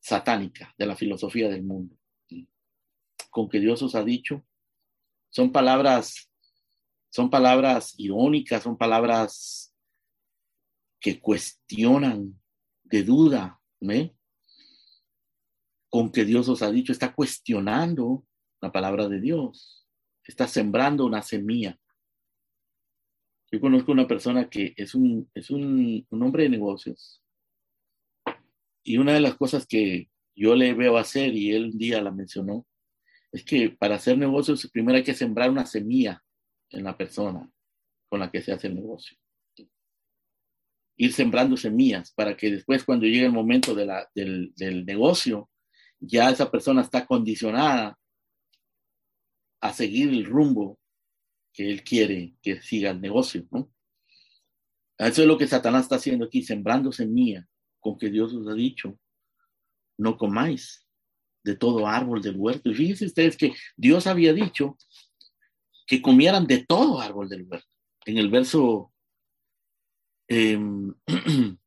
satánica, 0.00 0.74
de 0.76 0.86
la 0.86 0.96
filosofía 0.96 1.48
del 1.48 1.62
mundo. 1.62 1.96
Con 3.30 3.48
que 3.48 3.60
Dios 3.60 3.82
os 3.82 3.94
ha 3.94 4.02
dicho. 4.02 4.44
Son 5.30 5.52
palabras, 5.52 6.30
son 7.12 7.28
palabras 7.28 7.94
irónicas, 7.98 8.62
son 8.62 8.78
palabras 8.78 9.76
que 10.98 11.20
cuestionan 11.20 12.40
de 12.84 13.02
duda, 13.02 13.60
¿eh? 13.82 14.14
con 15.90 16.10
que 16.10 16.24
Dios 16.24 16.48
os 16.48 16.62
ha 16.62 16.70
dicho, 16.70 16.90
está 16.90 17.14
cuestionando 17.14 18.24
la 18.62 18.72
palabra 18.72 19.08
de 19.08 19.20
Dios, 19.20 19.86
está 20.24 20.48
sembrando 20.48 21.04
una 21.04 21.20
semilla. 21.20 21.78
Yo 23.50 23.60
conozco 23.60 23.92
una 23.92 24.08
persona 24.08 24.48
que 24.48 24.72
es 24.74 24.94
un, 24.94 25.30
es 25.34 25.50
un, 25.50 26.06
hombre 26.12 26.44
de 26.44 26.48
negocios 26.48 27.22
y 28.82 28.96
una 28.96 29.12
de 29.12 29.20
las 29.20 29.34
cosas 29.34 29.66
que 29.66 30.08
yo 30.34 30.54
le 30.54 30.72
veo 30.72 30.96
hacer, 30.96 31.34
y 31.34 31.50
él 31.50 31.66
un 31.66 31.78
día 31.78 32.00
la 32.00 32.10
mencionó, 32.10 32.66
es 33.32 33.44
que 33.44 33.68
para 33.68 33.96
hacer 33.96 34.16
negocios 34.16 34.66
primero 34.72 34.96
hay 34.96 35.04
que 35.04 35.12
sembrar 35.12 35.50
una 35.50 35.66
semilla 35.66 36.22
en 36.72 36.84
la 36.84 36.96
persona 36.96 37.48
con 38.08 38.20
la 38.20 38.30
que 38.30 38.42
se 38.42 38.52
hace 38.52 38.68
el 38.68 38.74
negocio. 38.74 39.16
Ir 40.96 41.12
sembrando 41.12 41.56
semillas 41.56 42.12
para 42.12 42.36
que 42.36 42.50
después 42.50 42.84
cuando 42.84 43.06
llegue 43.06 43.26
el 43.26 43.32
momento 43.32 43.74
de 43.74 43.86
la, 43.86 44.08
del, 44.14 44.52
del 44.54 44.84
negocio, 44.84 45.50
ya 45.98 46.30
esa 46.30 46.50
persona 46.50 46.82
está 46.82 47.06
condicionada 47.06 47.98
a 49.60 49.72
seguir 49.72 50.10
el 50.10 50.24
rumbo 50.24 50.78
que 51.52 51.70
él 51.70 51.82
quiere 51.84 52.34
que 52.42 52.60
siga 52.60 52.90
el 52.90 53.00
negocio, 53.00 53.46
¿no? 53.50 53.70
Eso 54.98 55.22
es 55.22 55.28
lo 55.28 55.38
que 55.38 55.46
Satanás 55.46 55.84
está 55.84 55.96
haciendo 55.96 56.26
aquí, 56.26 56.42
sembrando 56.42 56.92
semilla 56.92 57.46
con 57.80 57.98
que 57.98 58.10
Dios 58.10 58.32
os 58.32 58.46
ha 58.46 58.54
dicho, 58.54 58.98
no 59.98 60.16
comáis 60.16 60.86
de 61.42 61.56
todo 61.56 61.86
árbol 61.86 62.22
del 62.22 62.36
huerto. 62.36 62.70
Y 62.70 62.74
fíjense 62.74 63.06
ustedes 63.06 63.36
que 63.36 63.52
Dios 63.76 64.06
había 64.06 64.32
dicho 64.32 64.76
que 65.92 66.00
comieran 66.00 66.46
de 66.46 66.64
todo 66.64 67.02
árbol 67.02 67.28
del 67.28 67.46
huerto. 67.46 67.68
En 68.06 68.16
el 68.16 68.30
verso 68.30 68.94
em, 70.26 70.90
en 71.06 71.58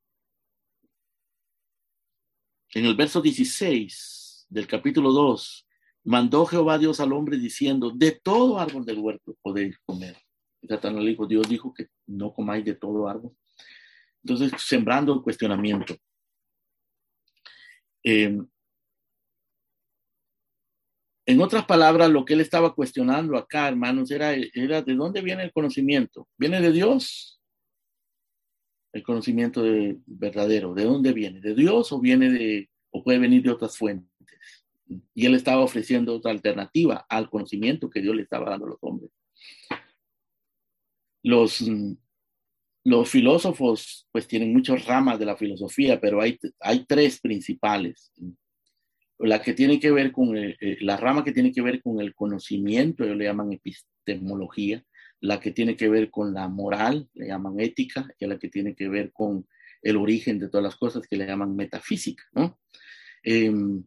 el 2.73 2.95
verso 2.95 3.21
16 3.21 4.47
del 4.49 4.65
capítulo 4.65 5.11
2, 5.11 5.67
mandó 6.05 6.47
Jehová 6.47 6.80
Dios 6.80 6.99
al 6.99 7.13
hombre 7.13 7.38
diciendo, 7.38 7.91
de 7.91 8.13
todo 8.13 8.57
árbol 8.57 8.84
del 8.84 8.97
huerto 8.97 9.38
podéis 9.43 9.78
comer. 9.86 10.17
Y 10.59 10.69
Satanás 10.69 11.03
le 11.03 11.11
dijo, 11.11 11.28
Dios 11.28 11.47
dijo 11.47 11.71
que 11.71 11.89
no 12.07 12.34
comáis 12.34 12.65
de 12.65 12.73
todo 12.73 13.07
árbol. 13.07 13.38
Entonces, 14.23 14.59
sembrando 14.59 15.13
el 15.13 15.21
cuestionamiento. 15.21 15.95
Em, 18.01 18.47
en 21.26 21.41
otras 21.41 21.65
palabras, 21.65 22.09
lo 22.09 22.26
que 22.26 22.34
él 22.34 22.41
estaba 22.41 22.76
cuestionando 22.76 23.38
acá, 23.38 23.67
hermanos, 23.67 24.11
era, 24.11 24.34
era 24.34 24.82
de 24.82 24.95
dónde 24.95 25.21
viene 25.21 25.43
el 25.43 25.51
conocimiento. 25.51 26.28
¿Viene 26.38 26.61
de 26.61 26.71
Dios? 26.71 27.36
el 28.95 29.03
conocimiento 29.03 29.61
verdadero? 30.05 30.73
¿De 30.73 30.86
dónde 30.86 31.11
viene? 31.11 31.41
¿De 31.41 31.53
Dios 31.53 31.91
o 31.91 31.99
viene 31.99 32.30
de, 32.30 32.69
o 32.91 33.03
puede 33.03 33.19
venir 33.19 33.43
de 33.43 33.51
otras 33.51 33.78
fuentes? 33.78 34.09
Y 35.13 35.26
él 35.26 35.36
estaba 35.36 35.61
ofreciendo 35.61 36.15
otra 36.15 36.32
alternativa 36.32 37.05
al 37.09 37.30
conocimiento 37.30 37.89
que 37.89 38.01
Dios 38.01 38.15
le 38.15 38.21
estaba 38.21 38.49
dando 38.49 38.67
a 38.67 38.69
los 38.69 38.78
hombres. 38.80 39.11
Los, 41.23 41.61
los 42.86 43.09
filósofos 43.09 44.07
pues 44.13 44.28
tienen 44.30 44.53
muchas 44.53 44.86
ramas 44.86 45.19
de 45.19 45.26
la 45.26 45.36
filosofía, 45.36 45.99
pero 45.99 46.21
hay, 46.21 46.39
hay 46.61 46.86
tres 46.86 47.19
principales. 47.19 48.13
La 49.20 49.41
que 49.41 49.53
tiene 49.53 49.80
que 49.80 49.91
ver 49.91 50.11
con 50.11 50.38
eh, 50.38 50.57
la 50.82 50.97
rama 50.97 51.24
que 51.24 51.32
tiene 51.32 51.51
que 51.51 51.61
ver 51.61 51.82
con 51.82 52.01
el 52.01 52.13
conocimiento, 52.13 53.03
ellos 53.03 53.18
le 53.18 53.26
llaman 53.26 53.53
epistemología, 53.53 54.84
la 55.22 55.39
que 55.39 55.51
tiene 55.51 55.76
que 55.76 55.89
ver 55.89 56.09
con 56.09 56.34
la 56.34 56.47
moral, 56.47 57.09
le 57.13 57.28
llaman 57.28 57.59
ética, 57.59 58.07
y 58.20 58.26
la 58.26 58.38
que 58.38 58.49
tiene 58.49 58.76
que 58.76 58.89
ver 58.89 59.11
con 59.11 59.47
el 59.82 59.97
origen 59.97 60.39
de 60.39 60.49
todas 60.49 60.63
las 60.63 60.76
cosas, 60.76 61.07
que 61.07 61.16
le 61.16 61.26
llaman 61.26 61.55
metafísica, 61.55 62.24
¿no? 62.34 62.59
Em, 63.24 63.84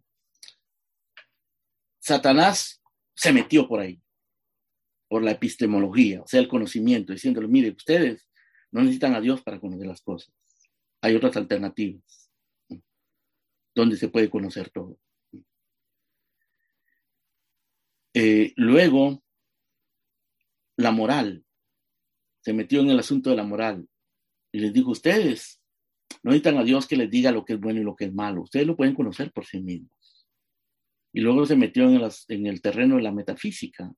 Satanás 2.01 2.83
se 3.14 3.33
metió 3.33 3.68
por 3.68 3.81
ahí, 3.81 4.01
por 5.09 5.22
la 5.22 5.33
epistemología, 5.33 6.22
o 6.22 6.26
sea, 6.26 6.41
el 6.41 6.49
conocimiento, 6.49 7.12
diciéndole, 7.12 7.49
mire, 7.49 7.70
ustedes 7.70 8.29
no 8.70 8.81
necesitan 8.81 9.14
a 9.14 9.20
Dios 9.20 9.43
para 9.43 9.61
conocer 9.61 9.87
las 9.87 10.03
cosas. 10.03 10.33
Hay 11.01 11.14
otras 11.14 11.37
alternativas 11.37 12.31
donde 13.74 13.97
se 13.97 14.09
puede 14.09 14.29
conocer 14.29 14.70
todo. 14.70 14.99
Eh, 18.21 18.53
luego, 18.57 19.23
la 20.77 20.91
moral. 20.91 21.45
Se 22.41 22.53
metió 22.53 22.81
en 22.81 22.91
el 22.91 22.99
asunto 22.99 23.31
de 23.31 23.37
la 23.37 23.45
moral 23.45 23.89
y 24.51 24.59
les 24.59 24.73
dijo, 24.73 24.91
ustedes 24.91 25.61
no 26.25 26.33
necesitan 26.33 26.59
a 26.59 26.64
Dios 26.64 26.89
que 26.89 26.97
les 26.97 27.09
diga 27.09 27.31
lo 27.31 27.45
que 27.45 27.53
es 27.53 27.61
bueno 27.61 27.81
y 27.81 27.85
lo 27.85 27.95
que 27.95 28.07
es 28.07 28.12
malo. 28.12 28.43
Ustedes 28.43 28.66
lo 28.66 28.77
pueden 28.77 28.97
conocer 28.97 29.31
por 29.31 29.47
sí 29.47 29.61
mismos. 29.61 30.27
Y 31.12 31.21
luego 31.21 31.47
se 31.47 31.55
metió 31.55 31.89
en, 31.89 32.47
el 32.47 32.61
terreno 32.61 32.97
de 32.97 33.03
la 33.03 33.12
metafísica, 33.12 33.95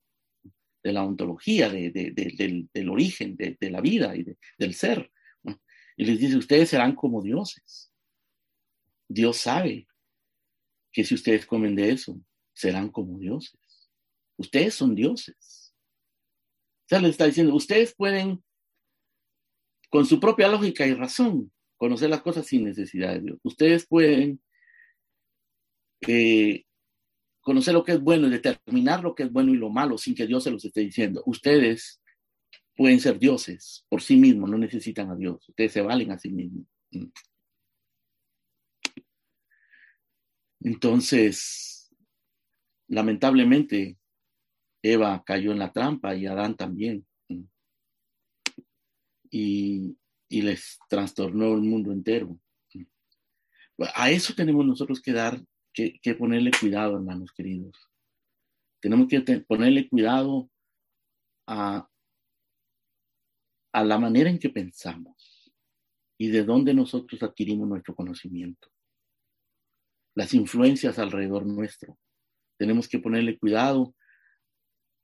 de 0.82 0.92
la 0.92 1.02
ontología, 1.02 1.70
del, 1.70 2.88
origen 2.90 3.36
de, 3.36 3.70
la 3.70 3.80
vida 3.80 4.14
y 4.14 4.26
del 4.58 4.74
ser. 4.74 5.10
Y 5.96 6.04
les 6.04 6.18
dice, 6.18 6.36
ustedes 6.36 6.68
serán 6.68 6.94
como 6.94 7.22
dioses. 7.22 7.90
Dios 9.08 9.38
sabe 9.38 9.88
que 10.92 11.04
si 11.04 11.14
ustedes 11.14 11.46
comen 11.46 11.74
de 11.74 11.92
eso, 11.92 12.20
serán 12.52 12.90
como 12.90 13.18
dioses. 13.18 13.59
Ustedes 14.40 14.74
son 14.74 14.94
dioses. 14.94 15.74
O 16.84 16.88
sea, 16.88 16.98
les 17.00 17.10
está 17.10 17.26
diciendo, 17.26 17.54
ustedes 17.54 17.94
pueden, 17.94 18.42
con 19.90 20.06
su 20.06 20.18
propia 20.18 20.48
lógica 20.48 20.86
y 20.86 20.94
razón, 20.94 21.52
conocer 21.76 22.08
las 22.08 22.22
cosas 22.22 22.46
sin 22.46 22.64
necesidad 22.64 23.12
de 23.12 23.20
Dios. 23.20 23.38
Ustedes 23.42 23.86
pueden 23.86 24.40
eh, 26.08 26.64
conocer 27.42 27.74
lo 27.74 27.84
que 27.84 27.92
es 27.92 28.00
bueno 28.00 28.28
y 28.28 28.30
determinar 28.30 29.02
lo 29.02 29.14
que 29.14 29.24
es 29.24 29.30
bueno 29.30 29.52
y 29.52 29.58
lo 29.58 29.68
malo 29.68 29.98
sin 29.98 30.14
que 30.14 30.26
Dios 30.26 30.42
se 30.44 30.50
los 30.50 30.64
esté 30.64 30.80
diciendo. 30.80 31.22
Ustedes 31.26 32.00
pueden 32.74 32.98
ser 32.98 33.18
dioses 33.18 33.84
por 33.90 34.00
sí 34.00 34.16
mismos, 34.16 34.48
no 34.48 34.56
necesitan 34.56 35.10
a 35.10 35.16
Dios. 35.16 35.46
Ustedes 35.50 35.72
se 35.72 35.82
valen 35.82 36.12
a 36.12 36.18
sí 36.18 36.30
mismos. 36.30 36.66
Entonces, 40.60 41.94
lamentablemente, 42.88 43.99
Eva 44.82 45.22
cayó 45.24 45.52
en 45.52 45.58
la 45.58 45.72
trampa 45.72 46.14
y 46.14 46.26
Adán 46.26 46.56
también. 46.56 47.06
Y, 49.30 49.96
y 50.28 50.42
les 50.42 50.78
trastornó 50.88 51.54
el 51.54 51.62
mundo 51.62 51.92
entero. 51.92 52.38
A 53.94 54.10
eso 54.10 54.34
tenemos 54.34 54.66
nosotros 54.66 55.00
que 55.00 55.12
dar 55.12 55.40
que, 55.72 56.14
ponerle 56.14 56.50
cuidado, 56.58 56.96
hermanos 56.96 57.32
queridos. 57.32 57.76
Tenemos 58.80 59.08
que 59.08 59.20
ponerle 59.40 59.88
cuidado 59.88 60.50
a, 61.46 61.88
a 63.72 63.84
la 63.84 63.98
manera 63.98 64.30
en 64.30 64.38
que 64.38 64.50
pensamos 64.50 65.52
y 66.18 66.28
de 66.28 66.44
dónde 66.44 66.74
nosotros 66.74 67.22
adquirimos 67.22 67.68
nuestro 67.68 67.94
conocimiento. 67.94 68.68
Las 70.14 70.34
influencias 70.34 70.98
alrededor 70.98 71.46
nuestro. 71.46 71.98
Tenemos 72.58 72.88
que 72.88 72.98
ponerle 72.98 73.38
cuidado 73.38 73.94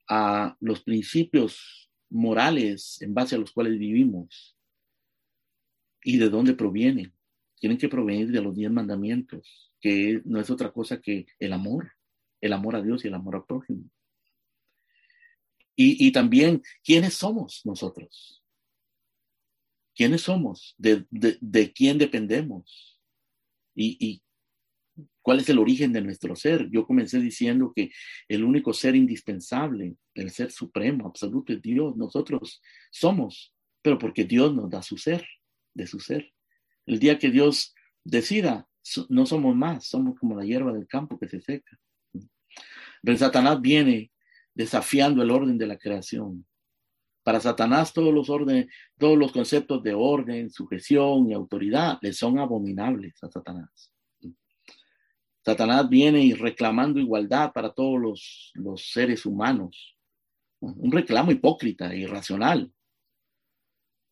a 0.07 0.55
los 0.59 0.81
principios 0.81 1.89
morales 2.09 3.01
en 3.01 3.13
base 3.13 3.35
a 3.35 3.37
los 3.37 3.51
cuales 3.51 3.77
vivimos 3.77 4.57
y 6.03 6.17
de 6.17 6.29
dónde 6.29 6.53
provienen. 6.53 7.13
Tienen 7.59 7.77
que 7.77 7.89
provenir 7.89 8.31
de 8.31 8.41
los 8.41 8.55
diez 8.55 8.71
mandamientos 8.71 9.73
que 9.81 10.21
no 10.25 10.39
es 10.39 10.49
otra 10.49 10.71
cosa 10.71 11.01
que 11.01 11.25
el 11.39 11.53
amor, 11.53 11.91
el 12.41 12.53
amor 12.53 12.75
a 12.75 12.81
Dios 12.81 13.03
y 13.03 13.07
el 13.07 13.13
amor 13.13 13.35
al 13.35 13.45
prójimo. 13.45 13.89
Y, 15.79 16.11
también, 16.11 16.63
¿quiénes 16.83 17.13
somos 17.13 17.61
nosotros? 17.63 18.43
¿Quiénes 19.95 20.21
somos? 20.21 20.73
¿De, 20.75 21.71
quién 21.75 21.99
dependemos? 21.99 22.99
Y, 23.75 24.23
cuál 25.27 25.41
es 25.41 25.49
el 25.49 25.59
origen 25.59 25.91
de 25.91 25.99
nuestro 25.99 26.37
ser? 26.37 26.69
Yo 26.69 26.87
comencé 26.87 27.19
diciendo 27.19 27.73
que 27.75 27.91
el 28.29 28.45
único 28.45 28.71
ser 28.71 28.95
indispensable, 28.95 29.97
el 30.13 30.31
ser 30.31 30.51
supremo, 30.51 31.05
absoluto, 31.05 31.51
es 31.51 31.61
Dios. 31.61 31.97
Nosotros 31.97 32.61
somos, 32.91 33.53
pero 33.81 33.97
porque 33.97 34.23
Dios 34.23 34.55
nos 34.55 34.69
da 34.69 34.81
su 34.81 34.97
ser, 34.97 35.27
de 35.73 35.85
su 35.85 35.99
ser. 35.99 36.31
El 36.85 36.99
día 36.99 37.19
que 37.19 37.29
Dios 37.29 37.75
decida 38.05 38.69
no 39.09 39.25
somos 39.25 39.53
más, 39.53 39.89
somos 39.89 40.17
como 40.17 40.33
la 40.33 40.45
hierba 40.45 40.71
del 40.71 40.87
campo 40.87 41.19
que 41.19 41.27
se 41.27 41.41
seca. 41.41 41.77
Pero 43.03 43.17
Satanás 43.17 43.59
viene 43.59 44.13
desafiando 44.53 45.21
el 45.21 45.31
orden 45.31 45.57
de 45.57 45.67
la 45.67 45.77
creación. 45.77 46.47
Para 47.23 47.41
Satanás 47.41 47.91
todos 47.91 48.13
los 48.13 48.29
órdenes, 48.29 48.67
todos 48.97 49.17
los 49.17 49.33
conceptos 49.33 49.83
de 49.83 49.93
orden, 49.93 50.49
sujeción 50.49 51.29
y 51.29 51.33
autoridad 51.33 51.97
le 52.01 52.13
son 52.13 52.39
abominables 52.39 53.21
a 53.21 53.29
Satanás. 53.29 53.91
Satanás 55.47 55.87
viene 55.87 56.25
y 56.25 56.33
reclamando 56.33 56.99
igualdad 56.99 57.53
para 57.53 57.71
todos 57.71 57.97
los, 58.01 58.51
los 58.55 58.91
seres 58.91 59.25
humanos. 59.25 59.95
Un 60.59 60.91
reclamo 60.91 61.31
hipócrita, 61.31 61.95
irracional. 61.95 62.69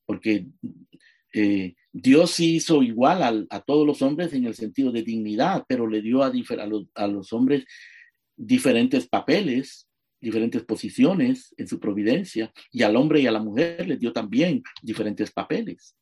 Porque 0.05 0.47
eh, 1.33 1.75
Dios 1.91 2.39
hizo 2.39 2.81
igual 2.81 3.47
a, 3.49 3.59
todos 3.59 3.85
los 3.85 4.01
hombres 4.01 4.31
en 4.31 4.45
el 4.45 4.55
sentido 4.55 4.93
de 4.93 5.03
dignidad, 5.03 5.65
pero 5.67 5.87
le 5.87 6.01
dio 6.01 6.23
a, 6.23 6.31
los, 7.07 7.33
hombres 7.33 7.65
diferentes 8.37 9.05
papeles, 9.05 9.89
diferentes 10.21 10.63
posiciones 10.63 11.53
en 11.57 11.67
su 11.67 11.81
providencia, 11.81 12.49
y 12.71 12.83
al 12.83 12.95
hombre 12.95 13.19
y 13.19 13.27
a 13.27 13.33
la 13.33 13.43
mujer 13.43 13.85
le 13.89 13.97
dio 13.97 14.13
también 14.13 14.63
diferentes 14.81 15.33
papeles. 15.33 15.97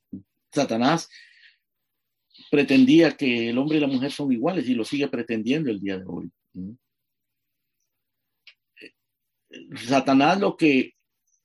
Satanás 0.51 1.09
pretendía 2.53 3.17
que 3.17 3.49
el 3.49 3.57
hombre 3.57 3.77
y 3.77 3.81
la 3.81 3.87
mujer 3.87 4.11
son 4.11 4.31
iguales 4.31 4.69
y 4.69 4.75
lo 4.75 4.85
sigue 4.85 5.07
pretendiendo 5.07 5.71
el 5.71 5.79
día 5.79 5.97
de 5.97 6.05
hoy. 6.05 6.31
Satanás 9.75 10.39
lo 10.39 10.55
que 10.55 10.93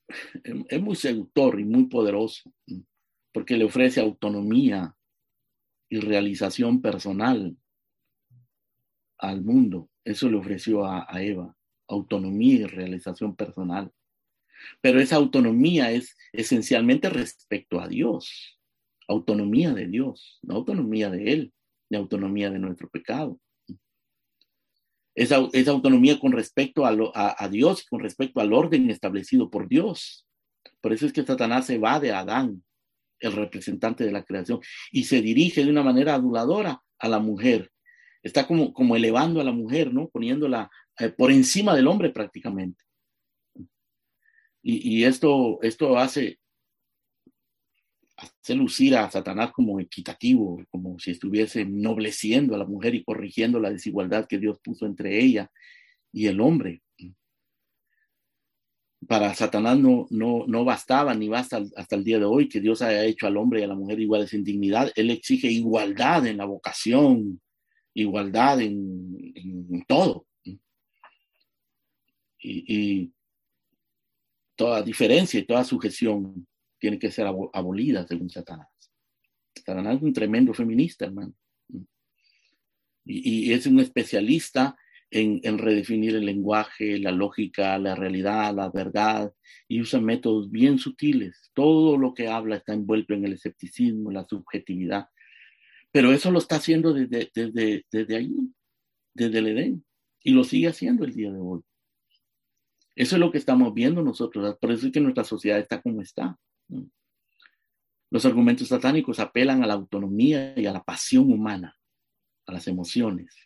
es 0.07 0.83
muy 0.83 0.97
seductor 0.97 1.59
y 1.59 1.65
muy 1.65 1.87
poderoso 1.87 2.53
porque 3.33 3.57
le 3.57 3.65
ofrece 3.65 4.03
autonomía 4.03 4.95
y 5.89 5.99
realización 5.99 6.83
personal 6.83 7.57
al 9.17 9.41
mundo. 9.41 9.89
Eso 10.05 10.29
le 10.29 10.37
ofreció 10.37 10.85
a, 10.85 11.07
Eva, 11.23 11.57
autonomía 11.87 12.55
y 12.55 12.65
realización 12.67 13.35
personal. 13.35 13.91
Pero 14.83 15.01
esa 15.01 15.17
autonomía 15.17 15.91
es 15.91 16.19
esencialmente 16.35 17.09
respecto 17.09 17.81
a 17.81 17.89
Dios, 17.89 18.58
autonomía 19.09 19.73
de 19.73 19.87
Dios, 19.87 20.39
no 20.43 20.57
autonomía 20.57 21.11
de 21.11 21.33
Él, 21.33 21.53
ni 21.91 21.97
autonomía 21.97 22.51
de 22.51 22.59
nuestro 22.59 22.89
pecado. 22.89 23.41
Esa, 25.15 25.49
esa 25.53 25.71
autonomía 25.73 26.21
con 26.21 26.33
respecto 26.33 26.87
a, 26.87 26.91
a, 27.15 27.45
a 27.45 27.49
Dios, 27.49 27.85
con 27.89 28.01
respecto 28.01 28.41
al 28.41 28.53
orden 28.53 28.89
establecido 28.91 29.51
por 29.51 29.69
Dios. 29.69 30.27
Por 30.81 30.93
eso 30.93 31.07
es 31.07 31.13
que 31.13 31.25
Satanás 31.25 31.67
se 31.67 31.79
va 31.79 31.99
de 31.99 32.13
Adán 32.13 32.63
el 33.21 33.33
representante 33.33 34.05
de 34.05 34.13
la 34.13 34.25
creación, 34.25 34.61
y 34.93 35.05
se 35.05 35.21
dirige 35.21 35.65
de 35.65 35.71
una 35.71 35.83
manera 35.83 36.15
aduladora 36.15 36.81
a 36.99 37.09
la 37.09 37.19
mujer. 37.19 37.71
Está 38.23 38.47
como, 38.47 38.73
como 38.73 38.97
elevando 38.97 39.41
a 39.41 39.45
la 39.45 39.53
mujer, 39.53 39.93
¿no? 39.93 40.09
Poniéndola 40.09 40.71
eh, 40.99 41.09
por 41.11 41.31
encima 41.31 41.75
del 41.75 41.87
hombre 41.87 42.11
prácticamente. 42.11 42.85
Y, 44.61 45.05
esto, 45.05 45.61
esto 45.63 45.97
hace, 45.97 46.41
hace 48.19 48.55
lucir 48.55 48.97
a 48.97 49.11
Satanás 49.11 49.53
como 49.53 49.79
equitativo, 49.79 50.61
como 50.71 50.99
si 50.99 51.13
estuviese 51.13 51.65
nobleciendo 51.65 52.55
a 52.55 52.59
la 52.59 52.65
mujer 52.65 52.95
y 52.95 53.05
corrigiendo 53.05 53.61
la 53.61 53.71
desigualdad 53.71 54.27
que 54.27 54.39
Dios 54.39 54.59
puso 54.63 54.87
entre 54.87 55.21
ella 55.23 55.51
y 56.13 56.27
el 56.27 56.41
hombre. 56.41 56.83
para 59.07 59.33
Satanás 59.33 59.79
no, 59.79 60.09
no, 60.11 60.45
no 60.49 60.65
bastaba 60.65 61.15
ni 61.15 61.29
basta 61.29 61.63
hasta 61.77 61.95
el 61.97 62.03
día 62.03 62.19
de 62.19 62.25
hoy 62.25 62.49
que 62.49 62.61
Dios 62.61 62.83
haya 62.83 63.05
hecho 63.05 63.29
al 63.29 63.37
hombre 63.37 63.61
y 63.61 63.63
a 63.63 63.69
la 63.69 63.77
mujer 63.77 64.01
iguales 64.01 64.35
en 64.35 64.43
dignidad. 64.43 64.91
Él 64.97 65.11
exige 65.11 65.47
igualdad 65.49 66.27
en 66.27 66.39
la 66.39 66.45
vocación, 66.45 67.41
igualdad 67.95 68.61
en, 68.61 69.85
todo. 69.87 70.27
Y, 72.41 73.13
toda 74.57 74.83
diferencia 74.83 75.39
y 75.39 75.45
toda 75.45 75.63
sujeción 75.63 76.48
tiene 76.79 76.99
que 76.99 77.11
ser 77.11 77.27
abolida 77.27 78.07
según 78.07 78.31
Satanás. 78.31 78.69
Satanás 79.55 79.97
es 79.97 80.03
un 80.03 80.13
tremendo 80.13 80.55
feminista, 80.55 81.07
hermano. 81.07 81.35
Y, 83.05 83.51
y 83.51 83.53
es 83.53 83.67
un 83.67 83.81
especialista 83.81 84.77
en, 85.11 85.59
redefinir 85.59 86.15
el 86.15 86.27
lenguaje, 86.27 86.99
la 86.99 87.13
lógica, 87.13 87.79
la 87.79 87.95
realidad, 87.95 88.55
la 88.55 88.71
verdad, 88.71 89.33
y 89.67 89.81
usa 89.81 90.01
métodos 90.01 90.51
bien 90.51 90.79
sutiles. 90.79 91.51
Todo 91.55 91.97
lo 91.97 92.15
que 92.15 92.29
habla 92.29 92.57
está 92.57 92.75
envuelto 92.75 93.15
en 93.15 93.25
el 93.25 93.35
escepticismo, 93.35 94.11
la 94.11 94.27
subjetividad. 94.27 95.09
Pero 95.91 96.13
eso 96.13 96.31
lo 96.31 96.39
está 96.39 96.57
haciendo 96.57 96.93
desde, 96.93 97.31
desde, 97.35 97.85
desde 97.91 98.17
allí, 98.17 98.53
desde 99.15 99.39
el 99.39 99.47
Edén, 99.49 99.85
y 100.23 100.33
lo 100.33 100.45
sigue 100.45 100.69
haciendo 100.69 101.05
el 101.05 101.15
día 101.15 101.33
de 101.33 101.39
hoy. 101.39 101.61
Eso 102.95 103.17
es 103.17 103.21
lo 103.21 103.31
que 103.31 103.39
estamos 103.39 103.73
viendo 103.73 104.03
nosotros, 104.03 104.57
por 104.61 104.73
eso 104.73 104.87
es 104.87 104.93
que 104.93 105.01
nuestra 105.01 105.25
sociedad 105.25 105.59
está 105.59 105.81
como 105.81 106.03
está. 106.03 106.37
Los 108.11 108.25
argumentos 108.25 108.69
satánicos 108.69 109.19
apelan 109.21 109.63
a 109.63 109.67
la 109.67 109.75
autonomía 109.75 110.59
y 110.59 110.67
a 110.67 110.73
la 110.73 110.83
pasión 110.83 111.31
humana, 111.31 111.77
a 112.47 112.53
las 112.53 112.67
emociones. 112.69 113.37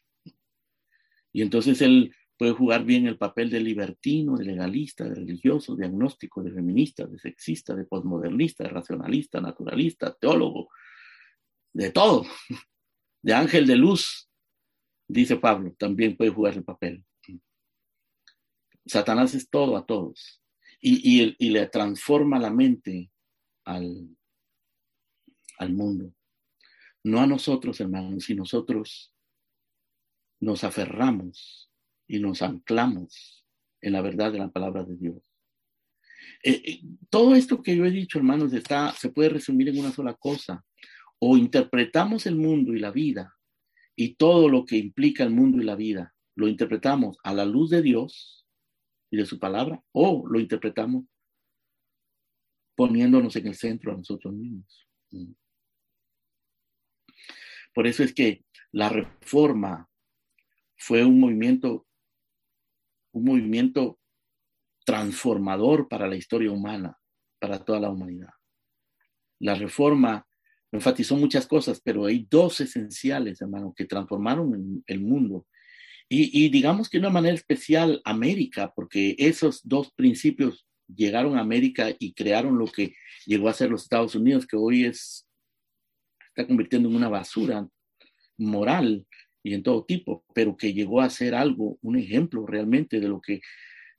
Y 1.32 1.42
entonces 1.42 1.80
él 1.82 2.14
puede 2.36 2.52
jugar 2.52 2.84
bien 2.84 3.06
el 3.06 3.18
papel 3.18 3.50
de 3.50 3.60
libertino, 3.60 4.36
de 4.36 4.44
legalista, 4.44 5.04
de 5.04 5.14
religioso, 5.14 5.74
de 5.76 5.86
agnóstico, 5.86 6.42
de 6.42 6.52
feminista, 6.52 7.06
de 7.06 7.18
sexista, 7.18 7.74
de 7.74 7.84
posmodernista, 7.84 8.64
de 8.64 8.70
racionalista, 8.70 9.40
naturalista, 9.40 10.14
teólogo, 10.14 10.68
de 11.72 11.90
todo, 11.90 12.24
de 13.22 13.32
ángel 13.32 13.66
de 13.66 13.76
luz, 13.76 14.28
dice 15.08 15.36
Pablo, 15.36 15.74
también 15.78 16.16
puede 16.16 16.30
jugar 16.30 16.54
el 16.54 16.64
papel. 16.64 17.04
Satanás 18.86 19.34
es 19.34 19.48
todo 19.48 19.76
a 19.76 19.86
todos. 19.86 20.42
Y, 20.80 21.36
y, 21.38 21.50
le 21.50 21.68
transforma 21.68 22.40
la 22.40 22.50
mente 22.50 23.11
al, 23.64 24.16
al 25.58 25.72
mundo. 25.72 26.12
No 27.04 27.20
a 27.20 27.26
nosotros, 27.26 27.80
hermanos, 27.80 28.24
si 28.24 28.34
nosotros 28.34 29.12
nos 30.40 30.64
aferramos 30.64 31.70
y 32.06 32.18
nos 32.18 32.42
anclamos 32.42 33.44
en 33.80 33.92
la 33.92 34.02
verdad 34.02 34.32
de 34.32 34.38
la 34.38 34.50
palabra 34.50 34.84
de 34.84 34.96
Dios. 34.96 35.22
Eh, 36.42 36.62
eh, 36.64 36.80
todo 37.10 37.34
esto 37.34 37.62
que 37.62 37.76
yo 37.76 37.84
he 37.84 37.90
dicho, 37.90 38.18
hermanos, 38.18 38.52
está, 38.52 38.92
se 38.92 39.10
puede 39.10 39.30
resumir 39.30 39.68
en 39.68 39.78
una 39.78 39.92
sola 39.92 40.14
cosa. 40.14 40.64
O 41.18 41.36
interpretamos 41.36 42.26
el 42.26 42.36
mundo 42.36 42.74
y 42.74 42.80
la 42.80 42.90
vida 42.90 43.36
y 43.94 44.14
todo 44.14 44.48
lo 44.48 44.64
que 44.64 44.76
implica 44.76 45.22
el 45.22 45.30
mundo 45.30 45.60
y 45.60 45.64
la 45.64 45.76
vida, 45.76 46.14
lo 46.34 46.48
interpretamos 46.48 47.18
a 47.22 47.34
la 47.34 47.44
luz 47.44 47.70
de 47.70 47.82
Dios 47.82 48.46
y 49.10 49.18
de 49.18 49.26
su 49.26 49.38
palabra, 49.38 49.82
o 49.92 50.26
lo 50.26 50.40
interpretamos 50.40 51.04
poniéndonos 52.74 53.36
en 53.36 53.46
el 53.46 53.54
centro 53.54 53.92
a 53.92 53.96
nosotros 53.96 54.32
mismos. 54.32 54.88
Mm. 55.10 55.32
Por 57.74 57.86
eso 57.86 58.02
es 58.02 58.14
que 58.14 58.44
la 58.70 58.88
reforma 58.88 59.88
fue 60.76 61.04
un 61.04 61.20
movimiento, 61.20 61.86
un 63.12 63.24
movimiento 63.24 63.98
transformador 64.84 65.88
para 65.88 66.08
la 66.08 66.16
historia 66.16 66.50
humana, 66.50 66.98
para 67.38 67.64
toda 67.64 67.80
la 67.80 67.90
humanidad. 67.90 68.30
La 69.38 69.54
reforma 69.54 70.26
enfatizó 70.72 71.16
muchas 71.16 71.46
cosas, 71.46 71.80
pero 71.82 72.06
hay 72.06 72.26
dos 72.28 72.60
esenciales, 72.60 73.40
hermano, 73.40 73.74
que 73.76 73.84
transformaron 73.84 74.82
el 74.86 75.00
mundo. 75.00 75.46
Y, 76.08 76.50
digamos 76.50 76.90
que 76.90 76.98
de 76.98 77.06
una 77.06 77.12
manera 77.12 77.34
especial 77.34 78.02
América, 78.04 78.70
porque 78.76 79.16
esos 79.18 79.66
dos 79.66 79.92
principios 79.92 80.66
llegaron 80.94 81.36
a 81.36 81.40
América 81.40 81.88
y 81.98 82.12
crearon 82.12 82.58
lo 82.58 82.66
que 82.66 82.94
llegó 83.26 83.48
a 83.48 83.54
ser 83.54 83.70
los 83.70 83.82
Estados 83.82 84.14
Unidos, 84.14 84.46
que 84.46 84.56
hoy 84.56 84.84
es, 84.84 85.28
está 86.28 86.46
convirtiendo 86.46 86.88
en 86.88 86.96
una 86.96 87.08
basura 87.08 87.66
moral 88.38 89.06
y 89.42 89.54
en 89.54 89.62
todo 89.62 89.84
tipo, 89.84 90.24
pero 90.34 90.56
que 90.56 90.72
llegó 90.72 91.00
a 91.00 91.10
ser 91.10 91.34
algo, 91.34 91.78
un 91.82 91.96
ejemplo 91.96 92.46
realmente 92.46 93.00
de 93.00 93.08
lo 93.08 93.20
que, 93.20 93.40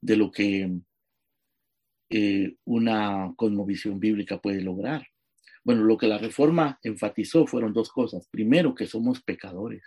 de 0.02 0.18
lo 0.18 0.32
que 0.32 0.72
eh, 2.10 2.56
una 2.66 3.34
cosmovisión 3.36 4.00
bíblica 4.00 4.40
puede 4.40 4.62
lograr. 4.62 5.08
Bueno, 5.64 5.84
lo 5.84 5.98
que 5.98 6.08
la 6.08 6.18
reforma 6.18 6.80
enfatizó 6.84 7.48
fueron 7.48 7.74
dos 7.74 7.90
cosas. 7.90 8.28
Primero, 8.30 8.76
que 8.76 8.86
somos 8.86 9.22
pecadores. 9.22 9.84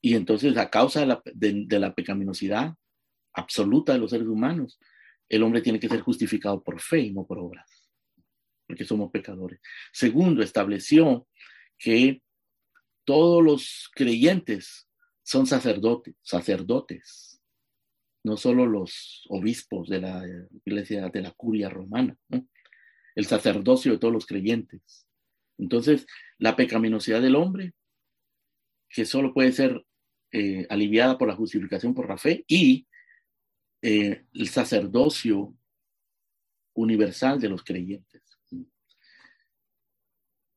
Y 0.00 0.14
entonces, 0.14 0.56
a 0.56 0.70
causa 0.70 1.22
de 1.24 1.78
la 1.78 1.94
pecaminosidad 1.94 2.74
absoluta 3.32 3.92
de 3.92 3.98
los 3.98 4.10
seres 4.10 4.28
humanos, 4.28 4.78
el 5.28 5.42
hombre 5.42 5.62
tiene 5.62 5.78
que 5.78 5.88
ser 5.88 6.00
justificado 6.00 6.62
por 6.62 6.80
fe 6.80 7.00
y 7.00 7.12
no 7.12 7.24
por 7.24 7.38
obras, 7.38 7.88
porque 8.66 8.84
somos 8.84 9.10
pecadores. 9.10 9.60
Segundo, 9.92 10.42
estableció 10.42 11.26
que 11.78 12.22
todos 13.04 13.42
los 13.42 13.90
creyentes 13.94 14.88
son 15.22 15.46
sacerdotes, 15.46 16.14
sacerdotes, 16.22 17.40
no 18.24 18.36
solo 18.36 18.66
los 18.66 19.24
obispos 19.28 19.88
de 19.88 20.00
la 20.00 20.24
iglesia 20.64 21.08
de 21.08 21.22
la 21.22 21.30
curia 21.30 21.68
romana, 21.70 22.16
el 23.14 23.24
sacerdocio 23.24 23.92
de 23.92 23.98
todos 23.98 24.12
los 24.12 24.26
creyentes. 24.26 25.06
Entonces, 25.58 26.06
la 26.38 26.56
pecaminosidad 26.56 27.22
del 27.22 27.36
hombre, 27.36 27.72
que 28.88 29.04
solo 29.04 29.32
puede 29.32 29.52
ser 29.52 29.84
eh, 30.32 30.66
aliviada 30.68 31.16
por 31.18 31.28
la 31.28 31.36
justificación 31.36 31.94
por 31.94 32.08
la 32.08 32.18
fe, 32.18 32.44
y 32.46 32.86
eh, 33.82 34.24
el 34.34 34.48
sacerdocio 34.48 35.54
universal 36.74 37.40
de 37.40 37.48
los 37.48 37.64
creyentes. 37.64 38.22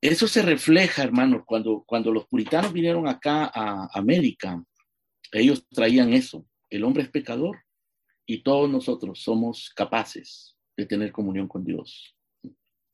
Eso 0.02 0.28
se 0.28 0.42
refleja, 0.42 1.02
hermanos, 1.02 1.44
cuando, 1.46 1.86
cuando 1.88 2.12
los 2.12 2.26
puritanos 2.28 2.74
vinieron 2.74 3.08
acá 3.08 3.50
a 3.54 3.88
América, 3.94 4.62
ellos 5.32 5.66
traían 5.70 6.12
eso. 6.12 6.46
El 6.70 6.84
hombre 6.84 7.04
es 7.04 7.10
pecador 7.10 7.60
y 8.26 8.44
todos 8.44 8.70
nosotros 8.70 9.22
somos 9.22 9.72
capaces 9.74 10.58
de 10.76 10.86
tener 10.86 11.14
comunión 11.14 11.48
con 11.48 11.64
Dios. 11.64 12.18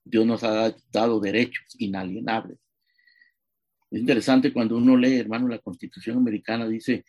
Dios 0.03 0.25
nos 0.25 0.43
ha 0.43 0.75
dado 0.91 1.19
derechos 1.19 1.65
inalienables. 1.79 2.59
Es 3.89 3.99
interesante 3.99 4.53
cuando 4.53 4.77
uno 4.77 4.95
lee, 4.95 5.17
hermano, 5.17 5.47
la 5.47 5.57
Constitución 5.57 6.17
americana 6.17 6.67
dice, 6.67 7.05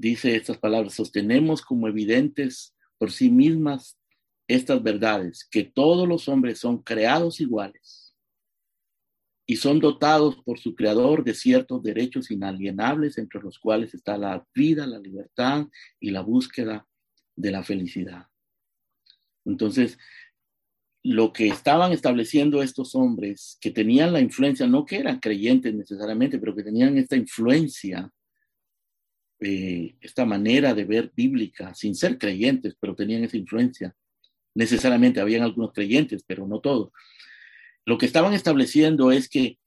dice 0.00 0.34
estas 0.34 0.56
palabras, 0.56 0.94
sostenemos 0.94 1.60
como 1.60 1.86
evidentes 1.86 2.74
por 2.96 3.12
sí 3.12 3.30
mismas 3.30 3.98
estas 4.48 4.82
verdades, 4.82 5.46
que 5.48 5.62
todos 5.62 6.08
los 6.08 6.28
hombres 6.28 6.58
son 6.58 6.82
creados 6.82 7.40
iguales 7.40 8.16
y 9.46 9.56
son 9.56 9.78
dotados 9.78 10.36
por 10.42 10.58
su 10.58 10.74
creador 10.74 11.22
de 11.22 11.34
ciertos 11.34 11.82
derechos 11.82 12.30
inalienables, 12.30 13.18
entre 13.18 13.42
los 13.42 13.58
cuales 13.58 13.94
está 13.94 14.16
la 14.16 14.46
vida, 14.54 14.86
la 14.86 14.98
libertad 14.98 15.66
y 16.00 16.10
la 16.10 16.22
búsqueda 16.22 16.86
de 17.36 17.50
la 17.50 17.62
felicidad. 17.62 18.26
Entonces, 19.44 19.98
lo 21.02 21.32
que 21.32 21.48
estaban 21.48 21.92
estableciendo 21.92 22.62
estos 22.62 22.94
hombres, 22.94 23.58
que 23.60 23.70
tenían 23.70 24.12
la 24.12 24.20
influencia, 24.20 24.66
no 24.66 24.84
que 24.84 24.98
eran 24.98 25.18
creyentes 25.18 25.74
necesariamente, 25.74 26.38
pero 26.38 26.54
que 26.54 26.62
tenían 26.62 26.96
esta 26.98 27.16
influencia, 27.16 28.10
eh, 29.40 29.94
esta 30.00 30.24
manera 30.24 30.74
de 30.74 30.84
ver 30.84 31.12
bíblica, 31.14 31.74
sin 31.74 31.94
ser 31.94 32.18
creyentes, 32.18 32.76
pero 32.78 32.94
tenían 32.94 33.24
esa 33.24 33.36
influencia. 33.36 33.94
Necesariamente 34.54 35.20
habían 35.20 35.42
algunos 35.42 35.72
creyentes, 35.72 36.24
pero 36.26 36.46
no 36.46 36.60
todos. 36.60 36.90
Lo 37.86 37.98
que 37.98 38.06
estaban 38.06 38.34
estableciendo 38.34 39.10
es 39.10 39.28
que 39.28 39.58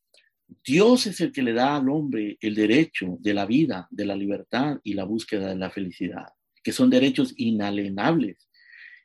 Dios 0.64 1.08
es 1.08 1.20
el 1.22 1.32
que 1.32 1.42
le 1.42 1.54
da 1.54 1.78
al 1.78 1.90
hombre 1.90 2.38
el 2.42 2.56
derecho 2.56 3.18
de 3.20 3.34
la 3.34 3.46
vida, 3.46 3.88
de 3.90 4.06
la 4.06 4.16
libertad 4.16 4.80
y 4.84 4.94
la 4.94 5.04
búsqueda 5.04 5.50
de 5.50 5.56
la 5.56 5.72
felicidad, 5.72 6.28
que 6.64 6.72
son 6.72 6.90
derechos 6.90 7.34
inalienables 7.38 8.50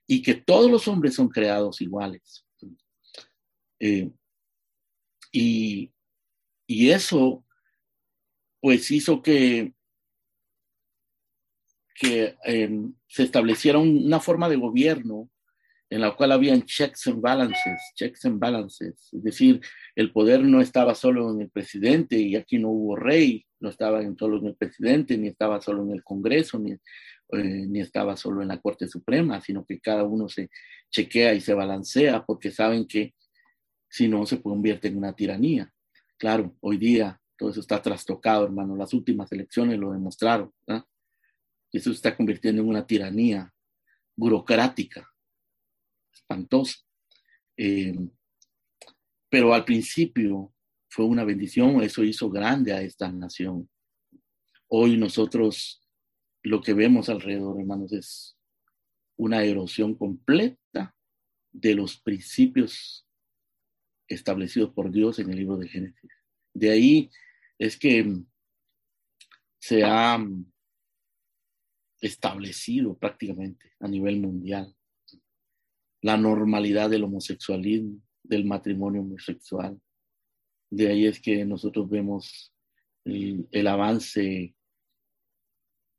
y 0.07 0.23
que 0.23 0.35
todos 0.35 0.71
los 0.71 0.89
hombres 0.89 1.15
son 1.15 1.29
creados 1.29 1.81
iguales. 1.81 2.45
Eh, 3.81 4.11
y, 5.33 5.93
eso 6.67 7.45
pues 8.61 8.91
hizo 8.91 9.23
que, 9.23 9.75
que 11.99 12.37
em, 12.45 12.93
se 13.07 13.25
estableciera 13.25 13.79
una 13.79 14.21
forma 14.21 14.49
de 14.49 14.57
gobierno 14.57 15.29
en 15.91 16.03
la 16.03 16.15
cual 16.15 16.33
habían 16.33 16.63
checks 16.63 17.07
and 17.07 17.21
balances, 17.21 17.81
checks 17.95 18.25
and 18.27 18.39
balances, 18.39 19.09
es 19.11 19.23
decir, 19.23 19.61
el 19.97 20.13
poder 20.13 20.43
no 20.43 20.61
estaba 20.61 20.95
solo 20.95 21.31
en 21.33 21.41
el 21.41 21.51
presidente 21.51 22.17
y 22.19 22.37
aquí 22.37 22.59
no 22.59 22.69
hubo 22.69 22.95
rey, 22.95 23.47
no 23.59 23.71
estaba 23.71 24.03
solo 24.19 24.39
en 24.39 24.49
el 24.49 24.55
presidente, 24.55 25.17
ni 25.17 25.29
estaba 25.29 25.61
solo 25.63 25.83
en 25.83 25.93
el 25.93 26.05
Congreso, 26.05 26.59
ni 26.59 26.73
eh, 27.31 27.67
ni 27.69 27.81
estaba 27.81 28.17
solo 28.17 28.41
en 28.41 28.49
la 28.49 28.59
Corte 28.59 28.89
Suprema, 28.89 29.41
sino 29.41 29.65
que 29.65 29.81
cada 29.81 30.03
uno 30.05 30.29
se 30.29 30.49
chequea 30.91 31.35
y 31.35 31.43
se 31.43 31.53
balancea 31.53 32.25
porque 32.25 32.51
saben 32.51 32.87
que 32.87 33.15
si 33.89 34.09
no 34.09 34.25
se 34.25 34.41
convierte 34.41 34.89
en 34.89 34.97
una 34.97 35.15
tiranía. 35.15 35.71
Claro, 36.17 36.57
hoy 36.61 36.79
día 36.79 37.21
todo 37.37 37.51
eso 37.51 37.61
está 37.61 37.83
trastocado, 37.83 38.45
hermano. 38.45 38.77
Las 38.77 38.95
últimas 38.95 39.31
elecciones 39.31 39.79
lo 39.79 39.93
demostraron. 39.93 40.53
Eso 41.73 41.91
está 41.91 42.17
convirtiendo 42.17 42.63
en 42.63 42.69
una 42.69 42.87
tiranía 42.87 43.53
burocrática, 44.17 45.09
espantosa. 46.13 46.79
Eh, 47.57 47.95
pero 49.29 49.53
al 49.53 49.65
principio 49.65 50.55
fue 50.89 51.05
una 51.05 51.25
bendición, 51.25 51.83
eso 51.83 52.03
hizo 52.03 52.31
grande 52.31 52.73
a 52.73 52.81
esta 52.81 53.11
nación. 53.13 53.69
Hoy 54.69 54.97
nosotros 54.97 55.83
lo 56.43 56.61
que 56.63 56.73
vemos 56.73 57.09
alrededor, 57.09 57.59
hermanos, 57.59 57.93
es 57.93 58.37
una 59.17 59.43
erosión 59.43 59.95
completa 59.95 60.97
de 61.53 61.75
los 61.75 61.99
principios 62.01 63.07
establecidos 64.07 64.73
por 64.73 64.91
Dios 64.91 65.19
en 65.19 65.31
el 65.31 65.37
libro 65.37 65.57
de 65.57 65.69
Génesis. 65.69 66.11
De 66.55 66.71
ahí 66.71 67.11
es 67.59 67.77
que 67.77 68.23
se 69.59 69.85
ha 69.85 70.19
establecido 72.01 72.97
prácticamente 72.97 73.73
a 73.81 73.89
nivel 73.89 74.21
mundial 74.21 74.75
la 76.03 76.17
normalidad 76.17 76.91
del 76.91 77.05
homosexualismo, 77.05 78.01
del 78.23 78.45
matrimonio 78.45 79.01
homosexual. 79.03 79.81
De 80.71 80.89
ahí 80.89 81.07
es 81.07 81.21
que 81.21 81.45
nosotros 81.45 81.89
vemos 81.89 82.53
el, 83.05 83.67
avance 83.67 84.55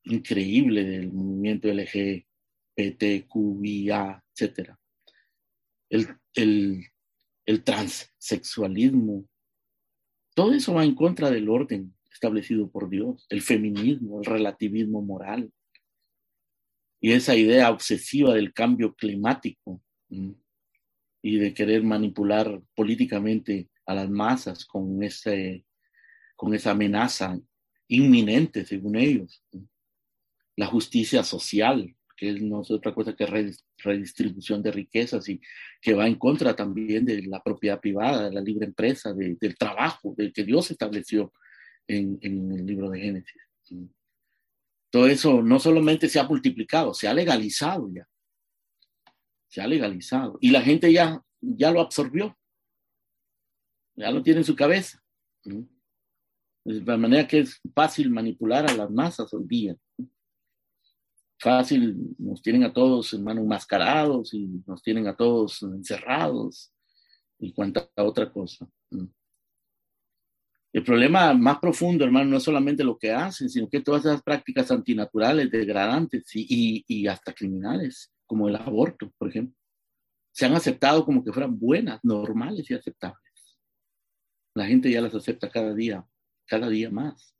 increíble 0.03 0.83
del 0.83 1.11
movimiento 1.11 1.67
LGBTQIA, 2.77 4.23
etc. 4.35 4.75
El, 5.89 6.07
el, 6.35 6.85
el 7.45 7.63
transexualismo, 7.63 9.27
todo 10.35 10.53
eso 10.53 10.75
va 10.75 10.85
en 10.85 10.95
contra 10.95 11.29
del 11.29 11.49
orden 11.49 11.93
establecido 12.11 12.69
por 12.69 12.89
Dios, 12.89 13.25
el 13.29 13.41
feminismo, 13.41 14.19
el 14.19 14.25
relativismo 14.25 15.01
moral 15.01 15.51
y 17.01 17.13
esa 17.13 17.35
idea 17.35 17.69
obsesiva 17.69 18.33
del 18.33 18.53
cambio 18.53 18.93
climático 18.93 19.81
y 21.21 21.37
de 21.37 21.53
querer 21.53 21.83
manipular 21.83 22.61
políticamente 22.75 23.69
a 23.85 23.95
las 23.95 24.09
masas 24.09 24.65
con, 24.65 25.01
ese, 25.03 25.65
con 26.35 26.53
esa 26.53 26.71
amenaza 26.71 27.39
inminente, 27.87 28.65
según 28.65 28.95
ellos. 28.95 29.43
La 30.55 30.67
justicia 30.67 31.23
social, 31.23 31.95
que 32.17 32.33
no 32.33 32.61
es 32.61 32.71
otra 32.71 32.93
cosa 32.93 33.15
que 33.15 33.53
redistribución 33.77 34.61
de 34.61 34.71
riquezas 34.71 35.29
y 35.29 35.39
que 35.81 35.93
va 35.93 36.05
en 36.05 36.15
contra 36.15 36.55
también 36.55 37.05
de 37.05 37.21
la 37.23 37.41
propiedad 37.41 37.79
privada, 37.79 38.25
de 38.25 38.35
la 38.35 38.41
libre 38.41 38.65
empresa, 38.65 39.13
del 39.13 39.57
trabajo, 39.57 40.13
del 40.17 40.33
que 40.33 40.43
Dios 40.43 40.69
estableció 40.69 41.31
en, 41.87 42.19
en 42.21 42.51
el 42.51 42.65
libro 42.65 42.89
de 42.89 42.99
Génesis. 42.99 43.41
Todo 44.89 45.07
eso 45.07 45.41
no 45.41 45.59
solamente 45.59 46.09
se 46.09 46.19
ha 46.19 46.23
multiplicado, 46.23 46.93
se 46.93 47.07
ha 47.07 47.13
legalizado 47.13 47.89
ya 47.93 48.07
se 49.49 49.61
ha 49.61 49.67
legalizado 49.67 50.37
y 50.39 50.51
la 50.51 50.61
gente 50.61 50.93
ya, 50.93 51.21
ya 51.41 51.71
lo 51.71 51.81
absorbió, 51.81 52.37
ya 53.95 54.11
lo 54.11 54.23
tiene 54.23 54.39
en 54.39 54.45
su 54.45 54.55
cabeza. 54.55 55.03
De 56.63 56.97
manera 56.97 57.27
que 57.27 57.39
es 57.39 57.59
fácil 57.73 58.11
manipular 58.11 58.69
a 58.69 58.75
las 58.75 58.91
masas 58.91 59.33
hoy 59.33 59.45
día. 59.47 59.75
Fácil, 61.39 62.15
nos 62.17 62.41
tienen 62.41 62.63
a 62.63 62.73
todos, 62.73 63.13
hermano, 63.13 63.41
enmascarados 63.41 64.33
y 64.33 64.47
nos 64.67 64.83
tienen 64.83 65.07
a 65.07 65.15
todos 65.15 65.63
encerrados 65.63 66.71
y 67.39 67.53
cuanta 67.53 67.89
otra 67.95 68.31
cosa. 68.31 68.69
El 70.71 70.83
problema 70.83 71.33
más 71.33 71.59
profundo, 71.59 72.05
hermano, 72.05 72.29
no 72.29 72.37
es 72.37 72.43
solamente 72.43 72.83
lo 72.83 72.97
que 72.97 73.11
hacen, 73.11 73.49
sino 73.49 73.67
que 73.67 73.81
todas 73.81 74.05
esas 74.05 74.21
prácticas 74.21 74.69
antinaturales, 74.69 75.49
degradantes 75.49 76.23
y, 76.35 76.83
y 76.87 77.07
hasta 77.07 77.33
criminales 77.33 78.11
como 78.27 78.47
el 78.47 78.55
aborto, 78.55 79.11
por 79.17 79.29
ejemplo, 79.29 79.55
se 80.31 80.45
han 80.45 80.53
aceptado 80.53 81.03
como 81.03 81.23
que 81.23 81.33
fueran 81.33 81.57
buenas, 81.57 81.99
normales 82.03 82.69
y 82.69 82.75
aceptables. 82.75 83.57
La 84.53 84.67
gente 84.67 84.91
ya 84.91 85.01
las 85.01 85.15
acepta 85.15 85.49
cada 85.49 85.73
día, 85.73 86.05
cada 86.45 86.69
día 86.69 86.91
más. 86.91 87.35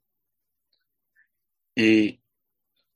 Eh, 1.76 2.20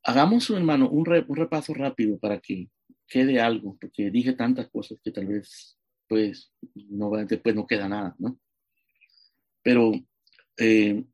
hagamos, 0.03 0.51
hermano, 0.51 0.91
un, 0.91 1.09
un, 1.29 1.37
repaso 1.37 1.73
rápido 1.73 2.19
para 2.19 2.41
que 2.41 2.69
quede 3.07 3.41
algo, 3.41 3.79
porque 3.81 4.11
dije 4.11 4.33
tantas 4.33 4.69
cosas 4.69 4.99
que 5.03 5.13
tal 5.13 5.27
vez, 5.27 5.79
pues, 6.09 6.53
no, 6.75 7.11
después 7.25 7.55
no 7.55 7.67
queda 7.67 7.89
nada, 7.89 8.17
¿no? 8.19 8.39
Pero 9.63 9.93
eh, 10.57 11.05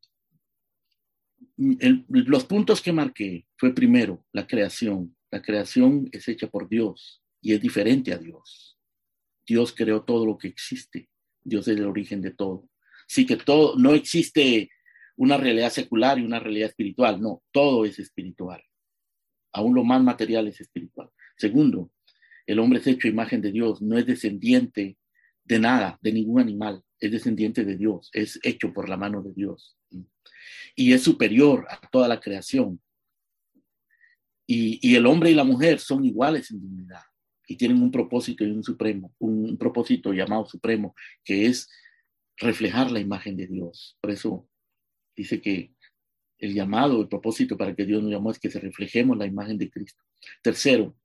los 2.08 2.44
puntos 2.44 2.80
que 2.80 2.92
marqué 2.92 3.46
fue 3.56 3.74
primero 3.74 4.24
la 4.32 4.46
creación, 4.46 5.16
la 5.30 5.42
creación 5.42 6.08
es 6.12 6.26
hecha 6.28 6.48
por 6.48 6.68
Dios 6.68 7.22
y 7.40 7.52
es 7.52 7.60
diferente 7.60 8.12
a 8.12 8.18
Dios. 8.18 8.78
Dios 9.46 9.72
creó 9.72 10.02
todo 10.02 10.26
lo 10.26 10.38
que 10.38 10.48
existe. 10.48 11.10
Dios 11.42 11.68
es 11.68 11.76
el 11.76 11.86
origen 11.86 12.20
de 12.20 12.30
todo. 12.30 12.68
Sí 13.06 13.26
que 13.26 13.36
todo, 13.36 13.76
no 13.76 13.94
existe 13.94 14.70
una 15.16 15.36
realidad 15.36 15.70
secular 15.70 16.18
y 16.18 16.24
una 16.24 16.40
realidad 16.40 16.68
espiritual. 16.68 17.20
No, 17.20 17.42
todo 17.50 17.84
es 17.84 17.98
espiritual. 17.98 18.62
Aún 19.52 19.74
lo 19.74 19.84
más 19.84 20.02
material 20.02 20.48
es 20.48 20.60
espiritual. 20.60 21.10
Segundo, 21.36 21.90
el 22.46 22.58
hombre 22.58 22.78
es 22.78 22.86
hecho 22.86 23.08
imagen 23.08 23.40
de 23.40 23.52
Dios, 23.52 23.82
no 23.82 23.98
es 23.98 24.06
descendiente 24.06 24.96
de 25.44 25.58
nada, 25.58 25.98
de 26.00 26.12
ningún 26.12 26.40
animal, 26.40 26.82
es 27.00 27.10
descendiente 27.10 27.64
de 27.64 27.76
Dios, 27.76 28.10
es 28.12 28.38
hecho 28.42 28.72
por 28.72 28.88
la 28.88 28.96
mano 28.96 29.22
de 29.22 29.32
Dios. 29.32 29.76
Y 30.76 30.92
es 30.92 31.02
superior 31.02 31.66
a 31.68 31.80
toda 31.90 32.06
la 32.08 32.20
creación. 32.20 32.80
Y, 34.46 34.96
el 34.96 35.06
hombre 35.06 35.30
y 35.30 35.34
la 35.34 35.44
mujer 35.44 35.78
son 35.78 36.04
iguales 36.04 36.50
en 36.50 36.60
dignidad 36.60 37.02
y 37.46 37.56
tienen 37.56 37.80
un 37.80 37.92
propósito 37.92 38.44
y 38.44 38.50
un 38.50 38.64
supremo, 38.64 39.14
un, 39.18 39.56
propósito 39.56 40.12
llamado 40.12 40.44
supremo, 40.46 40.94
que 41.24 41.46
es 41.46 41.68
reflejar 42.36 42.90
la 42.90 42.98
imagen 42.98 43.36
de 43.36 43.46
Dios. 43.46 43.96
Por 44.00 44.10
eso 44.10 44.48
dice 45.16 45.40
que 45.40 45.72
el 46.38 46.54
llamado, 46.54 47.00
el 47.00 47.08
propósito 47.08 47.56
para 47.56 47.76
que 47.76 47.84
Dios 47.84 48.02
nos 48.02 48.10
llamó 48.10 48.32
es 48.32 48.40
que 48.40 48.50
se 48.50 48.58
reflejemos 48.58 49.16
la 49.16 49.26
imagen 49.26 49.56
de 49.56 49.70
Cristo. 49.70 50.02
Tercero, 50.42 50.96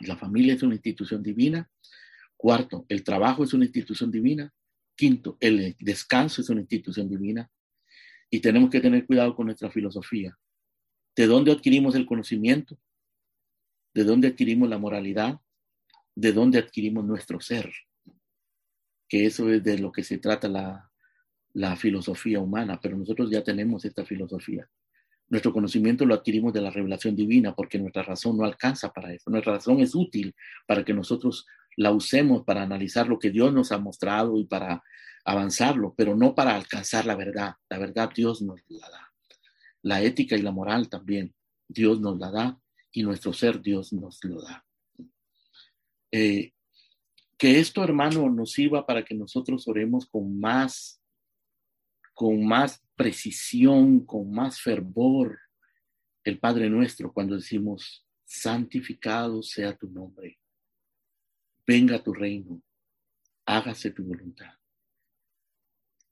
la 0.00 0.16
familia 0.16 0.54
es 0.54 0.62
una 0.62 0.74
institución 0.74 1.22
divina. 1.22 1.70
Cuarto, 2.36 2.86
el 2.88 3.04
trabajo 3.04 3.44
es 3.44 3.52
una 3.52 3.66
institución 3.66 4.10
divina. 4.10 4.52
Quinto, 4.98 5.36
el 5.38 5.76
descanso 5.78 6.40
es 6.40 6.50
una 6.50 6.60
institución 6.60 7.08
divina. 7.08 7.48
Y 8.28 8.40
tenemos 8.40 8.68
que 8.68 8.80
tener 8.80 9.06
cuidado 9.06 9.36
con 9.36 9.46
nuestra 9.46 9.70
filosofía. 9.70 10.36
¿De 11.14 11.26
dónde 11.26 11.52
adquirimos 11.52 11.94
el 11.94 12.04
conocimiento? 12.04 12.76
¿De 13.94 14.02
dónde 14.02 14.26
adquirimos 14.26 14.68
la 14.68 14.76
moralidad? 14.76 15.40
¿De 16.16 16.32
dónde 16.32 16.58
adquirimos 16.58 17.04
nuestro 17.04 17.40
ser? 17.40 17.72
Que 19.08 19.24
eso 19.24 19.48
es 19.50 19.62
de 19.62 19.78
lo 19.78 19.92
que 19.92 20.02
se 20.02 20.18
trata 20.18 20.48
la, 20.48 20.90
la 21.52 21.76
filosofía 21.76 22.40
humana, 22.40 22.80
pero 22.82 22.96
nosotros 22.96 23.30
ya 23.30 23.44
tenemos 23.44 23.84
esta 23.84 24.04
filosofía. 24.04 24.68
Nuestro 25.28 25.52
conocimiento 25.52 26.04
lo 26.06 26.14
adquirimos 26.14 26.52
de 26.52 26.60
la 26.60 26.70
revelación 26.70 27.14
divina 27.14 27.54
porque 27.54 27.78
nuestra 27.78 28.02
razón 28.02 28.36
no 28.36 28.44
alcanza 28.44 28.92
para 28.92 29.14
eso. 29.14 29.30
Nuestra 29.30 29.52
razón 29.52 29.78
es 29.78 29.94
útil 29.94 30.34
para 30.66 30.84
que 30.84 30.92
nosotros 30.92 31.46
la 31.78 31.92
usemos 31.92 32.44
para 32.44 32.62
analizar 32.62 33.08
lo 33.08 33.18
que 33.18 33.30
Dios 33.30 33.52
nos 33.52 33.72
ha 33.72 33.78
mostrado 33.78 34.38
y 34.38 34.44
para 34.44 34.82
avanzarlo, 35.24 35.94
pero 35.96 36.16
no 36.16 36.34
para 36.34 36.54
alcanzar 36.54 37.06
la 37.06 37.14
verdad. 37.14 37.54
La 37.68 37.78
verdad 37.78 38.10
Dios 38.14 38.42
nos 38.42 38.60
la 38.68 38.88
da 38.88 39.08
la 39.82 40.02
ética 40.02 40.36
y 40.36 40.42
la 40.42 40.52
moral 40.52 40.88
también. 40.88 41.34
Dios 41.66 42.00
nos 42.00 42.18
la 42.18 42.30
da 42.30 42.60
y 42.92 43.02
nuestro 43.02 43.32
ser 43.32 43.60
Dios 43.60 43.92
nos 43.92 44.22
lo 44.24 44.42
da. 44.42 44.64
Eh, 46.10 46.52
que 47.36 47.60
esto, 47.60 47.84
hermano, 47.84 48.28
nos 48.30 48.52
sirva 48.52 48.86
para 48.86 49.04
que 49.04 49.14
nosotros 49.14 49.68
oremos 49.68 50.06
con 50.06 50.38
más, 50.40 51.00
con 52.14 52.44
más 52.44 52.82
precisión, 52.96 54.04
con 54.04 54.30
más 54.30 54.60
fervor 54.60 55.38
el 56.24 56.38
Padre 56.38 56.68
nuestro 56.68 57.12
cuando 57.12 57.36
decimos, 57.36 58.04
santificado 58.24 59.42
sea 59.42 59.76
tu 59.76 59.88
nombre, 59.88 60.38
venga 61.68 62.02
tu 62.02 62.14
reino, 62.14 62.62
hágase 63.44 63.90
tu 63.90 64.02
voluntad. 64.02 64.52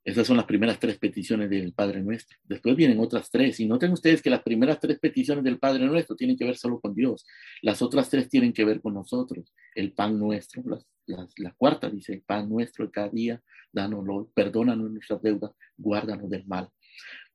Esas 0.05 0.27
son 0.27 0.37
las 0.37 0.45
primeras 0.45 0.79
tres 0.79 0.99
peticiones 0.99 1.51
del 1.51 1.73
Padre 1.73 2.01
Nuestro. 2.01 2.39
Después 2.45 2.77
vienen 2.77 3.01
otras 3.01 3.29
tres. 3.29 3.59
Y 3.59 3.67
noten 3.67 3.91
ustedes 3.91 4.23
que 4.23 4.31
las 4.31 4.43
primeras 4.43 4.79
tres 4.79 5.01
peticiones 5.01 5.43
del 5.43 5.59
Padre 5.59 5.87
Nuestro 5.87 6.15
tienen 6.15 6.37
que 6.37 6.45
ver 6.45 6.57
solo 6.57 6.79
con 6.79 6.95
Dios. 6.95 7.27
Las 7.63 7.83
otras 7.83 8.09
tres 8.09 8.29
tienen 8.29 8.53
que 8.53 8.65
ver 8.65 8.81
con 8.81 8.95
nosotros. 8.95 9.53
El 9.75 9.93
pan 9.95 10.17
nuestro. 10.17 10.63
La, 11.07 11.53
cuarta 11.57 11.91
dice, 11.91 12.13
el 12.13 12.23
pan 12.23 12.49
nuestro 12.49 12.85
de 12.85 12.93
cada 12.93 13.09
día, 13.09 13.43
dánoslo, 13.73 14.31
perdónanos 14.33 14.91
nuestras 14.93 15.21
deudas, 15.23 15.53
guárdanos 15.77 16.31
del 16.31 16.47
mal. 16.47 16.69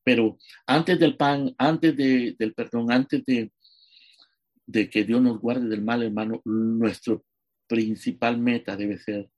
Pero 0.04 0.38
antes 0.66 0.98
del 0.98 1.18
pan, 1.18 1.54
antes 1.58 1.98
del 1.98 2.54
perdón, 2.56 2.92
antes 2.92 3.26
de, 3.26 3.52
de 4.66 4.90
que 4.90 5.04
Dios 5.04 5.22
nos 5.22 5.40
guarde 5.42 5.68
del 5.68 5.82
mal, 5.82 6.04
hermano, 6.04 6.42
nuestro 6.46 7.26
principal 7.72 8.38
meta 8.38 8.76
debe 8.76 8.98
ser 8.98 9.30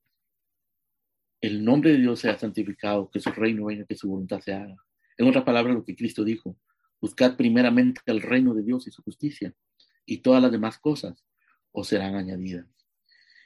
el 1.39 1.63
nombre 1.63 1.91
de 1.91 1.99
Dios 1.99 2.21
sea 2.21 2.35
santificado, 2.39 3.11
que 3.11 3.19
su 3.19 3.29
reino 3.29 3.65
venga, 3.65 3.85
que 3.85 3.95
su 3.95 4.09
voluntad 4.09 4.39
se 4.39 4.53
haga. 4.53 4.75
En 5.19 5.27
otras 5.27 5.43
palabras, 5.43 5.75
lo 5.75 5.85
que 5.85 5.95
Cristo 5.95 6.23
dijo, 6.23 6.57
buscad 6.99 7.35
primeramente 7.35 8.01
el 8.07 8.23
reino 8.23 8.55
de 8.55 8.63
Dios 8.63 8.87
y 8.87 8.91
su 8.91 9.03
justicia, 9.03 9.53
y 10.03 10.23
todas 10.23 10.41
las 10.41 10.51
demás 10.51 10.79
cosas 10.79 11.23
os 11.71 11.87
serán 11.87 12.15
añadidas. 12.15 12.65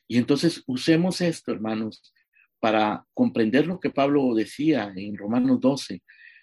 Y 0.07 0.17
entonces 0.17 0.63
usemos 0.67 1.19
esto, 1.19 1.51
hermanos, 1.51 2.13
para 2.61 3.05
comprender 3.13 3.67
lo 3.67 3.81
que 3.81 3.89
Pablo 3.89 4.33
decía 4.35 4.93
en 4.95 5.17
Romanos 5.17 5.59
12, 5.59 6.01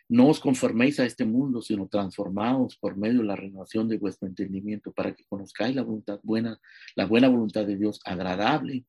no 0.09 0.29
os 0.29 0.41
conforméis 0.41 1.01
a 1.01 1.07
este 1.07 1.25
mundo, 1.25 1.63
sino 1.63 1.89
transformaos 1.89 2.77
por 2.77 2.97
medio 2.97 3.21
de 3.21 3.27
la 3.27 3.37
renovación 3.37 3.89
de 3.89 3.99
vuestro 3.99 4.29
entendimiento, 4.29 4.93
para 4.93 5.15
que 5.15 5.25
conozcáis 5.25 5.75
la 5.75 5.83
voluntad 5.83 6.21
buena, 6.23 6.61
la 6.95 7.07
buena 7.07 7.29
voluntad 7.29 7.67
de 7.67 7.77
Dios, 7.77 8.01
agradable 8.05 8.85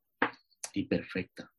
y 0.74 0.84
perfecta. 0.86 1.52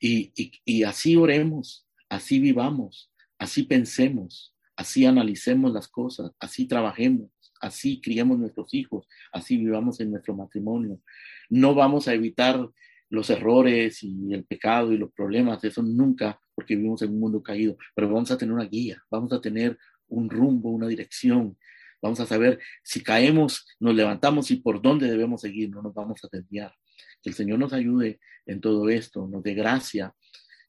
Y, 0.00 0.32
y 0.64 0.82
así 0.82 1.14
oremos, 1.16 1.86
así 2.08 2.40
vivamos, 2.40 3.12
así 3.38 3.62
pensemos, 3.64 4.54
así 4.76 5.04
analicemos 5.06 5.72
las 5.72 5.88
cosas, 5.88 6.32
así 6.40 6.66
trabajemos, 6.66 7.30
así 7.60 8.00
criemos 8.00 8.38
nuestros 8.38 8.74
hijos, 8.74 9.06
así 9.32 9.56
vivamos 9.56 10.00
en 10.00 10.10
nuestro 10.10 10.34
matrimonio. 10.34 11.00
No 11.48 11.74
vamos 11.74 12.08
a 12.08 12.14
evitar 12.14 12.68
los 13.08 13.30
errores 13.30 14.02
y 14.02 14.32
el 14.32 14.44
pecado 14.44 14.92
y 14.92 14.98
los 14.98 15.12
problemas, 15.12 15.62
eso 15.64 15.82
nunca, 15.82 16.40
porque 16.62 16.76
vivimos 16.76 17.02
en 17.02 17.10
un 17.10 17.18
mundo 17.18 17.42
caído, 17.42 17.76
pero 17.92 18.08
vamos 18.08 18.30
a 18.30 18.38
tener 18.38 18.54
una 18.54 18.66
guía, 18.66 19.02
vamos 19.10 19.32
a 19.32 19.40
tener 19.40 19.76
un 20.06 20.30
rumbo, 20.30 20.70
una 20.70 20.86
dirección, 20.86 21.58
vamos 22.00 22.20
a 22.20 22.26
saber 22.26 22.60
si 22.84 23.02
caemos, 23.02 23.66
nos 23.80 23.96
levantamos 23.96 24.48
y 24.52 24.56
por 24.56 24.80
dónde 24.80 25.10
debemos 25.10 25.40
seguir, 25.40 25.70
no 25.70 25.82
nos 25.82 25.92
vamos 25.92 26.20
a 26.22 26.28
desviar. 26.30 26.72
Que 27.20 27.30
el 27.30 27.34
Señor 27.34 27.58
nos 27.58 27.72
ayude 27.72 28.20
en 28.46 28.60
todo 28.60 28.88
esto, 28.88 29.26
nos 29.26 29.42
dé 29.42 29.54
gracia 29.54 30.14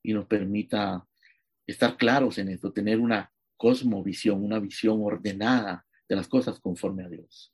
y 0.01 0.13
nos 0.13 0.25
permita 0.25 1.05
estar 1.67 1.95
claros 1.95 2.39
en 2.39 2.49
esto, 2.49 2.73
tener 2.73 2.99
una 2.99 3.31
cosmovisión, 3.55 4.43
una 4.43 4.57
visión 4.57 4.99
ordenada 5.03 5.85
de 6.09 6.15
las 6.15 6.27
cosas 6.27 6.59
conforme 6.59 7.03
a 7.03 7.09
Dios. 7.09 7.52